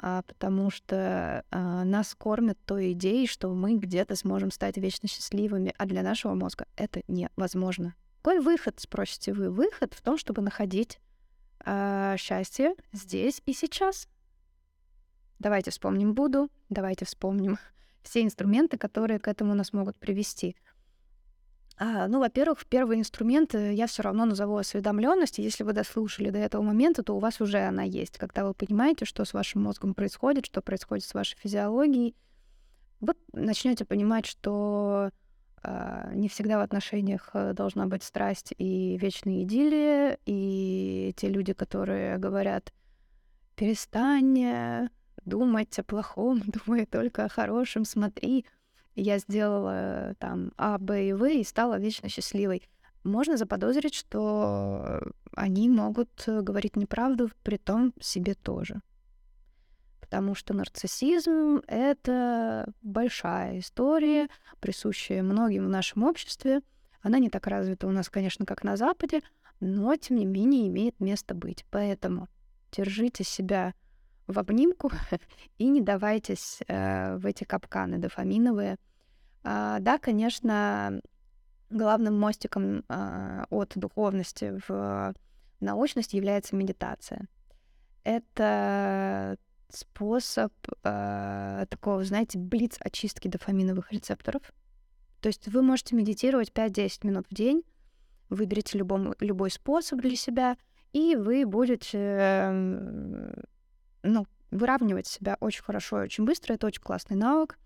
А, 0.05 0.21
потому 0.23 0.69
что 0.69 1.45
а, 1.49 1.85
нас 1.85 2.13
кормят 2.13 2.59
той 2.65 2.91
идеей, 2.91 3.25
что 3.25 3.53
мы 3.53 3.77
где-то 3.77 4.17
сможем 4.17 4.51
стать 4.51 4.75
вечно 4.75 5.07
счастливыми, 5.07 5.73
а 5.77 5.85
для 5.85 6.03
нашего 6.03 6.33
мозга 6.33 6.65
это 6.75 7.03
невозможно. 7.07 7.95
Какой 8.21 8.41
выход, 8.41 8.81
спросите 8.81 9.31
вы? 9.31 9.49
Выход 9.49 9.93
в 9.93 10.01
том, 10.01 10.17
чтобы 10.17 10.41
находить 10.41 10.99
а, 11.63 12.17
счастье 12.17 12.75
здесь 12.91 13.41
и 13.45 13.53
сейчас. 13.53 14.09
Давайте 15.39 15.71
вспомним 15.71 16.13
Буду, 16.13 16.49
давайте 16.67 17.05
вспомним 17.05 17.57
все 18.03 18.23
инструменты, 18.23 18.77
которые 18.77 19.19
к 19.19 19.29
этому 19.29 19.53
нас 19.53 19.71
могут 19.71 19.95
привести. 19.95 20.57
А, 21.77 22.07
ну, 22.07 22.19
во-первых, 22.19 22.65
первый 22.67 22.99
инструмент 22.99 23.55
э, 23.55 23.73
я 23.73 23.87
все 23.87 24.03
равно 24.03 24.25
назову 24.25 24.57
осведомленность. 24.57 25.39
Если 25.39 25.63
вы 25.63 25.73
дослушали 25.73 26.29
до 26.29 26.37
этого 26.37 26.61
момента, 26.61 27.03
то 27.03 27.15
у 27.15 27.19
вас 27.19 27.41
уже 27.41 27.59
она 27.59 27.83
есть. 27.83 28.17
Когда 28.17 28.45
вы 28.45 28.53
понимаете, 28.53 29.05
что 29.05 29.25
с 29.25 29.33
вашим 29.33 29.63
мозгом 29.63 29.95
происходит, 29.95 30.45
что 30.45 30.61
происходит 30.61 31.05
с 31.05 31.13
вашей 31.13 31.37
физиологией, 31.37 32.15
вы 32.99 33.15
начнете 33.33 33.85
понимать, 33.85 34.25
что 34.27 35.09
э, 35.63 36.11
не 36.13 36.29
всегда 36.29 36.59
в 36.59 36.61
отношениях 36.61 37.31
э, 37.33 37.53
должна 37.53 37.87
быть 37.87 38.03
страсть 38.03 38.53
и 38.57 38.97
вечная 38.97 39.43
идиллия, 39.43 40.19
и 40.25 41.13
те 41.17 41.27
люди, 41.27 41.53
которые 41.53 42.17
говорят, 42.19 42.71
перестань 43.55 44.39
э, 44.39 44.89
думать 45.25 45.77
о 45.79 45.83
плохом, 45.83 46.41
думай 46.65 46.85
только 46.85 47.25
о 47.25 47.29
хорошем, 47.29 47.83
смотри, 47.83 48.45
я 48.95 49.17
сделала 49.17 50.15
там 50.19 50.51
А, 50.57 50.77
Б 50.77 51.09
и 51.09 51.13
В 51.13 51.25
и 51.25 51.43
стала 51.43 51.79
вечно 51.79 52.09
счастливой. 52.09 52.63
Можно 53.03 53.37
заподозрить, 53.37 53.95
что 53.95 55.01
они 55.35 55.69
могут 55.69 56.09
э, 56.27 56.41
говорить 56.41 56.75
неправду, 56.77 57.29
при 57.43 57.57
том 57.57 57.93
себе 57.99 58.33
тоже. 58.33 58.81
Потому 59.99 60.35
что 60.35 60.53
нарциссизм— 60.53 61.61
это 61.67 62.71
большая 62.81 63.59
история, 63.59 64.29
присущая 64.59 65.21
многим 65.21 65.65
в 65.65 65.69
нашем 65.69 66.03
обществе. 66.03 66.61
Она 67.01 67.19
не 67.19 67.29
так 67.29 67.47
развита 67.47 67.87
у 67.87 67.91
нас, 67.91 68.09
конечно, 68.09 68.45
как 68.45 68.63
на 68.63 68.77
Западе, 68.77 69.21
но, 69.59 69.95
тем 69.97 70.17
не 70.17 70.25
менее, 70.25 70.67
имеет 70.67 70.99
место 70.99 71.33
быть. 71.33 71.65
Поэтому 71.71 72.29
держите 72.71 73.23
себя 73.23 73.73
в 74.27 74.39
обнимку 74.39 74.91
и 75.57 75.67
не 75.67 75.81
давайтесь 75.81 76.59
э, 76.67 77.17
в 77.17 77.25
эти 77.25 77.43
капканы 77.43 77.97
дофаминовые. 77.97 78.77
А, 79.43 79.79
да, 79.79 79.97
конечно, 79.97 81.01
главным 81.69 82.19
мостиком 82.19 82.83
э, 82.87 83.43
от 83.49 83.73
духовности 83.75 84.59
в 84.67 85.13
научность 85.59 86.13
является 86.13 86.55
медитация. 86.55 87.27
Это 88.03 89.37
способ 89.69 90.53
э, 90.83 91.65
такого, 91.69 92.03
знаете, 92.03 92.37
блиц 92.37 92.77
очистки 92.79 93.27
дофаминовых 93.27 93.91
рецепторов. 93.91 94.41
То 95.19 95.27
есть 95.27 95.47
вы 95.47 95.61
можете 95.61 95.95
медитировать 95.95 96.51
5-10 96.51 97.07
минут 97.07 97.25
в 97.29 97.33
день, 97.33 97.63
выберите 98.29 98.77
любом, 98.77 99.15
любой 99.19 99.51
способ 99.51 99.99
для 100.01 100.15
себя, 100.15 100.57
и 100.91 101.15
вы 101.15 101.45
будете 101.45 101.97
э, 101.97 103.33
ну, 104.03 104.27
выравнивать 104.51 105.07
себя 105.07 105.37
очень 105.39 105.63
хорошо 105.63 106.01
и 106.01 106.05
очень 106.05 106.25
быстро. 106.25 106.53
Это 106.53 106.67
очень 106.67 106.81
классный 106.81 107.17
навык. 107.17 107.57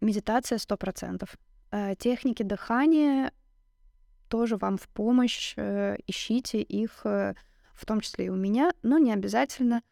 Медитация 0.00 0.58
100%. 0.58 1.28
Э, 1.72 1.94
техники 1.96 2.42
дыхания 2.42 3.32
тоже 4.28 4.56
вам 4.56 4.76
в 4.76 4.88
помощь. 4.88 5.54
Э, 5.56 5.96
ищите 6.06 6.60
их, 6.62 7.00
э, 7.04 7.34
в 7.74 7.86
том 7.86 8.00
числе 8.00 8.26
и 8.26 8.28
у 8.28 8.36
меня, 8.36 8.72
но 8.82 8.98
не 8.98 9.12
обязательно. 9.12 9.82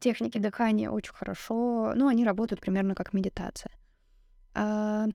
Техники 0.00 0.38
дыхания 0.38 0.90
очень 0.90 1.14
хорошо, 1.14 1.92
ну, 1.94 2.08
они 2.08 2.24
работают 2.24 2.60
примерно 2.60 2.94
как 2.94 3.14
медитация. 3.14 3.72
А, 4.52 5.06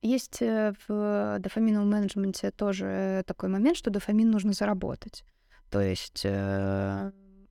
есть 0.00 0.40
в 0.40 1.36
дофаминовом 1.38 1.90
менеджменте 1.90 2.50
тоже 2.52 3.22
такой 3.26 3.50
момент, 3.50 3.76
что 3.76 3.90
дофамин 3.90 4.30
нужно 4.30 4.54
заработать. 4.54 5.24
То 5.68 5.80
есть 5.80 6.24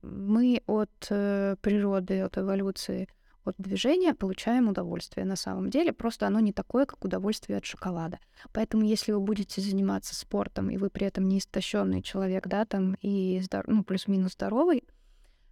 мы 0.02 0.62
от 0.66 0.90
природы, 1.00 2.20
от 2.20 2.38
эволюции— 2.38 3.08
от 3.44 3.56
движения 3.58 4.14
получаем 4.14 4.68
удовольствие 4.68 5.26
на 5.26 5.36
самом 5.36 5.70
деле, 5.70 5.92
просто 5.92 6.26
оно 6.26 6.40
не 6.40 6.52
такое, 6.52 6.86
как 6.86 7.04
удовольствие 7.04 7.58
от 7.58 7.64
шоколада. 7.64 8.18
Поэтому 8.52 8.84
если 8.84 9.12
вы 9.12 9.20
будете 9.20 9.60
заниматься 9.60 10.14
спортом, 10.14 10.70
и 10.70 10.76
вы 10.76 10.90
при 10.90 11.06
этом 11.06 11.26
не 11.28 11.38
истощенный 11.38 12.02
человек, 12.02 12.46
да, 12.46 12.64
там, 12.64 12.94
и 13.00 13.40
здор... 13.42 13.64
ну, 13.66 13.82
плюс-минус 13.82 14.32
здоровый, 14.32 14.84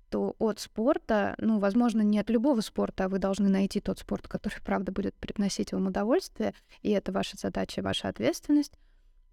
то 0.08 0.34
от 0.38 0.58
спорта, 0.58 1.34
ну, 1.38 1.58
возможно, 1.58 2.00
не 2.02 2.18
от 2.18 2.30
любого 2.30 2.60
спорта, 2.60 3.04
а 3.04 3.08
вы 3.08 3.18
должны 3.18 3.48
найти 3.48 3.80
тот 3.80 3.98
спорт, 3.98 4.28
который, 4.28 4.60
правда, 4.64 4.92
будет 4.92 5.14
приносить 5.14 5.72
вам 5.72 5.88
удовольствие, 5.88 6.54
и 6.82 6.90
это 6.90 7.12
ваша 7.12 7.36
задача, 7.36 7.82
ваша 7.82 8.08
ответственность. 8.08 8.74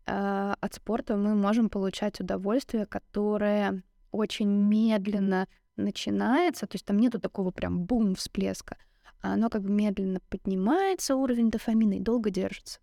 А 0.06 0.56
от 0.62 0.74
спорта 0.74 1.18
мы 1.18 1.36
можем 1.36 1.70
получать 1.70 2.22
удовольствие, 2.22 2.86
которое 2.86 3.84
очень 4.18 4.50
медленно 4.50 5.48
начинается, 5.76 6.68
то 6.68 6.76
есть 6.76 6.86
там 6.86 6.98
нету 6.98 7.20
такого 7.20 7.52
прям 7.52 7.84
бум 7.84 8.16
всплеска, 8.16 8.78
а 9.22 9.34
оно 9.34 9.50
как 9.50 9.64
бы 9.64 9.70
медленно 9.70 10.20
поднимается, 10.30 11.16
уровень 11.16 11.52
дофамина, 11.52 11.94
и 11.94 12.00
долго 12.00 12.30
держится. 12.30 12.80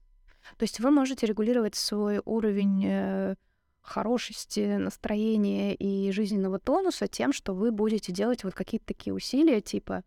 То 0.56 0.64
есть 0.64 0.80
вы 0.80 0.90
можете 0.90 1.26
регулировать 1.26 1.74
свой 1.74 2.20
уровень 2.24 2.84
э, 2.86 3.34
хорошести, 3.80 4.76
настроения 4.76 5.74
и 5.74 6.10
жизненного 6.12 6.58
тонуса 6.58 7.06
тем, 7.06 7.32
что 7.32 7.54
вы 7.54 7.70
будете 7.70 8.12
делать 8.12 8.44
вот 8.44 8.54
какие-то 8.54 8.86
такие 8.86 9.14
усилия, 9.14 9.60
типа 9.60 10.04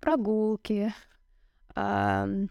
прогулки, 0.00 0.92
э, 1.76 2.46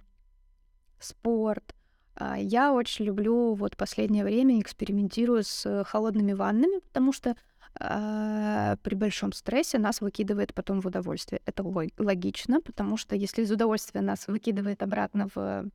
спорт. 0.99 1.75
Э, 2.15 2.35
я 2.37 2.73
очень 2.73 3.05
люблю 3.05 3.53
вот 3.53 3.75
последнее 3.75 4.23
время 4.23 4.59
экспериментирую 4.59 5.43
с 5.43 5.83
холодными 5.85 6.33
ваннами, 6.33 6.79
потому 6.79 7.11
что 7.11 7.35
а, 7.75 8.77
при 8.83 8.95
большом 8.95 9.31
стрессе 9.31 9.77
нас 9.77 10.01
выкидывает 10.01 10.53
потом 10.53 10.81
в 10.81 10.87
удовольствие. 10.87 11.41
Это 11.45 11.63
логично, 11.97 12.61
потому 12.61 12.97
что 12.97 13.15
если 13.15 13.43
из 13.43 13.51
удовольствия 13.51 14.01
нас 14.01 14.27
выкидывает 14.27 14.83
обратно 14.83 15.29
в 15.33 15.65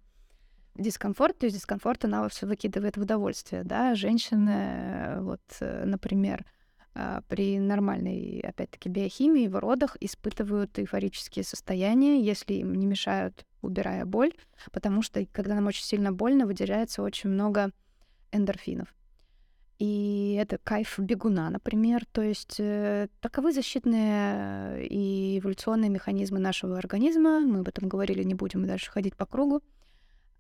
дискомфорт, 0.75 1.39
то 1.39 1.47
из 1.47 1.55
дискомфорта 1.55 2.09
нас 2.09 2.43
выкидывает 2.43 2.97
в 2.97 3.03
удовольствие. 3.03 3.65
Да? 3.65 3.95
Женщины, 3.95 5.21
вот, 5.21 5.41
э, 5.61 5.85
например, 5.85 6.45
а, 6.97 7.23
при 7.29 7.59
нормальной, 7.59 8.41
опять-таки, 8.41 8.89
биохимии 8.89 9.49
в 9.49 9.59
родах 9.59 9.97
испытывают 10.01 10.79
эйфорические 10.79 11.45
состояния, 11.45 12.21
если 12.21 12.55
им 12.55 12.75
не 12.75 12.87
мешают, 12.87 13.45
убирая 13.63 14.05
боль, 14.05 14.33
потому 14.73 15.03
что, 15.03 15.25
когда 15.33 15.55
нам 15.55 15.67
очень 15.67 15.85
сильно 15.85 16.13
больно, 16.13 16.47
выделяется 16.47 17.03
очень 17.03 17.31
много 17.31 17.71
эндорфинов. 18.31 18.95
И 19.85 20.39
это 20.41 20.57
кайф 20.57 20.99
бегуна, 20.99 21.51
например. 21.51 22.07
То 22.13 22.23
есть 22.23 22.57
э, 22.59 23.09
таковы 23.21 23.53
защитные 23.53 24.87
и 24.87 25.39
эволюционные 25.39 25.91
механизмы 25.91 26.39
нашего 26.39 26.79
организма. 26.79 27.41
Мы 27.41 27.59
об 27.59 27.69
этом 27.69 27.87
говорили, 27.87 28.23
не 28.23 28.33
будем 28.33 28.67
дальше 28.67 28.91
ходить 28.91 29.15
по 29.15 29.27
кругу. 29.27 29.63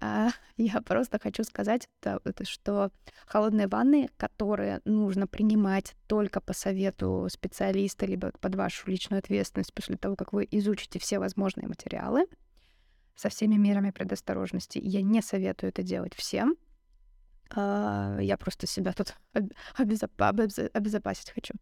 А 0.00 0.30
я 0.56 0.80
просто 0.80 1.18
хочу 1.18 1.44
сказать, 1.44 1.90
что 2.44 2.90
холодные 3.26 3.68
ванны, 3.68 4.08
которые 4.16 4.80
нужно 4.86 5.26
принимать 5.26 5.94
только 6.06 6.40
по 6.40 6.54
совету 6.54 7.28
специалиста, 7.30 8.06
либо 8.06 8.32
под 8.40 8.54
вашу 8.54 8.90
личную 8.90 9.18
ответственность 9.18 9.74
после 9.74 9.98
того, 9.98 10.16
как 10.16 10.32
вы 10.32 10.48
изучите 10.50 10.98
все 10.98 11.18
возможные 11.18 11.68
материалы 11.68 12.24
со 13.14 13.28
всеми 13.28 13.56
мерами 13.56 13.90
предосторожности. 13.90 14.80
Я 14.82 15.02
не 15.02 15.20
советую 15.20 15.68
это 15.68 15.82
делать 15.82 16.14
всем, 16.14 16.56
я 17.54 18.36
просто 18.38 18.66
себя 18.66 18.92
тут 18.92 19.14
обезопасить 19.76 21.30
хочу. 21.30 21.54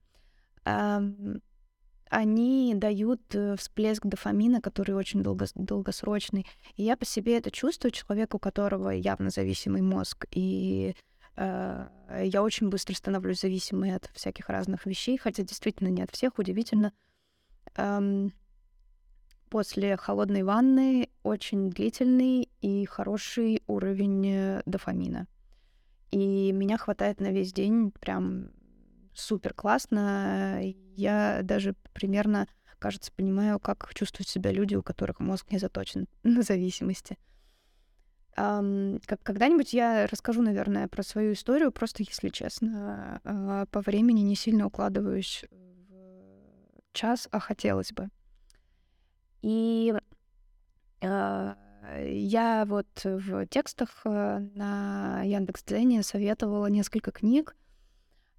Они 2.13 2.75
дают 2.75 3.23
э, 3.35 3.57
всплеск 3.57 4.05
дофамина, 4.05 4.61
который 4.61 4.95
очень 4.95 5.23
долго, 5.23 5.47
долгосрочный. 5.55 6.47
И 6.77 6.83
я 6.83 6.99
по 6.99 7.07
себе 7.07 7.39
это 7.39 7.51
чувствую, 7.51 7.91
человек, 7.91 8.35
у 8.35 8.39
которого 8.39 8.91
явно 8.91 9.31
зависимый 9.31 9.81
мозг. 9.81 10.27
И 10.31 10.95
э, 11.37 11.87
я 12.25 12.43
очень 12.43 12.69
быстро 12.69 12.95
становлюсь 12.95 13.41
зависимой 13.41 13.95
от 13.97 14.11
всяких 14.13 14.51
разных 14.51 14.85
вещей, 14.85 15.17
хотя 15.17 15.43
действительно 15.43 15.89
не 15.89 16.03
от 16.03 16.11
всех, 16.11 16.39
удивительно. 16.39 16.93
Эм, 17.77 18.35
после 19.49 19.97
холодной 19.97 20.43
ванны 20.43 21.09
очень 21.23 21.71
длительный 21.71 22.51
и 22.61 22.85
хороший 22.85 23.63
уровень 23.67 24.27
э, 24.27 24.63
дофамина. 24.67 25.29
И 26.13 26.53
меня 26.53 26.77
хватает 26.77 27.21
на 27.21 27.33
весь 27.33 27.53
день 27.55 27.91
прям 27.91 28.51
супер 29.15 29.55
классно. 29.55 30.61
Я 30.95 31.41
даже 31.43 31.75
примерно, 31.95 32.47
кажется, 32.79 33.11
понимаю, 33.13 33.59
как 33.59 33.93
чувствуют 33.95 34.29
себя 34.29 34.53
люди, 34.53 34.75
у 34.75 34.83
которых 34.83 35.21
мозг 35.21 35.51
не 35.51 35.59
заточен 35.59 36.07
на 36.23 36.43
зависимости. 36.43 37.17
Когда-нибудь 38.35 39.73
я 39.73 40.07
расскажу, 40.07 40.43
наверное, 40.43 40.89
про 40.89 41.03
свою 41.03 41.33
историю, 41.33 41.73
просто 41.73 42.03
если 42.03 42.31
честно, 42.31 43.21
uh, 43.25 43.67
по 43.67 43.83
времени 43.83 44.21
не 44.21 44.37
сильно 44.37 44.67
укладываюсь 44.67 45.45
в 45.51 46.93
час, 46.95 47.29
а 47.31 47.41
хотелось 47.41 47.93
бы. 47.93 48.09
И 49.43 49.93
uh, 51.03 51.57
я 52.05 52.65
вот 52.67 52.87
в 53.03 53.47
текстах 53.47 54.03
э, 54.05 54.39
на 54.55 55.23
Яндекс.Дзене 55.23 56.03
советовала 56.03 56.67
несколько 56.67 57.11
книг, 57.11 57.57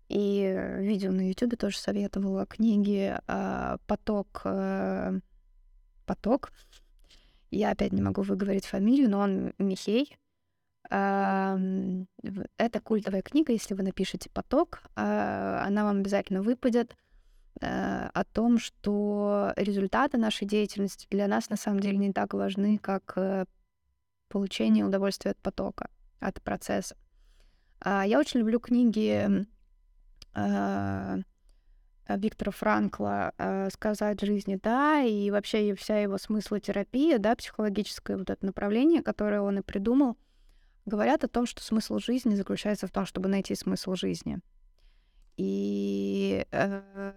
и 0.09 0.75
видео 0.79 1.11
на 1.11 1.29
Ютубе 1.29 1.57
тоже 1.57 1.77
советовала 1.77 2.45
книги 2.45 3.17
а, 3.27 3.77
«Поток». 3.87 4.41
Э, 4.45 5.19
«Поток». 6.05 6.51
Я 7.51 7.71
опять 7.71 7.93
не 7.93 8.01
могу 8.01 8.21
выговорить 8.21 8.65
фамилию, 8.65 9.09
но 9.09 9.19
он 9.19 9.53
Михей. 9.57 10.17
Это 10.89 11.59
культовая 12.83 13.21
книга, 13.21 13.53
если 13.53 13.73
вы 13.73 13.83
напишете 13.83 14.29
«Поток», 14.29 14.83
а, 14.95 15.63
она 15.65 15.85
вам 15.85 15.99
обязательно 15.99 16.41
выпадет 16.41 16.91
э, 16.91 16.95
о 17.61 18.23
том, 18.33 18.57
что 18.57 19.53
результаты 19.55 20.17
нашей 20.17 20.47
деятельности 20.47 21.07
для 21.09 21.27
нас 21.27 21.49
на 21.49 21.55
самом 21.55 21.79
деле 21.79 21.97
не 21.97 22.11
так 22.11 22.33
важны, 22.33 22.77
как 22.77 23.13
э, 23.15 23.45
получение 24.27 24.83
удовольствия 24.83 25.31
от 25.31 25.37
потока, 25.37 25.89
от 26.19 26.41
процесса. 26.41 26.95
А, 27.79 28.05
я 28.05 28.19
очень 28.19 28.39
люблю 28.39 28.59
книги 28.59 29.45
э, 30.35 31.17
Виктора 32.09 32.51
Франкла 32.51 33.33
э, 33.37 33.69
«Сказать 33.71 34.21
жизни 34.21 34.59
да», 34.61 35.01
и 35.01 35.29
вообще 35.29 35.75
вся 35.75 35.99
его 35.99 36.17
смыслотерапия, 36.17 37.19
да, 37.19 37.35
психологическое 37.35 38.17
вот 38.17 38.29
это 38.29 38.45
направление, 38.45 39.03
которое 39.03 39.41
он 39.41 39.59
и 39.59 39.61
придумал, 39.61 40.17
говорят 40.85 41.23
о 41.23 41.27
том, 41.27 41.45
что 41.45 41.61
смысл 41.63 41.99
жизни 41.99 42.35
заключается 42.35 42.87
в 42.87 42.91
том, 42.91 43.05
чтобы 43.05 43.29
найти 43.29 43.55
смысл 43.55 43.95
жизни. 43.95 44.39
И 45.37 46.45
э, 46.51 47.13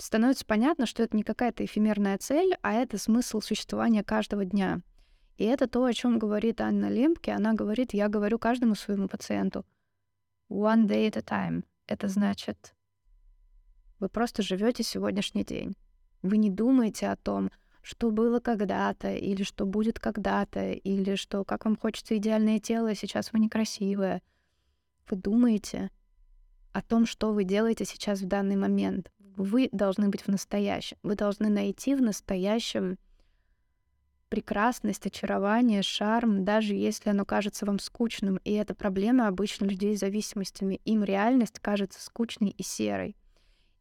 становится 0.00 0.44
понятно, 0.44 0.86
что 0.86 1.02
это 1.02 1.16
не 1.16 1.22
какая-то 1.22 1.64
эфемерная 1.64 2.18
цель, 2.18 2.54
а 2.62 2.72
это 2.72 2.98
смысл 2.98 3.40
существования 3.40 4.02
каждого 4.02 4.44
дня. 4.44 4.80
И 5.36 5.44
это 5.44 5.68
то, 5.68 5.84
о 5.84 5.92
чем 5.92 6.18
говорит 6.18 6.60
Анна 6.60 6.90
Лемке. 6.90 7.32
Она 7.32 7.54
говорит, 7.54 7.94
я 7.94 8.08
говорю 8.08 8.38
каждому 8.38 8.74
своему 8.74 9.08
пациенту, 9.08 9.64
one 10.50 10.86
day 10.86 11.08
at 11.10 11.16
a 11.16 11.22
time. 11.22 11.64
Это 11.86 12.08
значит, 12.08 12.74
вы 13.98 14.08
просто 14.08 14.42
живете 14.42 14.82
сегодняшний 14.82 15.44
день. 15.44 15.76
Вы 16.22 16.36
не 16.36 16.50
думаете 16.50 17.08
о 17.08 17.16
том, 17.16 17.50
что 17.82 18.10
было 18.10 18.40
когда-то, 18.40 19.14
или 19.14 19.42
что 19.42 19.66
будет 19.66 19.98
когда-то, 19.98 20.72
или 20.72 21.14
что 21.14 21.44
как 21.44 21.64
вам 21.64 21.76
хочется 21.76 22.16
идеальное 22.16 22.58
тело, 22.58 22.94
сейчас 22.94 23.32
вы 23.32 23.38
некрасивая. 23.38 24.22
Вы 25.08 25.16
думаете 25.16 25.90
о 26.72 26.82
том, 26.82 27.06
что 27.06 27.32
вы 27.32 27.44
делаете 27.44 27.84
сейчас 27.84 28.20
в 28.20 28.26
данный 28.26 28.56
момент. 28.56 29.10
Вы 29.40 29.70
должны 29.72 30.10
быть 30.10 30.20
в 30.20 30.28
настоящем. 30.28 30.98
Вы 31.02 31.14
должны 31.14 31.48
найти 31.48 31.94
в 31.94 32.02
настоящем 32.02 32.98
прекрасность, 34.28 35.06
очарование, 35.06 35.80
шарм, 35.80 36.44
даже 36.44 36.74
если 36.74 37.08
оно 37.08 37.24
кажется 37.24 37.64
вам 37.64 37.78
скучным. 37.78 38.36
И 38.44 38.52
это 38.52 38.74
проблема 38.74 39.28
обычно 39.28 39.64
людей 39.64 39.96
с 39.96 40.00
зависимостями. 40.00 40.82
Им 40.84 41.04
реальность 41.04 41.58
кажется 41.58 42.02
скучной 42.02 42.50
и 42.50 42.62
серой. 42.62 43.16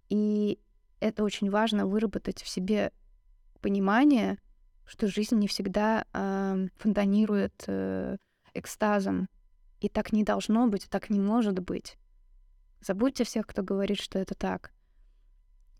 И 0.07 0.59
это 1.01 1.25
очень 1.25 1.49
важно 1.49 1.85
выработать 1.85 2.41
в 2.41 2.47
себе 2.47 2.93
понимание, 3.59 4.37
что 4.85 5.07
жизнь 5.07 5.35
не 5.35 5.49
всегда 5.49 6.05
э, 6.13 6.67
фонтанирует 6.77 7.65
э, 7.67 8.15
экстазом. 8.53 9.27
И 9.81 9.89
так 9.89 10.13
не 10.13 10.23
должно 10.23 10.67
быть, 10.67 10.89
так 10.89 11.09
не 11.09 11.19
может 11.19 11.59
быть. 11.59 11.97
Забудьте 12.79 13.25
всех, 13.25 13.45
кто 13.45 13.61
говорит, 13.61 13.99
что 13.99 14.19
это 14.19 14.35
так. 14.35 14.71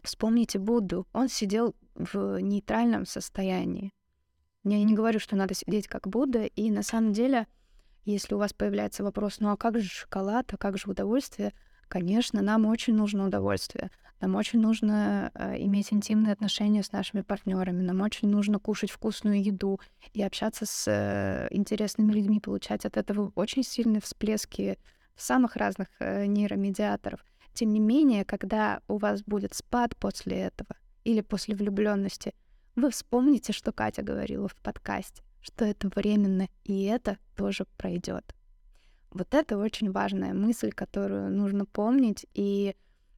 Вспомните 0.04 0.60
Будду. 0.60 1.08
Он 1.14 1.28
сидел 1.28 1.76
в 1.95 2.39
нейтральном 2.39 3.06
состоянии. 3.06 3.93
Я 4.64 4.84
не 4.84 4.93
говорю, 4.93 5.20
что 5.20 5.36
надо 5.36 5.54
сидеть 5.54 5.88
как 5.88 6.08
Будда, 6.08 6.43
и 6.45 6.70
на 6.70 6.84
самом 6.84 7.14
деле, 7.14 7.47
если 8.06 8.36
у 8.36 8.38
вас 8.38 8.54
появляется 8.54 9.04
вопрос, 9.04 9.39
ну 9.39 9.50
а 9.50 9.58
как 9.58 9.80
же 9.80 9.88
шоколад, 9.89 10.54
а 10.54 10.58
как 10.58 10.78
же 10.78 10.89
удовольствие, 10.89 11.54
конечно, 11.88 12.41
нам 12.41 12.66
очень 12.66 12.93
нужно 12.93 13.26
удовольствие. 13.26 13.89
Нам 14.22 14.36
очень 14.36 14.60
нужно 14.60 15.32
э, 15.34 15.58
иметь 15.60 15.93
интимные 15.93 16.34
отношения 16.34 16.84
с 16.84 16.91
нашими 16.91 17.22
партнерами, 17.22 17.82
нам 17.82 18.02
очень 18.02 18.28
нужно 18.28 18.60
кушать 18.60 18.91
вкусную 18.91 19.41
еду 19.41 19.80
и 20.12 20.22
общаться 20.22 20.66
с 20.66 20.88
э, 20.88 21.47
интересными 21.52 22.12
людьми, 22.12 22.41
получать 22.41 22.86
от 22.86 22.97
этого 22.97 23.32
очень 23.36 23.64
сильные 23.64 24.02
всплески 24.02 24.78
самых 25.16 25.56
разных 25.56 25.88
э, 26.00 26.26
нейромедиаторов. 26.26 27.22
Тем 27.54 27.74
не 27.74 27.80
менее, 27.80 28.26
когда 28.26 28.82
у 28.88 28.97
вас 28.97 29.24
будет 29.24 29.54
спад 29.54 29.95
после 29.97 30.38
этого 30.38 30.76
или 31.04 31.22
после 31.22 31.56
влюбленности, 31.56 32.34
вы 32.76 32.91
вспомните, 32.91 33.52
что 33.54 33.72
Катя 33.72 34.02
говорила 34.02 34.47
в 34.47 34.56
подкасте, 34.56 35.24
что 35.41 35.66
это 35.66 35.89
временно, 35.89 36.47
и 36.64 36.84
это 36.84 37.18
тоже 37.36 37.66
пройдет. 37.78 38.34
Вот 39.12 39.34
это 39.34 39.58
очень 39.58 39.91
важная 39.91 40.34
мысль, 40.34 40.72
которую 40.72 41.32
нужно 41.32 41.66
помнить, 41.66 42.26
и 42.34 42.76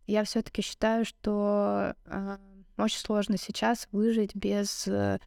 я 0.07 0.23
все-таки 0.23 0.61
считаю, 0.61 1.05
что 1.05 1.95
э, 2.05 2.37
очень 2.77 2.99
сложно 2.99 3.37
сейчас 3.37 3.87
выжить 3.91 4.35
без 4.35 4.87
э, 4.87 5.19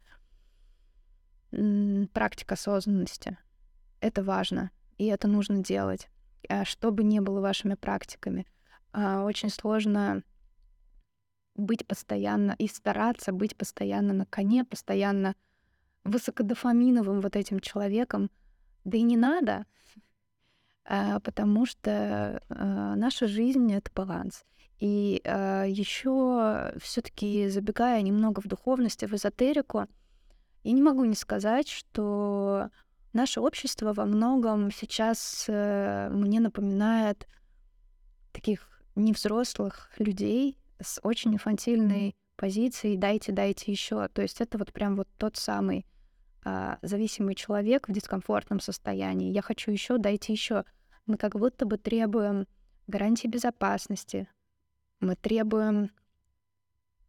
практик 2.13 2.53
осознанности. 2.53 3.39
Это 4.01 4.23
важно, 4.23 4.71
и 4.99 5.07
это 5.07 5.29
нужно 5.29 5.63
делать. 5.63 6.09
А 6.49 6.65
что 6.65 6.91
бы 6.91 7.05
ни 7.05 7.21
было 7.21 7.41
вашими 7.41 7.75
практиками, 7.75 8.47
очень 8.95 9.51
сложно 9.51 10.23
быть 11.57 11.87
постоянно 11.87 12.55
и 12.59 12.69
стараться 12.69 13.33
быть 13.33 13.57
постоянно 13.57 14.13
на 14.13 14.27
коне, 14.27 14.65
постоянно 14.65 15.35
высокодофаминовым 16.05 17.21
вот 17.21 17.37
этим 17.37 17.61
человеком. 17.61 18.31
Да 18.85 18.99
и 18.99 19.03
не 19.03 19.17
надо, 19.17 19.67
э, 20.85 21.21
потому 21.21 21.67
что 21.67 21.91
э, 22.49 22.95
наша 22.97 23.27
жизнь— 23.27 23.73
это 23.75 23.91
баланс. 23.95 24.45
И 24.81 25.23
еще 25.25 26.73
все-таки 26.79 27.49
забегая 27.49 28.03
немного 28.03 28.41
в 28.41 28.49
духовность, 28.49 29.03
в 29.03 29.15
эзотерику, 29.15 29.87
я 30.65 30.73
не 30.73 30.83
могу 30.83 31.05
не 31.05 31.15
сказать, 31.15 31.69
что 31.69 32.71
наше 33.13 33.41
общество 33.41 33.93
во 33.93 34.07
многом 34.07 34.71
сейчас 34.71 35.45
э, 35.47 36.09
мне 36.11 36.41
напоминает 36.41 37.29
таких 38.33 38.74
невзрослых 38.95 39.91
людей 39.99 40.59
с 40.81 41.01
очень 41.03 41.35
инфантильной 41.35 42.15
позицией 42.37 42.97
«дайте, 42.97 43.33
дайте 43.33 43.71
еще». 43.71 44.09
То 44.09 44.23
есть 44.23 44.41
это 44.41 44.59
вот 44.59 44.73
прям 44.73 44.97
вот 44.97 45.09
тот 45.19 45.37
самый 45.37 45.87
э, 46.45 46.77
зависимый 46.83 47.35
человек 47.35 47.89
в 47.89 47.93
дискомфортном 47.93 48.61
состоянии. 48.61 49.33
Я 49.33 49.43
хочу 49.43 49.71
еще, 49.71 49.99
дайте 49.99 50.33
еще. 50.33 50.65
Мы 51.07 51.17
как 51.17 51.37
будто 51.37 51.67
бы 51.67 51.79
требуем 51.79 52.47
гарантии 52.87 53.29
безопасности, 53.29 54.29
мы 55.01 55.17
требуем 55.17 55.91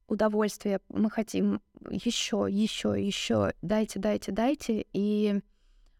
удовольствия, 0.07 0.79
мы 0.89 1.09
хотим 1.09 1.61
еще, 1.89 2.47
еще, 2.49 2.95
еще, 2.97 3.53
дайте, 3.61 3.99
дайте, 3.99 4.31
дайте. 4.31 4.85
И, 4.93 5.41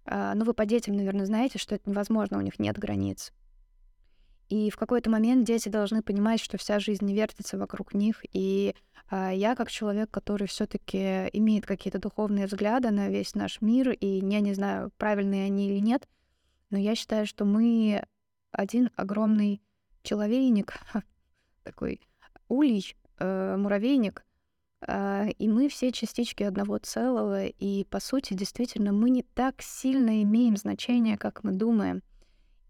э, 0.05 0.33
ну, 0.35 0.45
вы 0.45 0.53
по 0.53 0.65
детям, 0.65 0.95
наверное, 0.95 1.25
знаете, 1.25 1.57
что 1.57 1.75
это 1.75 1.89
невозможно, 1.89 2.37
у 2.37 2.41
них 2.41 2.59
нет 2.59 2.77
границ. 2.77 3.31
И 4.49 4.69
в 4.69 4.77
какой-то 4.77 5.09
момент 5.09 5.45
дети 5.45 5.69
должны 5.69 6.03
понимать, 6.03 6.39
что 6.39 6.57
вся 6.57 6.79
жизнь 6.79 7.11
вертится 7.11 7.57
вокруг 7.57 7.93
них. 7.93 8.21
И 8.31 8.75
э, 9.09 9.31
я, 9.33 9.55
как 9.55 9.71
человек, 9.71 10.11
который 10.11 10.47
все-таки 10.47 11.29
имеет 11.33 11.65
какие-то 11.65 11.99
духовные 11.99 12.45
взгляды 12.45 12.91
на 12.91 13.09
весь 13.09 13.33
наш 13.33 13.61
мир, 13.61 13.91
и 13.91 14.05
я 14.05 14.39
не 14.41 14.53
знаю, 14.53 14.91
правильные 14.97 15.45
они 15.45 15.69
или 15.69 15.79
нет, 15.79 16.07
но 16.69 16.77
я 16.77 16.95
считаю, 16.95 17.25
что 17.25 17.45
мы 17.45 18.03
один 18.51 18.89
огромный 18.95 19.61
человейник, 20.03 20.73
такой 21.63 21.99
улей, 22.47 22.95
э, 23.17 23.57
муравейник, 23.57 24.23
э, 24.87 25.29
и 25.31 25.47
мы 25.47 25.69
все 25.69 25.91
частички 25.91 26.43
одного 26.43 26.77
целого, 26.77 27.45
и 27.47 27.83
по 27.85 27.99
сути 27.99 28.33
действительно 28.33 28.91
мы 28.93 29.09
не 29.09 29.23
так 29.23 29.61
сильно 29.61 30.21
имеем 30.21 30.55
значение, 30.57 31.17
как 31.17 31.43
мы 31.43 31.51
думаем. 31.51 32.03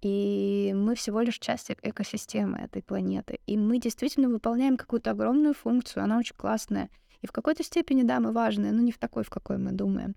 И 0.02 0.74
мы 0.76 0.96
всего 0.96 1.22
лишь 1.22 1.40
часть 1.40 1.72
экосистемы 1.82 2.60
этой 2.60 2.84
планеты. 2.84 3.40
И 3.48 3.58
мы 3.58 3.80
действительно 3.80 4.30
выполняем 4.30 4.78
какую-то 4.78 5.12
огромную 5.12 5.54
функцию, 5.54 6.04
она 6.04 6.18
очень 6.18 6.36
классная. 6.36 6.90
И 7.22 7.28
в 7.28 7.32
какой-то 7.32 7.64
степени, 7.64 8.04
да, 8.04 8.20
мы 8.20 8.32
важные, 8.32 8.72
но 8.72 8.82
не 8.82 8.92
в 8.92 8.98
такой, 8.98 9.24
в 9.24 9.30
какой 9.30 9.58
мы 9.58 9.72
думаем. 9.72 10.16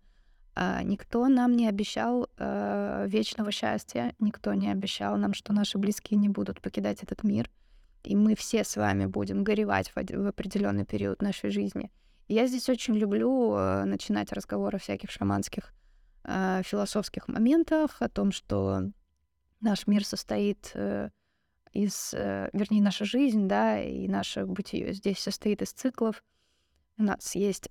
А, 0.55 0.83
никто 0.83 1.27
нам 1.29 1.53
не 1.53 1.69
обещал 1.69 2.29
э, 2.37 3.07
вечного 3.09 3.51
счастья, 3.53 4.15
никто 4.19 4.53
не 4.55 4.71
обещал 4.71 5.17
нам, 5.17 5.33
что 5.33 5.53
наши 5.53 5.79
близкие 5.79 6.19
не 6.19 6.29
будут 6.29 6.61
покидать 6.61 7.03
этот 7.03 7.23
мир 7.23 7.49
и 8.05 8.17
мы 8.17 8.35
все 8.35 8.65
с 8.65 8.77
вами 8.77 9.07
будем 9.07 9.45
горевать 9.45 9.91
в, 9.91 9.97
в 9.97 10.27
определенный 10.27 10.85
период 10.85 11.23
нашей 11.23 11.51
жизни. 11.51 11.91
я 12.29 12.47
здесь 12.47 12.69
очень 12.69 12.95
люблю 12.95 13.55
э, 13.55 13.85
начинать 13.85 14.33
разговоры 14.33 14.77
о 14.77 14.81
всяких 14.81 15.11
шаманских 15.11 15.73
э, 16.25 16.63
философских 16.65 17.29
моментах, 17.29 18.01
о 18.01 18.09
том, 18.09 18.33
что 18.33 18.91
наш 19.61 19.87
мир 19.87 20.05
состоит 20.05 20.73
э, 20.75 21.11
из, 21.73 22.13
э, 22.15 22.51
вернее, 22.53 22.83
наша 22.83 23.05
жизнь, 23.05 23.49
да, 23.49 23.81
и 23.81 24.09
наше 24.09 24.47
бытие 24.47 24.93
здесь 24.93 25.19
состоит 25.19 25.63
из 25.63 25.73
циклов. 25.73 26.23
У 26.97 27.03
нас 27.03 27.35
есть 27.35 27.71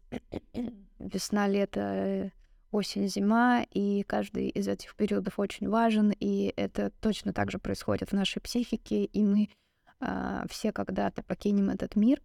весна, 0.99 1.47
лето, 1.47 2.31
осень, 2.71 3.07
зима, 3.07 3.65
и 3.71 4.03
каждый 4.03 4.49
из 4.49 4.67
этих 4.67 4.95
периодов 4.95 5.39
очень 5.39 5.69
важен, 5.69 6.13
и 6.19 6.53
это 6.55 6.91
точно 7.01 7.33
так 7.33 7.51
же 7.51 7.59
происходит 7.59 8.11
в 8.11 8.15
нашей 8.15 8.41
психике, 8.41 9.05
и 9.05 9.23
мы 9.23 9.49
а, 9.99 10.45
все 10.49 10.71
когда-то 10.71 11.23
покинем 11.23 11.69
этот 11.69 11.95
мир. 11.95 12.21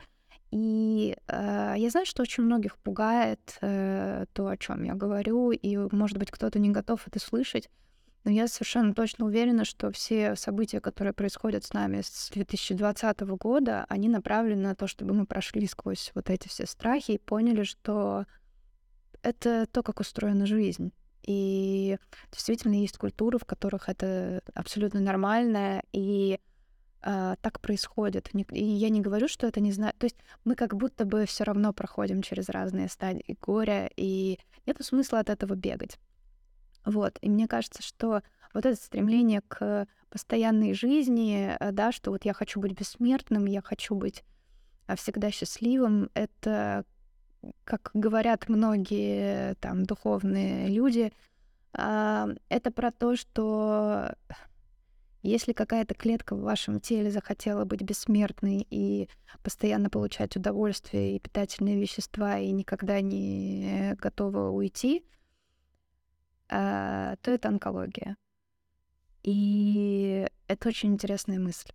И 0.51 1.17
э, 1.29 1.75
я 1.79 1.89
знаю, 1.89 2.05
что 2.05 2.23
очень 2.23 2.43
многих 2.43 2.77
пугает 2.77 3.57
э, 3.63 4.27
то, 4.35 4.49
о 4.49 4.57
чем 4.59 4.83
я 4.83 4.93
говорю, 4.95 5.51
и, 5.51 5.77
может 5.91 6.19
быть, 6.19 6.31
кто-то 6.31 6.59
не 6.59 6.69
готов 6.69 7.09
это 7.09 7.19
слышать, 7.19 7.71
но 8.25 8.31
я 8.31 8.47
совершенно 8.47 8.95
точно 8.95 9.27
уверена, 9.27 9.65
что 9.65 9.91
все 9.91 10.37
события, 10.37 10.81
которые 10.81 11.13
происходят 11.13 11.65
с 11.65 11.73
нами 11.73 12.03
с 12.03 12.31
2020 12.33 13.21
года, 13.21 13.85
они 13.89 14.09
направлены 14.09 14.63
на 14.63 14.75
то, 14.77 14.87
чтобы 14.87 15.13
мы 15.13 15.27
прошли 15.27 15.67
сквозь 15.67 16.13
вот 16.15 16.31
эти 16.31 16.49
все 16.49 16.67
страхи 16.67 17.13
и 17.13 17.19
поняли, 17.19 17.65
что 17.65 18.27
это 19.23 19.67
то, 19.67 19.83
как 19.83 20.01
устроена 20.01 20.47
жизнь. 20.47 20.93
И 21.25 21.99
действительно 22.33 22.75
есть 22.75 22.99
культуры, 22.99 23.39
в 23.39 23.45
которых 23.45 23.89
это 23.89 24.43
абсолютно 24.55 25.01
нормально, 25.01 25.83
и 25.93 26.41
а, 27.01 27.37
так 27.37 27.61
происходит. 27.61 28.31
И 28.51 28.65
я 28.65 28.89
не 28.89 29.01
говорю, 29.01 29.29
что 29.29 29.47
это 29.47 29.61
не 29.61 29.73
знаю. 29.73 29.95
То 29.99 30.07
есть 30.07 30.17
мы 30.45 30.55
как 30.55 30.77
будто 30.77 31.05
бы 31.05 31.27
все 31.27 31.45
равно 31.45 31.73
проходим 31.73 32.23
через 32.23 32.49
разные 32.49 32.89
стадии 32.89 33.37
горя, 33.41 33.91
и 33.97 34.39
нет 34.67 34.77
смысла 34.81 35.19
от 35.19 35.31
этого 35.31 35.55
бегать. 35.55 35.99
Вот. 36.85 37.19
И 37.21 37.29
мне 37.29 37.47
кажется, 37.49 37.83
что 37.83 38.23
вот 38.55 38.67
это 38.67 38.77
стремление 38.77 39.43
к 39.49 39.87
постоянной 40.11 40.75
жизни, 40.75 41.57
э, 41.59 41.73
да, 41.73 41.93
что 41.93 42.11
вот 42.11 42.25
я 42.25 42.35
хочу 42.35 42.61
быть 42.61 42.79
бессмертным, 42.79 43.47
я 43.47 43.63
хочу 43.63 43.95
быть 43.95 44.25
а, 44.87 44.97
всегда 44.97 45.31
счастливым, 45.31 46.11
это, 46.15 46.85
как 47.65 47.91
говорят 47.95 48.49
многие 48.49 49.55
там 49.55 49.85
духовные 49.85 50.69
люди, 50.69 51.13
а, 51.73 52.29
это 52.49 52.71
про 52.71 52.91
то, 52.91 53.17
что 53.17 54.15
Если 55.25 55.53
какая-то 55.53 55.95
клетка 55.95 56.35
в 56.35 56.41
вашем 56.41 56.81
теле 56.81 57.11
захотела 57.13 57.65
быть 57.65 57.83
бессмертной 57.83 58.67
и 58.69 59.09
постоянно 59.45 59.89
получать 59.89 60.37
удовольствие 60.37 61.15
и 61.15 61.21
питательные 61.21 61.81
вещества 61.81 62.39
и 62.39 62.51
никогда 62.51 63.01
не 63.01 63.95
готова 64.01 64.51
уйти, 64.51 65.05
то 66.53 67.31
это 67.31 67.49
онкология. 67.49 68.17
И 69.23 70.27
это 70.49 70.69
очень 70.69 70.93
интересная 70.93 71.39
мысль. 71.39 71.71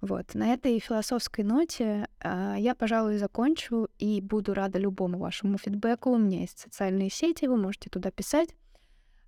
Вот, 0.00 0.34
на 0.34 0.52
этой 0.52 0.78
философской 0.80 1.44
ноте 1.44 2.08
э, 2.20 2.56
я, 2.58 2.74
пожалуй, 2.74 3.16
закончу 3.16 3.88
и 3.98 4.20
буду 4.20 4.52
рада 4.52 4.78
любому 4.78 5.18
вашему 5.18 5.56
фидбэку. 5.56 6.10
У 6.10 6.18
меня 6.18 6.40
есть 6.40 6.58
социальные 6.58 7.08
сети, 7.08 7.46
вы 7.46 7.56
можете 7.56 7.88
туда 7.88 8.10
писать. 8.10 8.54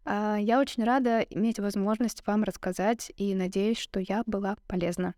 Э, 0.04 0.36
я 0.38 0.60
очень 0.60 0.84
рада 0.84 1.20
иметь 1.20 1.58
возможность 1.58 2.26
вам 2.26 2.44
рассказать 2.44 3.10
и 3.16 3.34
надеюсь, 3.34 3.78
что 3.78 4.00
я 4.00 4.22
была 4.26 4.56
полезна. 4.66 5.14